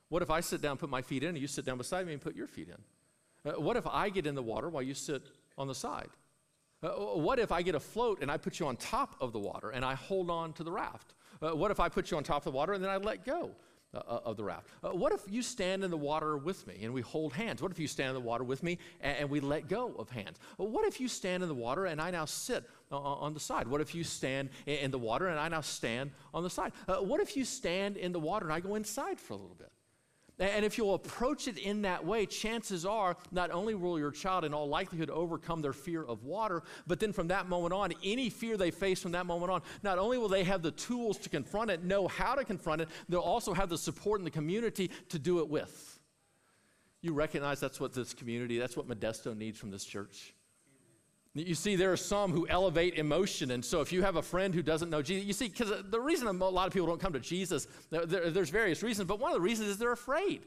What 0.10 0.22
if 0.22 0.30
I 0.30 0.42
sit 0.42 0.62
down 0.62 0.72
and 0.72 0.80
put 0.80 0.90
my 0.90 1.02
feet 1.02 1.24
in 1.24 1.30
and 1.30 1.38
you 1.38 1.48
sit 1.48 1.66
down 1.66 1.78
beside 1.78 2.06
me 2.06 2.14
and 2.14 2.22
put 2.22 2.36
your 2.36 2.48
feet 2.48 2.70
in? 2.70 3.52
Uh, 3.52 3.60
what 3.60 3.78
if 3.78 3.88
I 3.88 4.10
get 4.10 4.26
in 4.28 4.36
the 4.36 4.44
water 4.44 4.70
while 4.70 4.84
you 4.84 4.94
sit 4.94 5.24
on 5.58 5.68
the 5.68 5.76
side? 5.76 6.10
Uh, 6.84 6.90
what 6.90 7.38
if 7.40 7.52
I 7.52 7.62
get 7.62 7.76
afloat 7.76 8.20
and 8.22 8.32
I 8.32 8.38
put 8.38 8.60
you 8.60 8.68
on 8.68 8.76
top 8.76 9.16
of 9.22 9.32
the 9.32 9.40
water 9.40 9.70
and 9.70 9.86
I 9.86 9.94
hold 9.94 10.30
on 10.30 10.54
to 10.54 10.64
the 10.64 10.72
raft? 10.72 11.14
Uh, 11.42 11.56
what 11.56 11.72
if 11.72 11.80
I 11.80 11.90
put 11.90 12.12
you 12.12 12.18
on 12.18 12.24
top 12.24 12.46
of 12.46 12.52
the 12.52 12.58
water 12.58 12.74
and 12.74 12.84
then 12.84 12.90
I 12.90 12.98
let 12.98 13.24
go? 13.24 13.52
Uh, 13.94 13.98
uh, 14.08 14.20
of 14.24 14.38
the 14.38 14.44
raft. 14.44 14.70
Uh, 14.82 14.92
what 14.92 15.12
if 15.12 15.20
you 15.28 15.42
stand 15.42 15.84
in 15.84 15.92
the 15.92 15.98
water 15.98 16.38
with 16.38 16.66
me 16.66 16.80
and 16.84 16.94
we 16.94 17.02
hold 17.02 17.34
hands? 17.34 17.62
What 17.62 17.74
if 17.74 17.78
you 17.78 17.90
stand 17.90 18.08
in 18.08 18.14
the 18.14 18.22
water 18.22 18.46
with 18.46 18.64
me 18.64 18.78
and, 19.02 19.18
and 19.18 19.30
we 19.30 19.42
let 19.42 19.68
go 19.68 19.94
of 20.00 20.10
hands? 20.10 20.38
what 20.56 20.88
if 20.88 21.02
you 21.02 21.10
stand 21.10 21.44
in 21.44 21.50
the 21.50 21.56
water 21.56 21.88
and 21.88 22.00
I 22.00 22.10
now 22.10 22.24
sit 22.24 22.64
uh, 22.90 22.98
on 22.98 23.34
the 23.34 23.40
side? 23.42 23.68
What 23.68 23.82
if 23.82 23.94
you 23.94 24.06
stand 24.06 24.48
in, 24.66 24.78
in, 24.78 24.92
the 24.92 24.98
water 24.98 25.28
and 25.28 25.38
I 25.38 25.50
now 25.50 25.60
stand 25.60 26.12
on 26.34 26.42
the 26.42 26.50
side? 26.50 26.72
Uh, 26.88 27.00
what 27.00 27.20
if 27.20 27.36
you 27.36 27.44
stand 27.44 27.98
in 27.98 28.14
the 28.14 28.20
water 28.20 28.46
and 28.46 28.54
I 28.54 28.62
go 28.62 28.76
inside 28.76 29.20
for 29.20 29.34
a 29.34 29.36
little 29.36 29.58
bit? 29.60 29.74
And 30.42 30.66
if 30.66 30.76
you'll 30.76 30.96
approach 30.96 31.48
it 31.48 31.60
in 31.60 31.84
that 31.84 32.04
way, 32.04 32.26
chances 32.26 32.84
are 32.84 33.16
not 33.32 33.52
only 33.52 33.76
will 33.76 34.00
your 34.00 34.10
child 34.10 34.44
in 34.44 34.56
all 34.56 34.68
likelihood 34.68 35.12
overcome 35.12 35.62
their 35.62 35.72
fear 35.72 36.04
of 36.04 36.24
water, 36.24 36.64
but 36.88 37.00
then 37.00 37.14
from 37.14 37.28
that 37.28 37.48
moment 37.48 37.74
on, 37.74 37.94
any 38.04 38.32
fear 38.32 38.58
they 38.58 38.72
face 38.72 39.00
from 39.00 39.12
that 39.12 39.28
moment 39.28 39.52
on, 39.52 39.62
not 39.84 40.00
only 40.00 40.18
will 40.18 40.28
they 40.28 40.44
have 40.44 40.64
the 40.64 40.72
tools 40.72 41.20
to 41.20 41.30
confront 41.30 41.70
it, 41.70 41.84
know 41.84 42.08
how 42.08 42.34
to 42.34 42.44
confront 42.44 42.82
it, 42.82 42.90
they'll 43.08 43.20
also 43.20 43.54
have 43.54 43.70
the 43.70 43.78
support 43.78 44.20
in 44.20 44.26
the 44.26 44.32
community 44.32 44.90
to 45.10 45.20
do 45.20 45.42
it 45.42 45.48
with. 45.48 46.00
You 47.04 47.14
recognize 47.14 47.60
that's 47.60 47.80
what 47.80 47.94
this 47.94 48.12
community, 48.12 48.58
that's 48.58 48.76
what 48.76 48.88
Modesto 48.88 49.38
needs 49.38 49.60
from 49.60 49.70
this 49.70 49.86
church. 49.86 50.34
You 51.34 51.56
see, 51.56 51.78
there 51.78 51.94
are 51.94 51.98
some 51.98 52.34
who 52.34 52.46
elevate 52.48 52.96
emotion. 52.96 53.52
And 53.52 53.64
so, 53.64 53.80
if 53.80 53.94
you 53.94 54.02
have 54.02 54.18
a 54.18 54.22
friend 54.22 54.54
who 54.54 54.62
doesn't 54.62 54.90
know 54.90 55.02
Jesus, 55.02 55.26
you 55.26 55.34
see, 55.34 55.48
because 55.48 55.72
the 55.90 56.00
reason 56.00 56.28
a 56.28 56.32
lot 56.32 56.68
of 56.68 56.74
people 56.74 56.88
don't 56.88 57.00
come 57.00 57.14
to 57.14 57.22
Jesus, 57.22 57.68
there, 57.90 58.30
there's 58.30 58.50
various 58.50 58.84
reasons, 58.84 59.08
but 59.08 59.20
one 59.20 59.32
of 59.32 59.36
the 59.36 59.42
reasons 59.42 59.70
is 59.70 59.78
they're 59.78 59.94
afraid. 59.94 60.42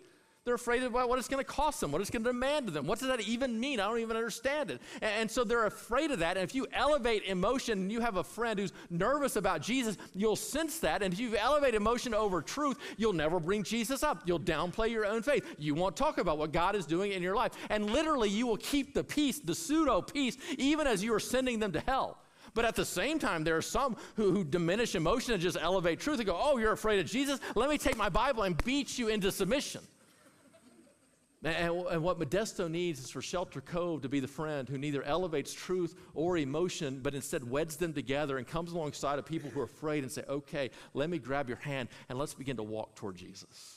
They're 0.44 0.56
afraid 0.56 0.82
about 0.82 1.08
what 1.08 1.18
it's 1.18 1.26
going 1.26 1.42
to 1.42 1.50
cost 1.50 1.80
them, 1.80 1.90
what 1.90 2.02
it's 2.02 2.10
going 2.10 2.22
to 2.22 2.30
demand 2.30 2.68
of 2.68 2.74
them. 2.74 2.86
What 2.86 2.98
does 2.98 3.08
that 3.08 3.18
even 3.22 3.58
mean? 3.58 3.80
I 3.80 3.88
don't 3.88 4.00
even 4.00 4.14
understand 4.14 4.70
it. 4.70 4.82
And, 5.00 5.10
and, 5.20 5.30
so 5.30 5.42
they're 5.42 5.64
afraid 5.64 6.10
of 6.10 6.18
that. 6.18 6.36
And 6.36 6.44
if 6.44 6.54
you 6.54 6.66
elevate 6.74 7.22
emotion 7.24 7.78
and 7.78 7.90
you 7.90 8.00
have 8.00 8.16
a 8.16 8.24
friend 8.24 8.58
who's 8.58 8.74
nervous 8.90 9.36
about 9.36 9.62
Jesus, 9.62 9.96
you'll 10.14 10.36
sense 10.36 10.80
that. 10.80 11.02
And 11.02 11.14
if 11.14 11.18
you 11.18 11.34
elevate 11.34 11.74
emotion 11.74 12.12
over 12.12 12.42
truth, 12.42 12.76
you'll 12.98 13.14
never 13.14 13.40
bring 13.40 13.62
Jesus 13.62 14.02
up. 14.02 14.20
You'll 14.26 14.38
downplay 14.38 14.90
your 14.90 15.06
own 15.06 15.22
faith. 15.22 15.46
You 15.56 15.74
won't 15.74 15.96
talk 15.96 16.18
about 16.18 16.36
what 16.36 16.52
God 16.52 16.76
is 16.76 16.84
doing 16.84 17.12
in 17.12 17.22
your 17.22 17.34
life. 17.34 17.52
And 17.70 17.88
literally, 17.88 18.28
you 18.28 18.46
will 18.46 18.58
keep 18.58 18.92
the 18.92 19.02
peace, 19.02 19.38
the 19.38 19.54
pseudo 19.54 20.02
peace, 20.02 20.36
even 20.58 20.86
as 20.86 21.02
you 21.02 21.14
are 21.14 21.20
sending 21.20 21.58
them 21.58 21.72
to 21.72 21.80
hell. 21.80 22.18
But 22.52 22.66
at 22.66 22.76
the 22.76 22.84
same 22.84 23.18
time, 23.18 23.44
there 23.44 23.56
are 23.56 23.62
some 23.62 23.96
who, 24.14 24.30
who, 24.30 24.44
diminish 24.44 24.94
emotion 24.94 25.32
and 25.32 25.42
just 25.42 25.56
elevate 25.58 26.00
truth 26.00 26.18
and 26.18 26.26
go, 26.26 26.38
Oh, 26.38 26.58
you're 26.58 26.72
afraid 26.72 27.00
of 27.00 27.06
Jesus? 27.06 27.40
Let 27.54 27.70
me 27.70 27.78
take 27.78 27.96
my 27.96 28.10
Bible 28.10 28.42
and 28.42 28.62
beat 28.62 28.98
you 28.98 29.08
into 29.08 29.32
submission. 29.32 29.80
And, 31.44 31.86
and, 31.90 32.02
what 32.02 32.18
Modesto 32.18 32.70
needs 32.70 33.00
is 33.00 33.10
for 33.10 33.20
Shelter 33.20 33.60
Cove 33.60 34.00
to 34.02 34.08
be 34.08 34.18
the 34.18 34.26
friend 34.26 34.66
who 34.66 34.78
neither 34.78 35.02
elevates 35.02 35.52
truth 35.52 35.94
or 36.14 36.38
emotion, 36.38 37.00
but 37.02 37.14
instead 37.14 37.48
weds 37.48 37.76
them 37.76 37.92
together 37.92 38.38
and 38.38 38.46
comes 38.46 38.72
alongside 38.72 39.18
of 39.18 39.26
people 39.26 39.50
who 39.50 39.60
are 39.60 39.64
afraid 39.64 40.04
and 40.04 40.10
say, 40.10 40.22
okay, 40.26 40.70
let 40.94 41.10
me 41.10 41.18
grab 41.18 41.48
your 41.48 41.58
hand 41.58 41.90
and 42.08 42.18
let's 42.18 42.32
begin 42.32 42.56
to 42.56 42.62
walk 42.62 42.94
toward 42.94 43.16
Jesus. 43.16 43.76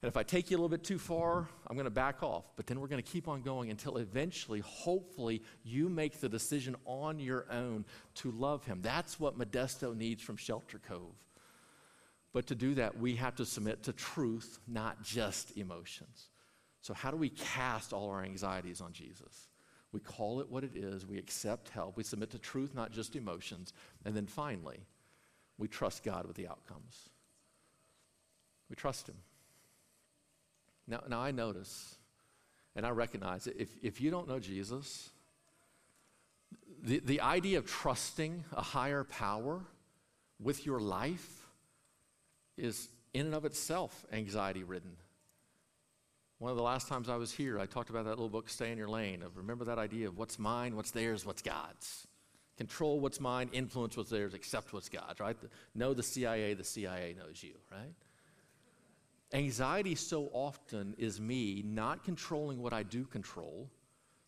And 0.00 0.08
if 0.08 0.16
I 0.16 0.22
take 0.22 0.50
you 0.50 0.56
a 0.56 0.58
little 0.58 0.70
bit 0.70 0.84
too 0.84 0.98
far, 0.98 1.48
I'm 1.66 1.76
going 1.76 1.84
to 1.84 1.90
back 1.90 2.22
off. 2.22 2.44
But 2.56 2.68
then 2.68 2.80
we're 2.80 2.86
going 2.86 3.02
to 3.02 3.10
keep 3.10 3.26
on 3.26 3.42
going 3.42 3.70
until 3.70 3.98
eventually, 3.98 4.60
hopefully, 4.60 5.42
you 5.64 5.88
make 5.88 6.20
the 6.20 6.28
decision 6.28 6.76
on 6.86 7.18
your 7.18 7.46
own 7.50 7.84
to 8.16 8.30
love 8.30 8.64
him. 8.64 8.78
That's 8.80 9.18
what 9.18 9.36
Modesto 9.36 9.94
needs 9.94 10.22
from 10.22 10.36
Shelter 10.36 10.78
Cove. 10.78 11.16
But 12.32 12.46
to 12.46 12.54
do 12.54 12.74
that, 12.76 12.96
we 12.96 13.16
have 13.16 13.34
to 13.36 13.44
submit 13.44 13.82
to 13.82 13.92
truth, 13.92 14.60
not 14.68 15.02
just 15.02 15.58
emotions. 15.58 16.30
So, 16.82 16.94
how 16.94 17.10
do 17.10 17.16
we 17.16 17.28
cast 17.28 17.92
all 17.92 18.10
our 18.10 18.22
anxieties 18.22 18.80
on 18.80 18.92
Jesus? 18.92 19.48
We 19.92 20.00
call 20.00 20.40
it 20.40 20.48
what 20.48 20.64
it 20.64 20.76
is, 20.76 21.04
we 21.04 21.18
accept 21.18 21.68
help, 21.70 21.96
we 21.96 22.04
submit 22.04 22.30
to 22.30 22.38
truth, 22.38 22.74
not 22.74 22.92
just 22.92 23.16
emotions. 23.16 23.72
And 24.04 24.14
then 24.14 24.26
finally, 24.26 24.86
we 25.58 25.68
trust 25.68 26.04
God 26.04 26.26
with 26.26 26.36
the 26.36 26.48
outcomes. 26.48 27.10
We 28.68 28.76
trust 28.76 29.08
Him. 29.08 29.16
Now, 30.86 31.02
now 31.08 31.20
I 31.20 31.32
notice 31.32 31.96
and 32.76 32.86
I 32.86 32.90
recognize 32.90 33.44
that 33.44 33.60
if, 33.60 33.68
if 33.82 34.00
you 34.00 34.10
don't 34.10 34.28
know 34.28 34.38
Jesus, 34.38 35.10
the, 36.82 37.00
the 37.00 37.20
idea 37.20 37.58
of 37.58 37.66
trusting 37.66 38.44
a 38.52 38.62
higher 38.62 39.04
power 39.04 39.60
with 40.38 40.64
your 40.64 40.80
life 40.80 41.46
is 42.56 42.88
in 43.12 43.26
and 43.26 43.34
of 43.34 43.44
itself 43.44 44.06
anxiety 44.12 44.62
ridden. 44.62 44.96
One 46.40 46.50
of 46.50 46.56
the 46.56 46.62
last 46.62 46.88
times 46.88 47.10
I 47.10 47.16
was 47.16 47.30
here, 47.30 47.58
I 47.58 47.66
talked 47.66 47.90
about 47.90 48.06
that 48.06 48.12
little 48.12 48.30
book, 48.30 48.48
Stay 48.48 48.72
in 48.72 48.78
Your 48.78 48.88
Lane, 48.88 49.22
remember 49.34 49.66
that 49.66 49.78
idea 49.78 50.08
of 50.08 50.16
what's 50.16 50.38
mine, 50.38 50.74
what's 50.74 50.90
theirs, 50.90 51.26
what's 51.26 51.42
God's. 51.42 52.06
Control 52.56 52.98
what's 52.98 53.20
mine, 53.20 53.50
influence 53.52 53.94
what's 53.94 54.08
theirs, 54.08 54.32
accept 54.32 54.72
what's 54.72 54.88
God's, 54.88 55.20
right? 55.20 55.36
know 55.74 55.92
the 55.92 56.02
CIA, 56.02 56.54
the 56.54 56.64
CIA 56.64 57.14
knows 57.18 57.42
you, 57.42 57.56
right? 57.70 57.92
Anxiety 59.34 59.94
so 59.94 60.30
often 60.32 60.94
is 60.96 61.20
me 61.20 61.62
not 61.62 62.04
controlling 62.04 62.62
what 62.62 62.72
I 62.72 62.84
do 62.84 63.04
control 63.04 63.68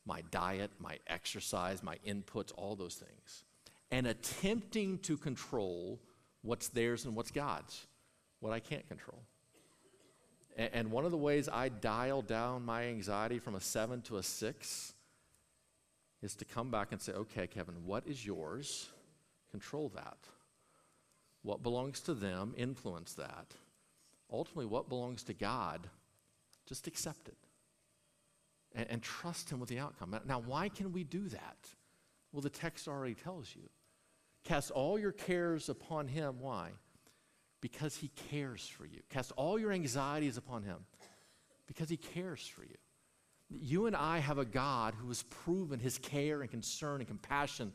my 0.04 0.20
diet, 0.30 0.70
my 0.78 0.98
exercise, 1.06 1.82
my 1.82 1.96
inputs, 2.06 2.52
all 2.56 2.76
those 2.76 2.96
things, 2.96 3.44
and 3.90 4.06
attempting 4.06 4.98
to 4.98 5.16
control 5.16 5.98
what's 6.42 6.68
theirs 6.68 7.06
and 7.06 7.16
what's 7.16 7.30
God's, 7.30 7.86
what 8.40 8.52
I 8.52 8.60
can't 8.60 8.86
control. 8.86 9.22
And 10.56 10.90
one 10.90 11.04
of 11.04 11.10
the 11.10 11.16
ways 11.16 11.48
I 11.48 11.70
dial 11.70 12.22
down 12.22 12.64
my 12.64 12.84
anxiety 12.84 13.38
from 13.38 13.54
a 13.54 13.60
seven 13.60 14.02
to 14.02 14.18
a 14.18 14.22
six 14.22 14.92
is 16.20 16.34
to 16.36 16.44
come 16.44 16.70
back 16.70 16.92
and 16.92 17.00
say, 17.00 17.12
okay, 17.12 17.46
Kevin, 17.46 17.74
what 17.86 18.06
is 18.06 18.24
yours? 18.24 18.90
Control 19.50 19.90
that. 19.94 20.18
What 21.42 21.62
belongs 21.62 22.00
to 22.00 22.14
them? 22.14 22.54
Influence 22.56 23.14
that 23.14 23.54
ultimately 24.32 24.66
what 24.66 24.88
belongs 24.88 25.22
to 25.24 25.34
God, 25.34 25.88
just 26.66 26.86
accept 26.86 27.28
it 27.28 27.36
and, 28.74 28.86
and 28.90 29.02
trust 29.02 29.50
Him 29.50 29.60
with 29.60 29.68
the 29.68 29.78
outcome. 29.78 30.16
Now, 30.26 30.40
why 30.40 30.68
can 30.68 30.92
we 30.92 31.04
do 31.04 31.28
that? 31.28 31.58
Well, 32.32 32.42
the 32.42 32.50
text 32.50 32.88
already 32.88 33.14
tells 33.14 33.54
you. 33.54 33.68
Cast 34.44 34.70
all 34.70 34.98
your 34.98 35.12
cares 35.12 35.68
upon 35.68 36.08
Him. 36.08 36.36
Why? 36.40 36.70
Because 37.62 37.96
He 37.96 38.08
cares 38.30 38.68
for 38.68 38.84
you. 38.84 39.00
Cast 39.08 39.32
all 39.36 39.58
your 39.58 39.72
anxieties 39.72 40.36
upon 40.36 40.64
Him 40.64 40.84
because 41.66 41.88
He 41.88 41.96
cares 41.96 42.46
for 42.46 42.62
you. 42.62 42.76
You 43.48 43.86
and 43.86 43.96
I 43.96 44.18
have 44.18 44.36
a 44.36 44.44
God 44.44 44.94
who 44.94 45.08
has 45.08 45.22
proven 45.22 45.80
His 45.80 45.96
care 45.96 46.42
and 46.42 46.50
concern 46.50 47.00
and 47.00 47.08
compassion 47.08 47.72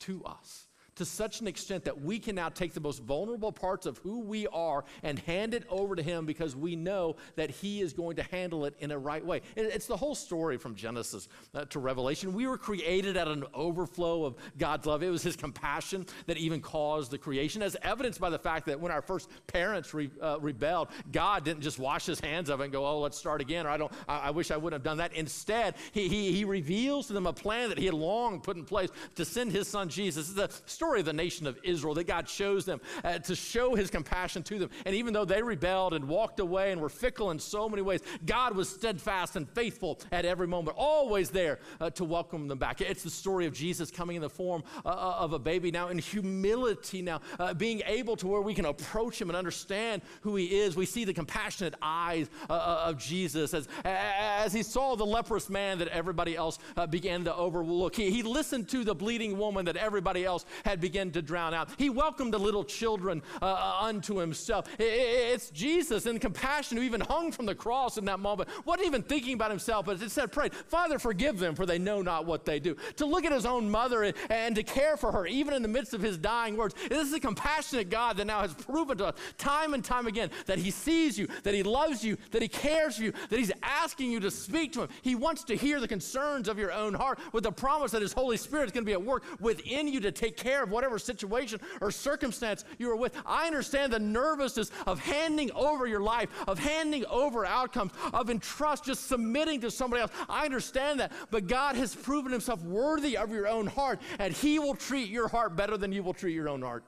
to 0.00 0.22
us 0.24 0.66
to 0.96 1.04
such 1.04 1.40
an 1.40 1.46
extent 1.46 1.84
that 1.84 2.00
we 2.00 2.18
can 2.18 2.34
now 2.34 2.48
take 2.48 2.74
the 2.74 2.80
most 2.80 3.02
vulnerable 3.02 3.52
parts 3.52 3.86
of 3.86 3.98
who 3.98 4.20
we 4.20 4.46
are 4.48 4.84
and 5.02 5.18
hand 5.20 5.54
it 5.54 5.64
over 5.68 5.94
to 5.96 6.02
Him 6.02 6.26
because 6.26 6.56
we 6.56 6.76
know 6.76 7.16
that 7.36 7.50
He 7.50 7.80
is 7.80 7.92
going 7.92 8.16
to 8.16 8.22
handle 8.22 8.64
it 8.64 8.74
in 8.80 8.90
a 8.90 8.98
right 8.98 9.24
way. 9.24 9.42
It's 9.56 9.86
the 9.86 9.96
whole 9.96 10.14
story 10.14 10.56
from 10.56 10.74
Genesis 10.74 11.28
uh, 11.54 11.64
to 11.66 11.78
Revelation. 11.78 12.32
We 12.32 12.46
were 12.46 12.58
created 12.58 13.16
at 13.16 13.28
an 13.28 13.44
overflow 13.54 14.24
of 14.24 14.36
God's 14.58 14.86
love. 14.86 15.02
It 15.02 15.10
was 15.10 15.22
His 15.22 15.36
compassion 15.36 16.06
that 16.26 16.36
even 16.36 16.60
caused 16.60 17.10
the 17.10 17.18
creation, 17.18 17.62
as 17.62 17.76
evidenced 17.82 18.20
by 18.20 18.30
the 18.30 18.38
fact 18.38 18.66
that 18.66 18.80
when 18.80 18.92
our 18.92 19.02
first 19.02 19.28
parents 19.46 19.94
re, 19.94 20.10
uh, 20.20 20.38
rebelled, 20.40 20.88
God 21.12 21.44
didn't 21.44 21.62
just 21.62 21.78
wash 21.78 22.06
His 22.06 22.20
hands 22.20 22.50
of 22.50 22.60
it 22.60 22.64
and 22.64 22.72
go, 22.72 22.86
"Oh, 22.86 23.00
let's 23.00 23.18
start 23.18 23.40
again," 23.40 23.66
or 23.66 23.70
"I 23.70 23.76
don't, 23.76 23.92
I, 24.08 24.18
I 24.18 24.30
wish 24.30 24.50
I 24.50 24.56
wouldn't 24.56 24.80
have 24.80 24.84
done 24.84 24.98
that." 24.98 25.14
Instead, 25.14 25.74
he, 25.92 26.08
he, 26.08 26.32
he 26.32 26.44
reveals 26.44 27.06
to 27.08 27.12
them 27.12 27.26
a 27.26 27.32
plan 27.32 27.68
that 27.68 27.78
He 27.78 27.86
had 27.86 27.94
long 27.94 28.40
put 28.40 28.56
in 28.56 28.64
place 28.64 28.90
to 29.16 29.24
send 29.24 29.52
His 29.52 29.68
Son 29.68 29.88
Jesus. 29.88 30.32
The 30.32 30.50
story 30.80 31.00
of 31.00 31.04
the 31.04 31.12
nation 31.12 31.46
of 31.46 31.58
Israel 31.62 31.92
that 31.92 32.06
God 32.06 32.26
chose 32.26 32.64
them 32.64 32.80
uh, 33.04 33.18
to 33.18 33.36
show 33.36 33.74
his 33.74 33.90
compassion 33.90 34.42
to 34.44 34.58
them. 34.58 34.70
And 34.86 34.94
even 34.94 35.12
though 35.12 35.26
they 35.26 35.42
rebelled 35.42 35.92
and 35.92 36.08
walked 36.08 36.40
away 36.40 36.72
and 36.72 36.80
were 36.80 36.88
fickle 36.88 37.32
in 37.32 37.38
so 37.38 37.68
many 37.68 37.82
ways, 37.82 38.00
God 38.24 38.56
was 38.56 38.70
steadfast 38.70 39.36
and 39.36 39.46
faithful 39.50 40.00
at 40.10 40.24
every 40.24 40.46
moment, 40.46 40.78
always 40.78 41.28
there 41.28 41.58
uh, 41.82 41.90
to 41.90 42.04
welcome 42.04 42.48
them 42.48 42.56
back. 42.56 42.80
It's 42.80 43.02
the 43.02 43.10
story 43.10 43.44
of 43.44 43.52
Jesus 43.52 43.90
coming 43.90 44.16
in 44.16 44.22
the 44.22 44.30
form 44.30 44.62
uh, 44.86 44.88
uh 44.88 45.16
of 45.18 45.34
a 45.34 45.38
baby 45.38 45.70
now 45.70 45.88
in 45.88 45.98
humility, 45.98 47.02
now 47.02 47.20
uh, 47.38 47.52
being 47.52 47.82
able 47.84 48.16
to 48.16 48.26
where 48.26 48.40
we 48.40 48.54
can 48.54 48.64
approach 48.64 49.20
him 49.20 49.28
and 49.28 49.36
understand 49.36 50.00
who 50.22 50.34
he 50.34 50.60
is. 50.60 50.76
We 50.76 50.86
see 50.86 51.04
the 51.04 51.12
compassionate 51.12 51.74
eyes 51.82 52.30
uh, 52.48 52.84
of 52.86 52.96
Jesus 52.96 53.52
as, 53.52 53.68
as 53.84 54.54
he 54.54 54.62
saw 54.62 54.96
the 54.96 55.04
leprous 55.04 55.50
man 55.50 55.76
that 55.80 55.88
everybody 55.88 56.36
else 56.36 56.58
began 56.88 57.24
to 57.24 57.36
overlook. 57.36 57.96
He, 57.96 58.10
he 58.10 58.22
listened 58.22 58.70
to 58.70 58.82
the 58.82 58.94
bleeding 58.94 59.36
woman 59.36 59.66
that 59.66 59.76
everybody 59.76 60.24
else 60.24 60.46
had 60.70 60.80
begun 60.80 61.10
to 61.10 61.22
drown 61.22 61.52
out. 61.52 61.70
He 61.76 61.90
welcomed 61.90 62.32
the 62.32 62.38
little 62.38 62.64
children 62.64 63.22
uh, 63.42 63.44
uh 63.44 63.78
unto 63.82 64.16
himself. 64.16 64.66
It's 64.78 65.50
Jesus 65.50 66.06
in 66.06 66.18
compassion 66.18 66.76
who 66.76 66.82
even 66.82 67.00
hung 67.00 67.32
from 67.32 67.46
the 67.46 67.54
cross 67.54 67.98
in 67.98 68.04
that 68.06 68.20
moment. 68.20 68.48
Wasn't 68.64 68.86
even 68.86 69.02
thinking 69.02 69.34
about 69.34 69.50
himself, 69.50 69.86
but 69.86 70.00
it 70.00 70.10
said, 70.10 70.32
Pray, 70.32 70.48
Father, 70.48 70.98
forgive 70.98 71.38
them, 71.38 71.54
for 71.54 71.66
they 71.66 71.78
know 71.78 72.02
not 72.02 72.24
what 72.24 72.44
they 72.44 72.60
do. 72.60 72.76
To 72.96 73.06
look 73.06 73.24
at 73.24 73.32
his 73.32 73.46
own 73.46 73.70
mother 73.70 74.04
and, 74.04 74.16
and 74.30 74.54
to 74.56 74.62
care 74.62 74.96
for 74.96 75.12
her, 75.12 75.26
even 75.26 75.54
in 75.54 75.62
the 75.62 75.68
midst 75.68 75.94
of 75.94 76.00
his 76.00 76.16
dying 76.16 76.56
words. 76.56 76.74
This 76.88 77.06
is 77.06 77.12
a 77.12 77.20
compassionate 77.20 77.90
God 77.90 78.16
that 78.16 78.26
now 78.26 78.40
has 78.40 78.54
proven 78.54 78.98
to 78.98 79.06
us 79.06 79.16
time 79.38 79.74
and 79.74 79.84
time 79.84 80.06
again 80.06 80.30
that 80.46 80.58
he 80.58 80.70
sees 80.70 81.18
you, 81.18 81.28
that 81.42 81.54
he 81.54 81.62
loves 81.62 82.04
you, 82.04 82.16
that 82.30 82.42
he 82.42 82.48
cares 82.48 82.96
for 82.96 83.04
you, 83.04 83.12
that 83.28 83.38
he's 83.38 83.52
asking 83.62 84.12
you 84.12 84.20
to 84.20 84.30
speak 84.30 84.72
to 84.72 84.82
him. 84.82 84.88
He 85.02 85.14
wants 85.14 85.44
to 85.44 85.56
hear 85.56 85.80
the 85.80 85.88
concerns 85.88 86.48
of 86.48 86.58
your 86.58 86.72
own 86.72 86.94
heart 86.94 87.18
with 87.32 87.44
the 87.44 87.52
promise 87.52 87.92
that 87.92 88.02
his 88.02 88.12
Holy 88.12 88.36
Spirit 88.36 88.66
is 88.66 88.72
going 88.72 88.84
to 88.84 88.88
be 88.88 88.92
at 88.92 89.02
work 89.02 89.24
within 89.40 89.88
you 89.88 90.00
to 90.00 90.12
take 90.12 90.36
care 90.36 90.59
of 90.62 90.70
whatever 90.70 90.98
situation 90.98 91.60
or 91.80 91.90
circumstance 91.90 92.64
you 92.78 92.90
are 92.90 92.96
with. 92.96 93.14
I 93.26 93.46
understand 93.46 93.92
the 93.92 93.98
nervousness 93.98 94.70
of 94.86 95.00
handing 95.00 95.50
over 95.52 95.86
your 95.86 96.00
life, 96.00 96.28
of 96.46 96.58
handing 96.58 97.04
over 97.06 97.44
outcomes, 97.44 97.92
of 98.12 98.30
entrust, 98.30 98.84
just 98.84 99.06
submitting 99.08 99.60
to 99.60 99.70
somebody 99.70 100.02
else. 100.02 100.12
I 100.28 100.44
understand 100.44 101.00
that. 101.00 101.12
But 101.30 101.46
God 101.46 101.76
has 101.76 101.94
proven 101.94 102.32
himself 102.32 102.62
worthy 102.62 103.16
of 103.16 103.30
your 103.30 103.48
own 103.48 103.66
heart, 103.66 104.00
and 104.18 104.32
he 104.32 104.58
will 104.58 104.74
treat 104.74 105.08
your 105.10 105.28
heart 105.28 105.56
better 105.56 105.76
than 105.76 105.92
you 105.92 106.02
will 106.02 106.14
treat 106.14 106.34
your 106.34 106.48
own 106.48 106.62
heart. 106.62 106.84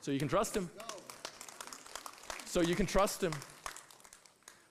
So 0.00 0.10
you 0.10 0.18
can 0.18 0.28
trust 0.28 0.56
him. 0.56 0.70
So 2.44 2.60
you 2.60 2.74
can 2.74 2.86
trust 2.86 3.22
him. 3.22 3.32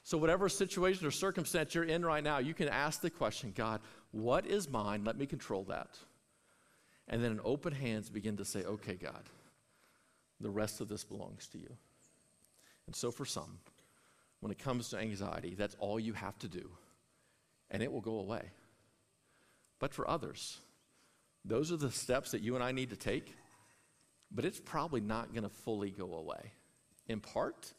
So, 0.03 0.17
whatever 0.17 0.49
situation 0.49 1.07
or 1.07 1.11
circumstance 1.11 1.73
you're 1.73 1.85
in 1.85 2.03
right 2.03 2.21
now, 2.21 2.39
you 2.39 2.53
can 2.53 2.67
ask 2.67 2.99
the 2.99 3.09
question 3.09 3.53
God, 3.55 3.79
what 4.11 4.45
is 4.45 4.67
mine? 4.67 5.05
Let 5.05 5.17
me 5.17 5.25
control 5.25 5.63
that. 5.69 5.97
And 7.07 7.23
then 7.23 7.31
in 7.31 7.39
open 7.43 7.73
hands 7.73 8.09
begin 8.09 8.37
to 8.37 8.45
say, 8.45 8.63
okay, 8.63 8.95
God, 8.95 9.23
the 10.39 10.49
rest 10.49 10.81
of 10.81 10.87
this 10.87 11.03
belongs 11.03 11.47
to 11.47 11.57
you. 11.57 11.69
And 12.87 12.95
so 12.95 13.11
for 13.11 13.25
some, 13.25 13.59
when 14.39 14.51
it 14.51 14.59
comes 14.59 14.89
to 14.89 14.97
anxiety, 14.97 15.55
that's 15.55 15.75
all 15.79 15.99
you 15.99 16.13
have 16.13 16.37
to 16.39 16.47
do, 16.47 16.69
and 17.69 17.83
it 17.83 17.91
will 17.91 18.01
go 18.01 18.19
away. 18.19 18.43
But 19.79 19.93
for 19.93 20.09
others, 20.09 20.59
those 21.45 21.71
are 21.71 21.77
the 21.77 21.91
steps 21.91 22.31
that 22.31 22.41
you 22.41 22.55
and 22.55 22.63
I 22.63 22.71
need 22.71 22.89
to 22.89 22.95
take, 22.95 23.35
but 24.31 24.45
it's 24.45 24.59
probably 24.59 25.01
not 25.01 25.33
going 25.33 25.43
to 25.43 25.49
fully 25.49 25.91
go 25.91 26.15
away. 26.15 26.53
In 27.07 27.19
part, 27.19 27.73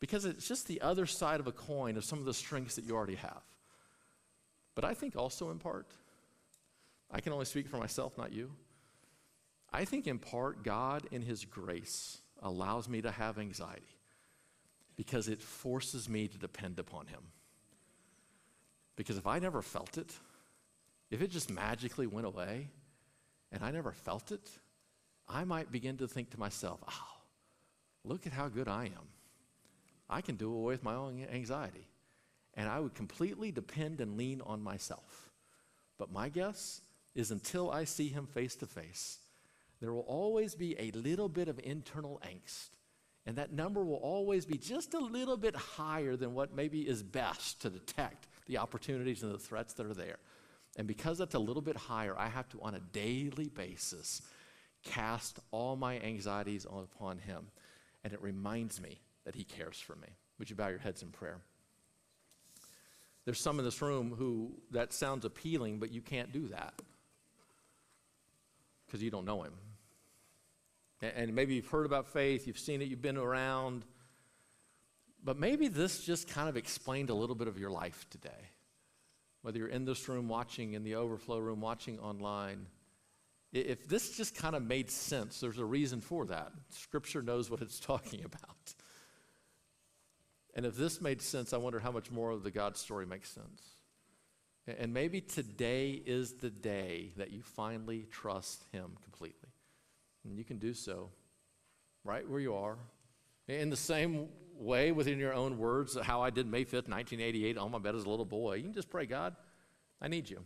because 0.00 0.24
it's 0.24 0.46
just 0.46 0.66
the 0.66 0.80
other 0.80 1.06
side 1.06 1.40
of 1.40 1.46
a 1.46 1.52
coin 1.52 1.96
of 1.96 2.04
some 2.04 2.18
of 2.18 2.24
the 2.24 2.34
strengths 2.34 2.74
that 2.76 2.84
you 2.84 2.94
already 2.94 3.14
have. 3.14 3.42
But 4.74 4.84
I 4.84 4.94
think 4.94 5.16
also 5.16 5.50
in 5.50 5.58
part, 5.58 5.86
I 7.12 7.20
can 7.20 7.32
only 7.32 7.44
speak 7.44 7.68
for 7.68 7.76
myself, 7.76 8.16
not 8.16 8.32
you. 8.32 8.50
I 9.72 9.84
think 9.84 10.06
in 10.06 10.18
part, 10.18 10.64
God, 10.64 11.06
in 11.10 11.22
His 11.22 11.44
grace, 11.44 12.18
allows 12.42 12.88
me 12.88 13.02
to 13.02 13.10
have 13.10 13.38
anxiety 13.38 13.96
because 14.96 15.28
it 15.28 15.42
forces 15.42 16.08
me 16.08 16.26
to 16.28 16.38
depend 16.38 16.78
upon 16.78 17.06
Him. 17.06 17.20
Because 18.96 19.16
if 19.16 19.26
I 19.26 19.38
never 19.38 19.62
felt 19.62 19.98
it, 19.98 20.12
if 21.10 21.22
it 21.22 21.30
just 21.30 21.50
magically 21.50 22.06
went 22.06 22.26
away 22.26 22.68
and 23.50 23.62
I 23.62 23.70
never 23.70 23.92
felt 23.92 24.32
it, 24.32 24.50
I 25.28 25.44
might 25.44 25.70
begin 25.70 25.96
to 25.98 26.08
think 26.08 26.30
to 26.30 26.40
myself, 26.40 26.80
oh, 26.88 27.20
look 28.04 28.26
at 28.26 28.32
how 28.32 28.48
good 28.48 28.68
I 28.68 28.86
am. 28.86 29.08
I 30.10 30.20
can 30.20 30.36
do 30.36 30.52
away 30.52 30.74
with 30.74 30.82
my 30.82 30.94
own 30.94 31.26
anxiety. 31.32 31.86
and 32.54 32.68
I 32.68 32.80
would 32.80 32.94
completely 32.94 33.50
depend 33.50 34.00
and 34.00 34.16
lean 34.16 34.42
on 34.44 34.62
myself. 34.62 35.30
But 35.98 36.12
my 36.12 36.28
guess 36.28 36.80
is 37.14 37.30
until 37.30 37.70
I 37.70 37.84
see 37.84 38.08
him 38.08 38.26
face 38.26 38.54
to 38.56 38.66
face, 38.66 39.18
there 39.80 39.92
will 39.92 40.00
always 40.00 40.54
be 40.54 40.76
a 40.78 40.90
little 40.92 41.28
bit 41.28 41.48
of 41.48 41.60
internal 41.62 42.20
angst. 42.24 42.70
And 43.26 43.36
that 43.36 43.52
number 43.52 43.84
will 43.84 43.96
always 43.96 44.46
be 44.46 44.58
just 44.58 44.94
a 44.94 44.98
little 44.98 45.36
bit 45.36 45.54
higher 45.54 46.16
than 46.16 46.34
what 46.34 46.54
maybe 46.54 46.80
is 46.80 47.02
best 47.02 47.60
to 47.62 47.70
detect 47.70 48.26
the 48.46 48.58
opportunities 48.58 49.22
and 49.22 49.32
the 49.32 49.38
threats 49.38 49.74
that 49.74 49.86
are 49.86 49.94
there. 49.94 50.16
And 50.76 50.88
because 50.88 51.18
that's 51.18 51.34
a 51.34 51.38
little 51.38 51.62
bit 51.62 51.76
higher, 51.76 52.18
I 52.18 52.28
have 52.28 52.48
to, 52.50 52.60
on 52.62 52.74
a 52.74 52.80
daily 52.80 53.48
basis, 53.48 54.22
cast 54.82 55.38
all 55.50 55.76
my 55.76 56.00
anxieties 56.00 56.64
upon 56.64 57.18
Him. 57.18 57.46
And 58.02 58.12
it 58.12 58.22
reminds 58.22 58.80
me 58.80 59.00
that 59.24 59.34
He 59.34 59.44
cares 59.44 59.78
for 59.78 59.94
me. 59.96 60.08
Would 60.38 60.50
you 60.50 60.56
bow 60.56 60.68
your 60.68 60.78
heads 60.78 61.02
in 61.02 61.10
prayer? 61.10 61.38
There's 63.24 63.40
some 63.40 63.60
in 63.60 63.64
this 63.64 63.80
room 63.82 64.14
who 64.16 64.52
that 64.72 64.92
sounds 64.92 65.24
appealing, 65.24 65.78
but 65.78 65.92
you 65.92 66.00
can't 66.00 66.32
do 66.32 66.48
that 66.48 66.74
because 68.92 69.02
you 69.02 69.10
don't 69.10 69.24
know 69.24 69.42
Him. 69.42 69.54
And 71.00 71.34
maybe 71.34 71.54
you've 71.54 71.66
heard 71.66 71.86
about 71.86 72.08
faith, 72.08 72.46
you've 72.46 72.58
seen 72.58 72.82
it, 72.82 72.88
you've 72.88 73.00
been 73.00 73.16
around, 73.16 73.86
but 75.24 75.38
maybe 75.38 75.68
this 75.68 76.04
just 76.04 76.28
kind 76.28 76.46
of 76.48 76.58
explained 76.58 77.08
a 77.08 77.14
little 77.14 77.34
bit 77.34 77.48
of 77.48 77.58
your 77.58 77.70
life 77.70 78.06
today. 78.10 78.50
Whether 79.40 79.58
you're 79.58 79.68
in 79.68 79.86
this 79.86 80.06
room 80.08 80.28
watching, 80.28 80.74
in 80.74 80.84
the 80.84 80.96
overflow 80.96 81.38
room 81.38 81.62
watching 81.62 81.98
online, 82.00 82.66
if 83.50 83.88
this 83.88 84.14
just 84.14 84.36
kind 84.36 84.54
of 84.54 84.62
made 84.62 84.90
sense, 84.90 85.40
there's 85.40 85.58
a 85.58 85.64
reason 85.64 86.02
for 86.02 86.26
that. 86.26 86.52
Scripture 86.68 87.22
knows 87.22 87.50
what 87.50 87.62
it's 87.62 87.80
talking 87.80 88.24
about. 88.24 88.74
And 90.54 90.66
if 90.66 90.76
this 90.76 91.00
made 91.00 91.22
sense, 91.22 91.54
I 91.54 91.56
wonder 91.56 91.80
how 91.80 91.92
much 91.92 92.10
more 92.10 92.30
of 92.30 92.42
the 92.42 92.50
God 92.50 92.76
story 92.76 93.06
makes 93.06 93.30
sense. 93.30 93.62
And 94.66 94.94
maybe 94.94 95.20
today 95.20 96.00
is 96.06 96.34
the 96.34 96.50
day 96.50 97.12
that 97.16 97.32
you 97.32 97.42
finally 97.42 98.06
trust 98.10 98.64
Him 98.72 98.92
completely. 99.02 99.48
And 100.24 100.38
you 100.38 100.44
can 100.44 100.58
do 100.58 100.72
so 100.72 101.10
right 102.04 102.28
where 102.28 102.40
you 102.40 102.54
are. 102.54 102.76
In 103.48 103.70
the 103.70 103.76
same 103.76 104.28
way, 104.56 104.92
within 104.92 105.18
your 105.18 105.34
own 105.34 105.58
words, 105.58 105.98
how 106.00 106.22
I 106.22 106.30
did 106.30 106.46
May 106.46 106.64
5th, 106.64 106.88
1988, 106.88 107.58
on 107.58 107.72
my 107.72 107.78
bed 107.78 107.96
as 107.96 108.04
a 108.04 108.08
little 108.08 108.24
boy, 108.24 108.54
you 108.54 108.62
can 108.62 108.72
just 108.72 108.90
pray, 108.90 109.04
God, 109.04 109.34
I 110.00 110.08
need 110.08 110.30
you. 110.30 110.40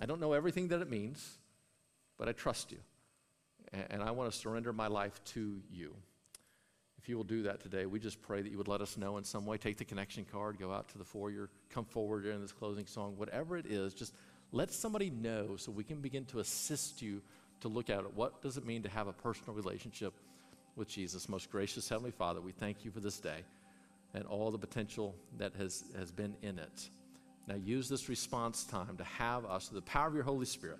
I 0.00 0.06
don't 0.06 0.20
know 0.20 0.32
everything 0.32 0.68
that 0.68 0.80
it 0.80 0.90
means, 0.90 1.38
but 2.16 2.28
I 2.28 2.32
trust 2.32 2.72
you. 2.72 2.78
And 3.90 4.02
I 4.02 4.10
want 4.12 4.32
to 4.32 4.38
surrender 4.38 4.72
my 4.72 4.86
life 4.86 5.20
to 5.26 5.60
you. 5.70 5.94
If 6.98 7.08
you 7.08 7.16
will 7.16 7.24
do 7.24 7.42
that 7.44 7.60
today, 7.60 7.86
we 7.86 8.00
just 8.00 8.20
pray 8.20 8.42
that 8.42 8.50
you 8.50 8.58
would 8.58 8.68
let 8.68 8.80
us 8.80 8.96
know 8.96 9.18
in 9.18 9.24
some 9.24 9.46
way. 9.46 9.56
Take 9.56 9.76
the 9.76 9.84
connection 9.84 10.26
card, 10.30 10.58
go 10.58 10.72
out 10.72 10.88
to 10.90 10.98
the 10.98 11.04
foyer, 11.04 11.48
come 11.70 11.84
forward 11.84 12.24
during 12.24 12.40
this 12.40 12.52
closing 12.52 12.86
song, 12.86 13.14
whatever 13.16 13.56
it 13.56 13.66
is, 13.66 13.94
just 13.94 14.12
let 14.52 14.72
somebody 14.72 15.10
know 15.10 15.56
so 15.56 15.70
we 15.70 15.84
can 15.84 16.00
begin 16.00 16.24
to 16.26 16.40
assist 16.40 17.00
you 17.00 17.22
to 17.60 17.68
look 17.68 17.90
at 17.90 18.00
it. 18.00 18.14
What 18.14 18.42
does 18.42 18.56
it 18.56 18.66
mean 18.66 18.82
to 18.82 18.88
have 18.88 19.06
a 19.06 19.12
personal 19.12 19.54
relationship 19.54 20.14
with 20.76 20.88
Jesus? 20.88 21.28
Most 21.28 21.50
gracious 21.50 21.88
Heavenly 21.88 22.10
Father, 22.10 22.40
we 22.40 22.52
thank 22.52 22.84
you 22.84 22.90
for 22.90 23.00
this 23.00 23.18
day 23.18 23.44
and 24.14 24.24
all 24.24 24.50
the 24.50 24.58
potential 24.58 25.14
that 25.36 25.54
has, 25.56 25.84
has 25.96 26.10
been 26.10 26.34
in 26.42 26.58
it. 26.58 26.90
Now 27.46 27.56
use 27.56 27.88
this 27.88 28.08
response 28.08 28.64
time 28.64 28.96
to 28.96 29.04
have 29.04 29.44
us, 29.44 29.68
the 29.68 29.82
power 29.82 30.08
of 30.08 30.14
your 30.14 30.24
Holy 30.24 30.46
Spirit, 30.46 30.78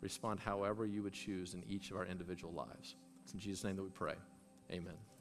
respond 0.00 0.40
however 0.40 0.84
you 0.84 1.02
would 1.02 1.12
choose 1.12 1.54
in 1.54 1.62
each 1.68 1.90
of 1.90 1.96
our 1.96 2.06
individual 2.06 2.52
lives. 2.52 2.96
It's 3.24 3.32
in 3.32 3.40
Jesus' 3.40 3.64
name 3.64 3.76
that 3.76 3.82
we 3.82 3.90
pray. 3.90 4.14
Amen. 4.70 5.11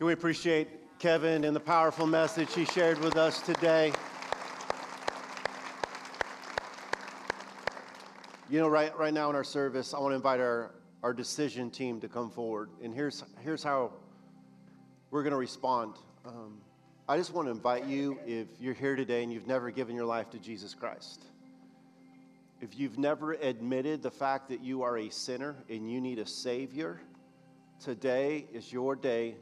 Can 0.00 0.06
we 0.06 0.14
appreciate 0.14 0.98
Kevin 0.98 1.44
and 1.44 1.54
the 1.54 1.60
powerful 1.60 2.06
message 2.06 2.54
he 2.54 2.64
shared 2.64 2.96
with 3.00 3.18
us 3.18 3.42
today? 3.42 3.92
You 8.48 8.60
know, 8.60 8.68
right, 8.68 8.96
right 8.98 9.12
now 9.12 9.28
in 9.28 9.36
our 9.36 9.44
service, 9.44 9.92
I 9.92 9.98
want 9.98 10.12
to 10.12 10.16
invite 10.16 10.40
our, 10.40 10.70
our 11.02 11.12
decision 11.12 11.70
team 11.70 12.00
to 12.00 12.08
come 12.08 12.30
forward. 12.30 12.70
And 12.82 12.94
here's, 12.94 13.22
here's 13.40 13.62
how 13.62 13.92
we're 15.10 15.22
going 15.22 15.32
to 15.32 15.38
respond. 15.38 15.96
Um, 16.24 16.62
I 17.06 17.18
just 17.18 17.34
want 17.34 17.48
to 17.48 17.52
invite 17.52 17.84
you, 17.84 18.18
if 18.24 18.46
you're 18.58 18.72
here 18.72 18.96
today 18.96 19.22
and 19.22 19.30
you've 19.30 19.46
never 19.46 19.70
given 19.70 19.94
your 19.94 20.06
life 20.06 20.30
to 20.30 20.38
Jesus 20.38 20.72
Christ, 20.72 21.24
if 22.62 22.78
you've 22.78 22.96
never 22.96 23.34
admitted 23.34 24.02
the 24.02 24.10
fact 24.10 24.48
that 24.48 24.62
you 24.62 24.82
are 24.82 24.96
a 24.96 25.10
sinner 25.10 25.56
and 25.68 25.92
you 25.92 26.00
need 26.00 26.18
a 26.18 26.26
Savior, 26.26 27.02
today 27.78 28.46
is 28.50 28.72
your 28.72 28.96
day 28.96 29.34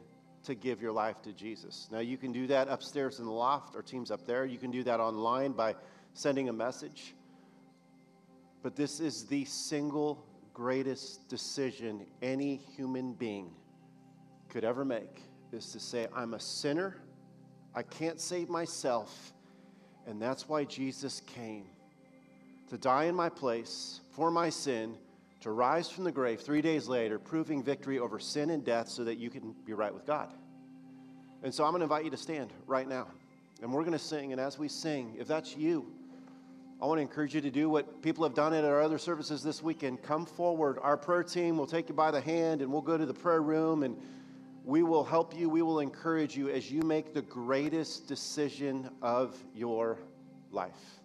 to 0.43 0.55
give 0.55 0.81
your 0.81 0.91
life 0.91 1.21
to 1.23 1.33
Jesus. 1.33 1.87
Now, 1.91 1.99
you 1.99 2.17
can 2.17 2.31
do 2.31 2.47
that 2.47 2.67
upstairs 2.67 3.19
in 3.19 3.25
the 3.25 3.31
loft, 3.31 3.75
our 3.75 3.81
team's 3.81 4.11
up 4.11 4.25
there. 4.25 4.45
You 4.45 4.57
can 4.57 4.71
do 4.71 4.83
that 4.83 4.99
online 4.99 5.51
by 5.51 5.75
sending 6.13 6.49
a 6.49 6.53
message. 6.53 7.13
But 8.61 8.75
this 8.75 8.99
is 8.99 9.25
the 9.25 9.45
single 9.45 10.25
greatest 10.53 11.29
decision 11.29 12.05
any 12.21 12.57
human 12.75 13.13
being 13.13 13.51
could 14.49 14.63
ever 14.63 14.83
make 14.83 15.21
is 15.51 15.71
to 15.71 15.79
say, 15.79 16.07
I'm 16.13 16.33
a 16.33 16.39
sinner, 16.39 16.97
I 17.73 17.83
can't 17.83 18.19
save 18.19 18.49
myself, 18.49 19.33
and 20.05 20.21
that's 20.21 20.49
why 20.49 20.65
Jesus 20.65 21.21
came 21.21 21.65
to 22.69 22.77
die 22.77 23.05
in 23.05 23.15
my 23.15 23.29
place 23.29 24.01
for 24.11 24.29
my 24.29 24.49
sin, 24.49 24.95
to 25.41 25.51
rise 25.51 25.89
from 25.89 26.03
the 26.03 26.11
grave 26.11 26.41
three 26.41 26.61
days 26.61 26.87
later, 26.87 27.17
proving 27.17 27.63
victory 27.63 27.99
over 27.99 28.19
sin 28.19 28.49
and 28.49 28.63
death 28.63 28.89
so 28.89 29.03
that 29.05 29.17
you 29.17 29.29
can 29.29 29.55
be 29.65 29.73
right 29.73 29.93
with 29.93 30.05
God. 30.05 30.33
And 31.43 31.53
so 31.53 31.63
I'm 31.63 31.71
going 31.71 31.79
to 31.79 31.85
invite 31.85 32.03
you 32.03 32.11
to 32.11 32.17
stand 32.17 32.51
right 32.67 32.87
now. 32.87 33.07
And 33.61 33.71
we're 33.71 33.81
going 33.81 33.93
to 33.93 33.99
sing. 33.99 34.31
And 34.31 34.41
as 34.41 34.57
we 34.57 34.67
sing, 34.67 35.15
if 35.17 35.27
that's 35.27 35.55
you, 35.55 35.91
I 36.81 36.85
want 36.85 36.99
to 36.99 37.01
encourage 37.01 37.35
you 37.35 37.41
to 37.41 37.51
do 37.51 37.69
what 37.69 38.01
people 38.01 38.23
have 38.23 38.33
done 38.33 38.53
at 38.53 38.63
our 38.63 38.81
other 38.81 38.97
services 38.97 39.43
this 39.43 39.61
weekend. 39.61 40.01
Come 40.01 40.25
forward. 40.25 40.77
Our 40.81 40.97
prayer 40.97 41.23
team 41.23 41.57
will 41.57 41.67
take 41.67 41.89
you 41.89 41.95
by 41.95 42.11
the 42.11 42.21
hand 42.21 42.61
and 42.61 42.71
we'll 42.71 42.81
go 42.81 42.97
to 42.97 43.05
the 43.05 43.13
prayer 43.13 43.41
room 43.41 43.83
and 43.83 43.97
we 44.63 44.83
will 44.83 45.03
help 45.03 45.35
you. 45.37 45.49
We 45.49 45.61
will 45.61 45.79
encourage 45.79 46.37
you 46.37 46.49
as 46.49 46.71
you 46.71 46.81
make 46.81 47.13
the 47.13 47.21
greatest 47.21 48.07
decision 48.07 48.89
of 49.01 49.37
your 49.53 49.99
life. 50.51 50.98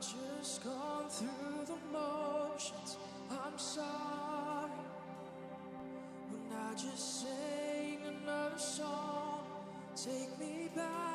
Just 0.00 0.64
gone 0.64 1.08
through 1.10 1.66
the 1.66 1.76
motions. 1.92 2.96
I'm 3.30 3.58
sorry 3.58 4.70
when 6.30 6.58
I 6.58 6.72
just 6.72 7.20
sing 7.20 8.00
another 8.08 8.58
song. 8.58 9.44
Take 9.94 10.38
me 10.40 10.70
back 10.74 11.09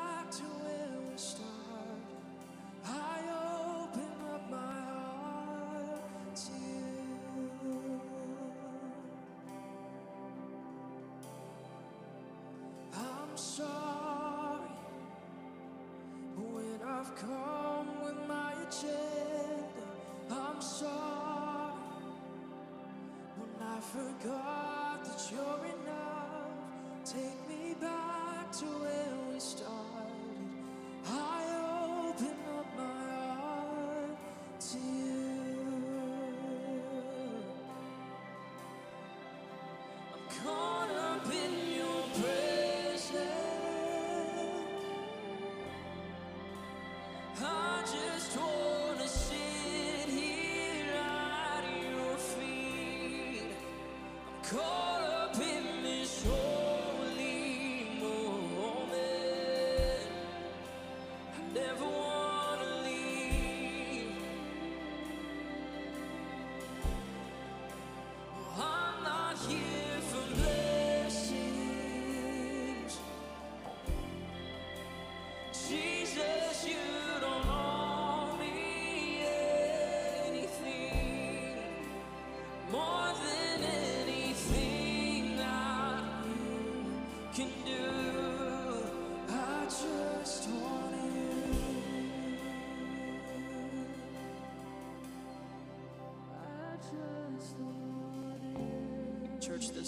forgot 23.92 25.04
that 25.04 25.30
you're 25.30 25.64
enough. 25.64 26.50
Take 27.04 27.48
me 27.48 27.74
back 27.80 28.50
to 28.52 28.85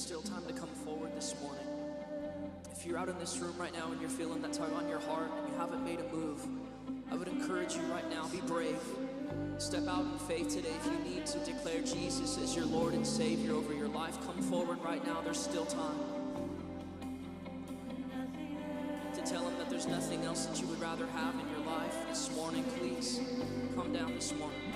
still 0.08 0.22
time 0.22 0.46
to 0.46 0.54
come 0.54 0.70
forward 0.86 1.14
this 1.14 1.34
morning. 1.42 1.66
If 2.72 2.86
you're 2.86 2.96
out 2.96 3.10
in 3.10 3.18
this 3.18 3.36
room 3.40 3.54
right 3.58 3.74
now 3.74 3.92
and 3.92 4.00
you're 4.00 4.08
feeling 4.08 4.40
that 4.40 4.54
tug 4.54 4.72
on 4.72 4.88
your 4.88 5.00
heart 5.00 5.30
and 5.36 5.52
you 5.52 5.54
haven't 5.58 5.84
made 5.84 6.00
a 6.00 6.04
move, 6.04 6.40
I 7.10 7.14
would 7.14 7.28
encourage 7.28 7.74
you 7.74 7.82
right 7.92 8.08
now, 8.08 8.26
be 8.28 8.40
brave. 8.40 8.80
Step 9.58 9.86
out 9.86 10.06
in 10.06 10.18
faith 10.20 10.48
today. 10.48 10.70
If 10.82 10.86
you 10.86 11.14
need 11.14 11.26
to 11.26 11.38
declare 11.40 11.82
Jesus 11.82 12.38
as 12.38 12.56
your 12.56 12.64
Lord 12.64 12.94
and 12.94 13.06
Savior 13.06 13.52
over 13.52 13.74
your 13.74 13.88
life, 13.88 14.18
come 14.24 14.40
forward 14.40 14.78
right 14.82 15.06
now. 15.06 15.20
There's 15.20 15.36
still 15.36 15.66
time. 15.66 15.98
To 19.14 19.20
tell 19.30 19.46
Him 19.46 19.58
that 19.58 19.68
there's 19.68 19.86
nothing 19.86 20.24
else 20.24 20.46
that 20.46 20.58
you 20.58 20.68
would 20.68 20.80
rather 20.80 21.06
have 21.08 21.34
in 21.34 21.46
your 21.50 21.66
life 21.66 21.94
this 22.08 22.34
morning, 22.34 22.64
please 22.78 23.20
come 23.76 23.92
down 23.92 24.14
this 24.14 24.32
morning. 24.32 24.72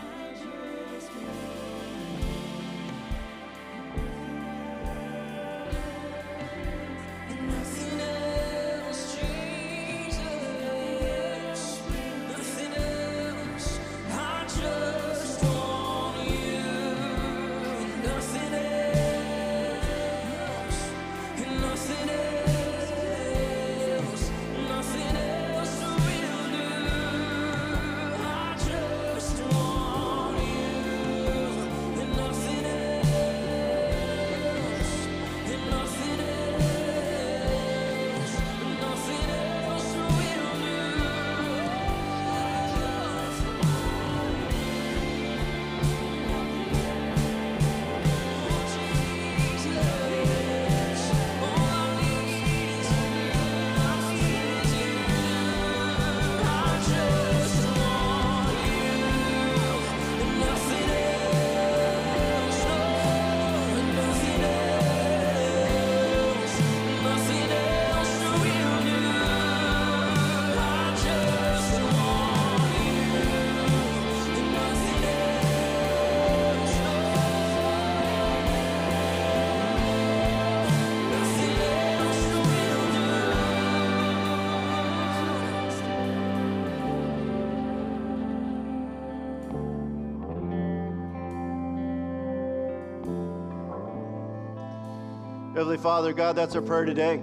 Heavenly 95.63 95.79
Father, 95.79 96.13
God, 96.13 96.35
that's 96.35 96.57
our 96.57 96.61
prayer 96.61 96.85
today. 96.85 97.21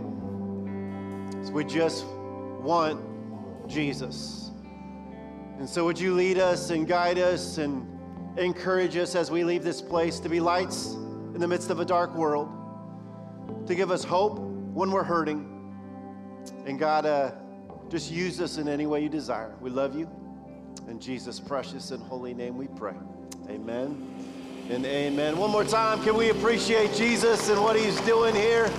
So 1.44 1.52
we 1.52 1.66
just 1.66 2.06
want 2.06 3.02
Jesus. 3.68 4.52
And 5.58 5.68
so 5.68 5.84
would 5.84 6.00
you 6.00 6.14
lead 6.14 6.38
us 6.38 6.70
and 6.70 6.88
guide 6.88 7.18
us 7.20 7.58
and 7.58 7.86
encourage 8.38 8.96
us 8.96 9.14
as 9.14 9.30
we 9.30 9.44
leave 9.44 9.62
this 9.62 9.82
place 9.82 10.22
to 10.22 10.30
be 10.30 10.40
lights 10.40 10.94
in 10.94 11.40
the 11.40 11.50
midst 11.50 11.70
of 11.70 11.82
a 11.82 11.86
dark 11.86 12.16
world, 12.16 12.48
to 13.68 13.76
give 13.76 13.92
us 13.92 14.06
hope 14.06 14.40
when 14.40 14.90
we're 14.90 15.04
hurting. 15.04 15.46
And 16.66 16.80
God, 16.80 17.06
uh, 17.06 17.32
just 17.90 18.10
use 18.10 18.40
us 18.40 18.58
in 18.58 18.70
any 18.70 18.88
way 18.88 19.04
you 19.04 19.10
desire. 19.10 19.54
We 19.60 19.70
love 19.70 19.98
you. 19.98 20.10
In 20.88 21.02
Jesus' 21.02 21.42
precious 21.42 21.92
and 21.92 22.02
holy 22.04 22.34
name 22.34 22.58
we 22.58 22.68
pray. 22.68 22.96
Amen 23.50 24.29
and 24.70 24.86
amen. 24.86 25.36
One 25.38 25.50
more 25.50 25.64
time, 25.64 26.02
can 26.04 26.16
we 26.16 26.30
appreciate 26.30 26.94
Jesus 26.94 27.50
and 27.50 27.60
what 27.62 27.76
he's 27.76 28.00
doing 28.02 28.36
here? 28.36 28.70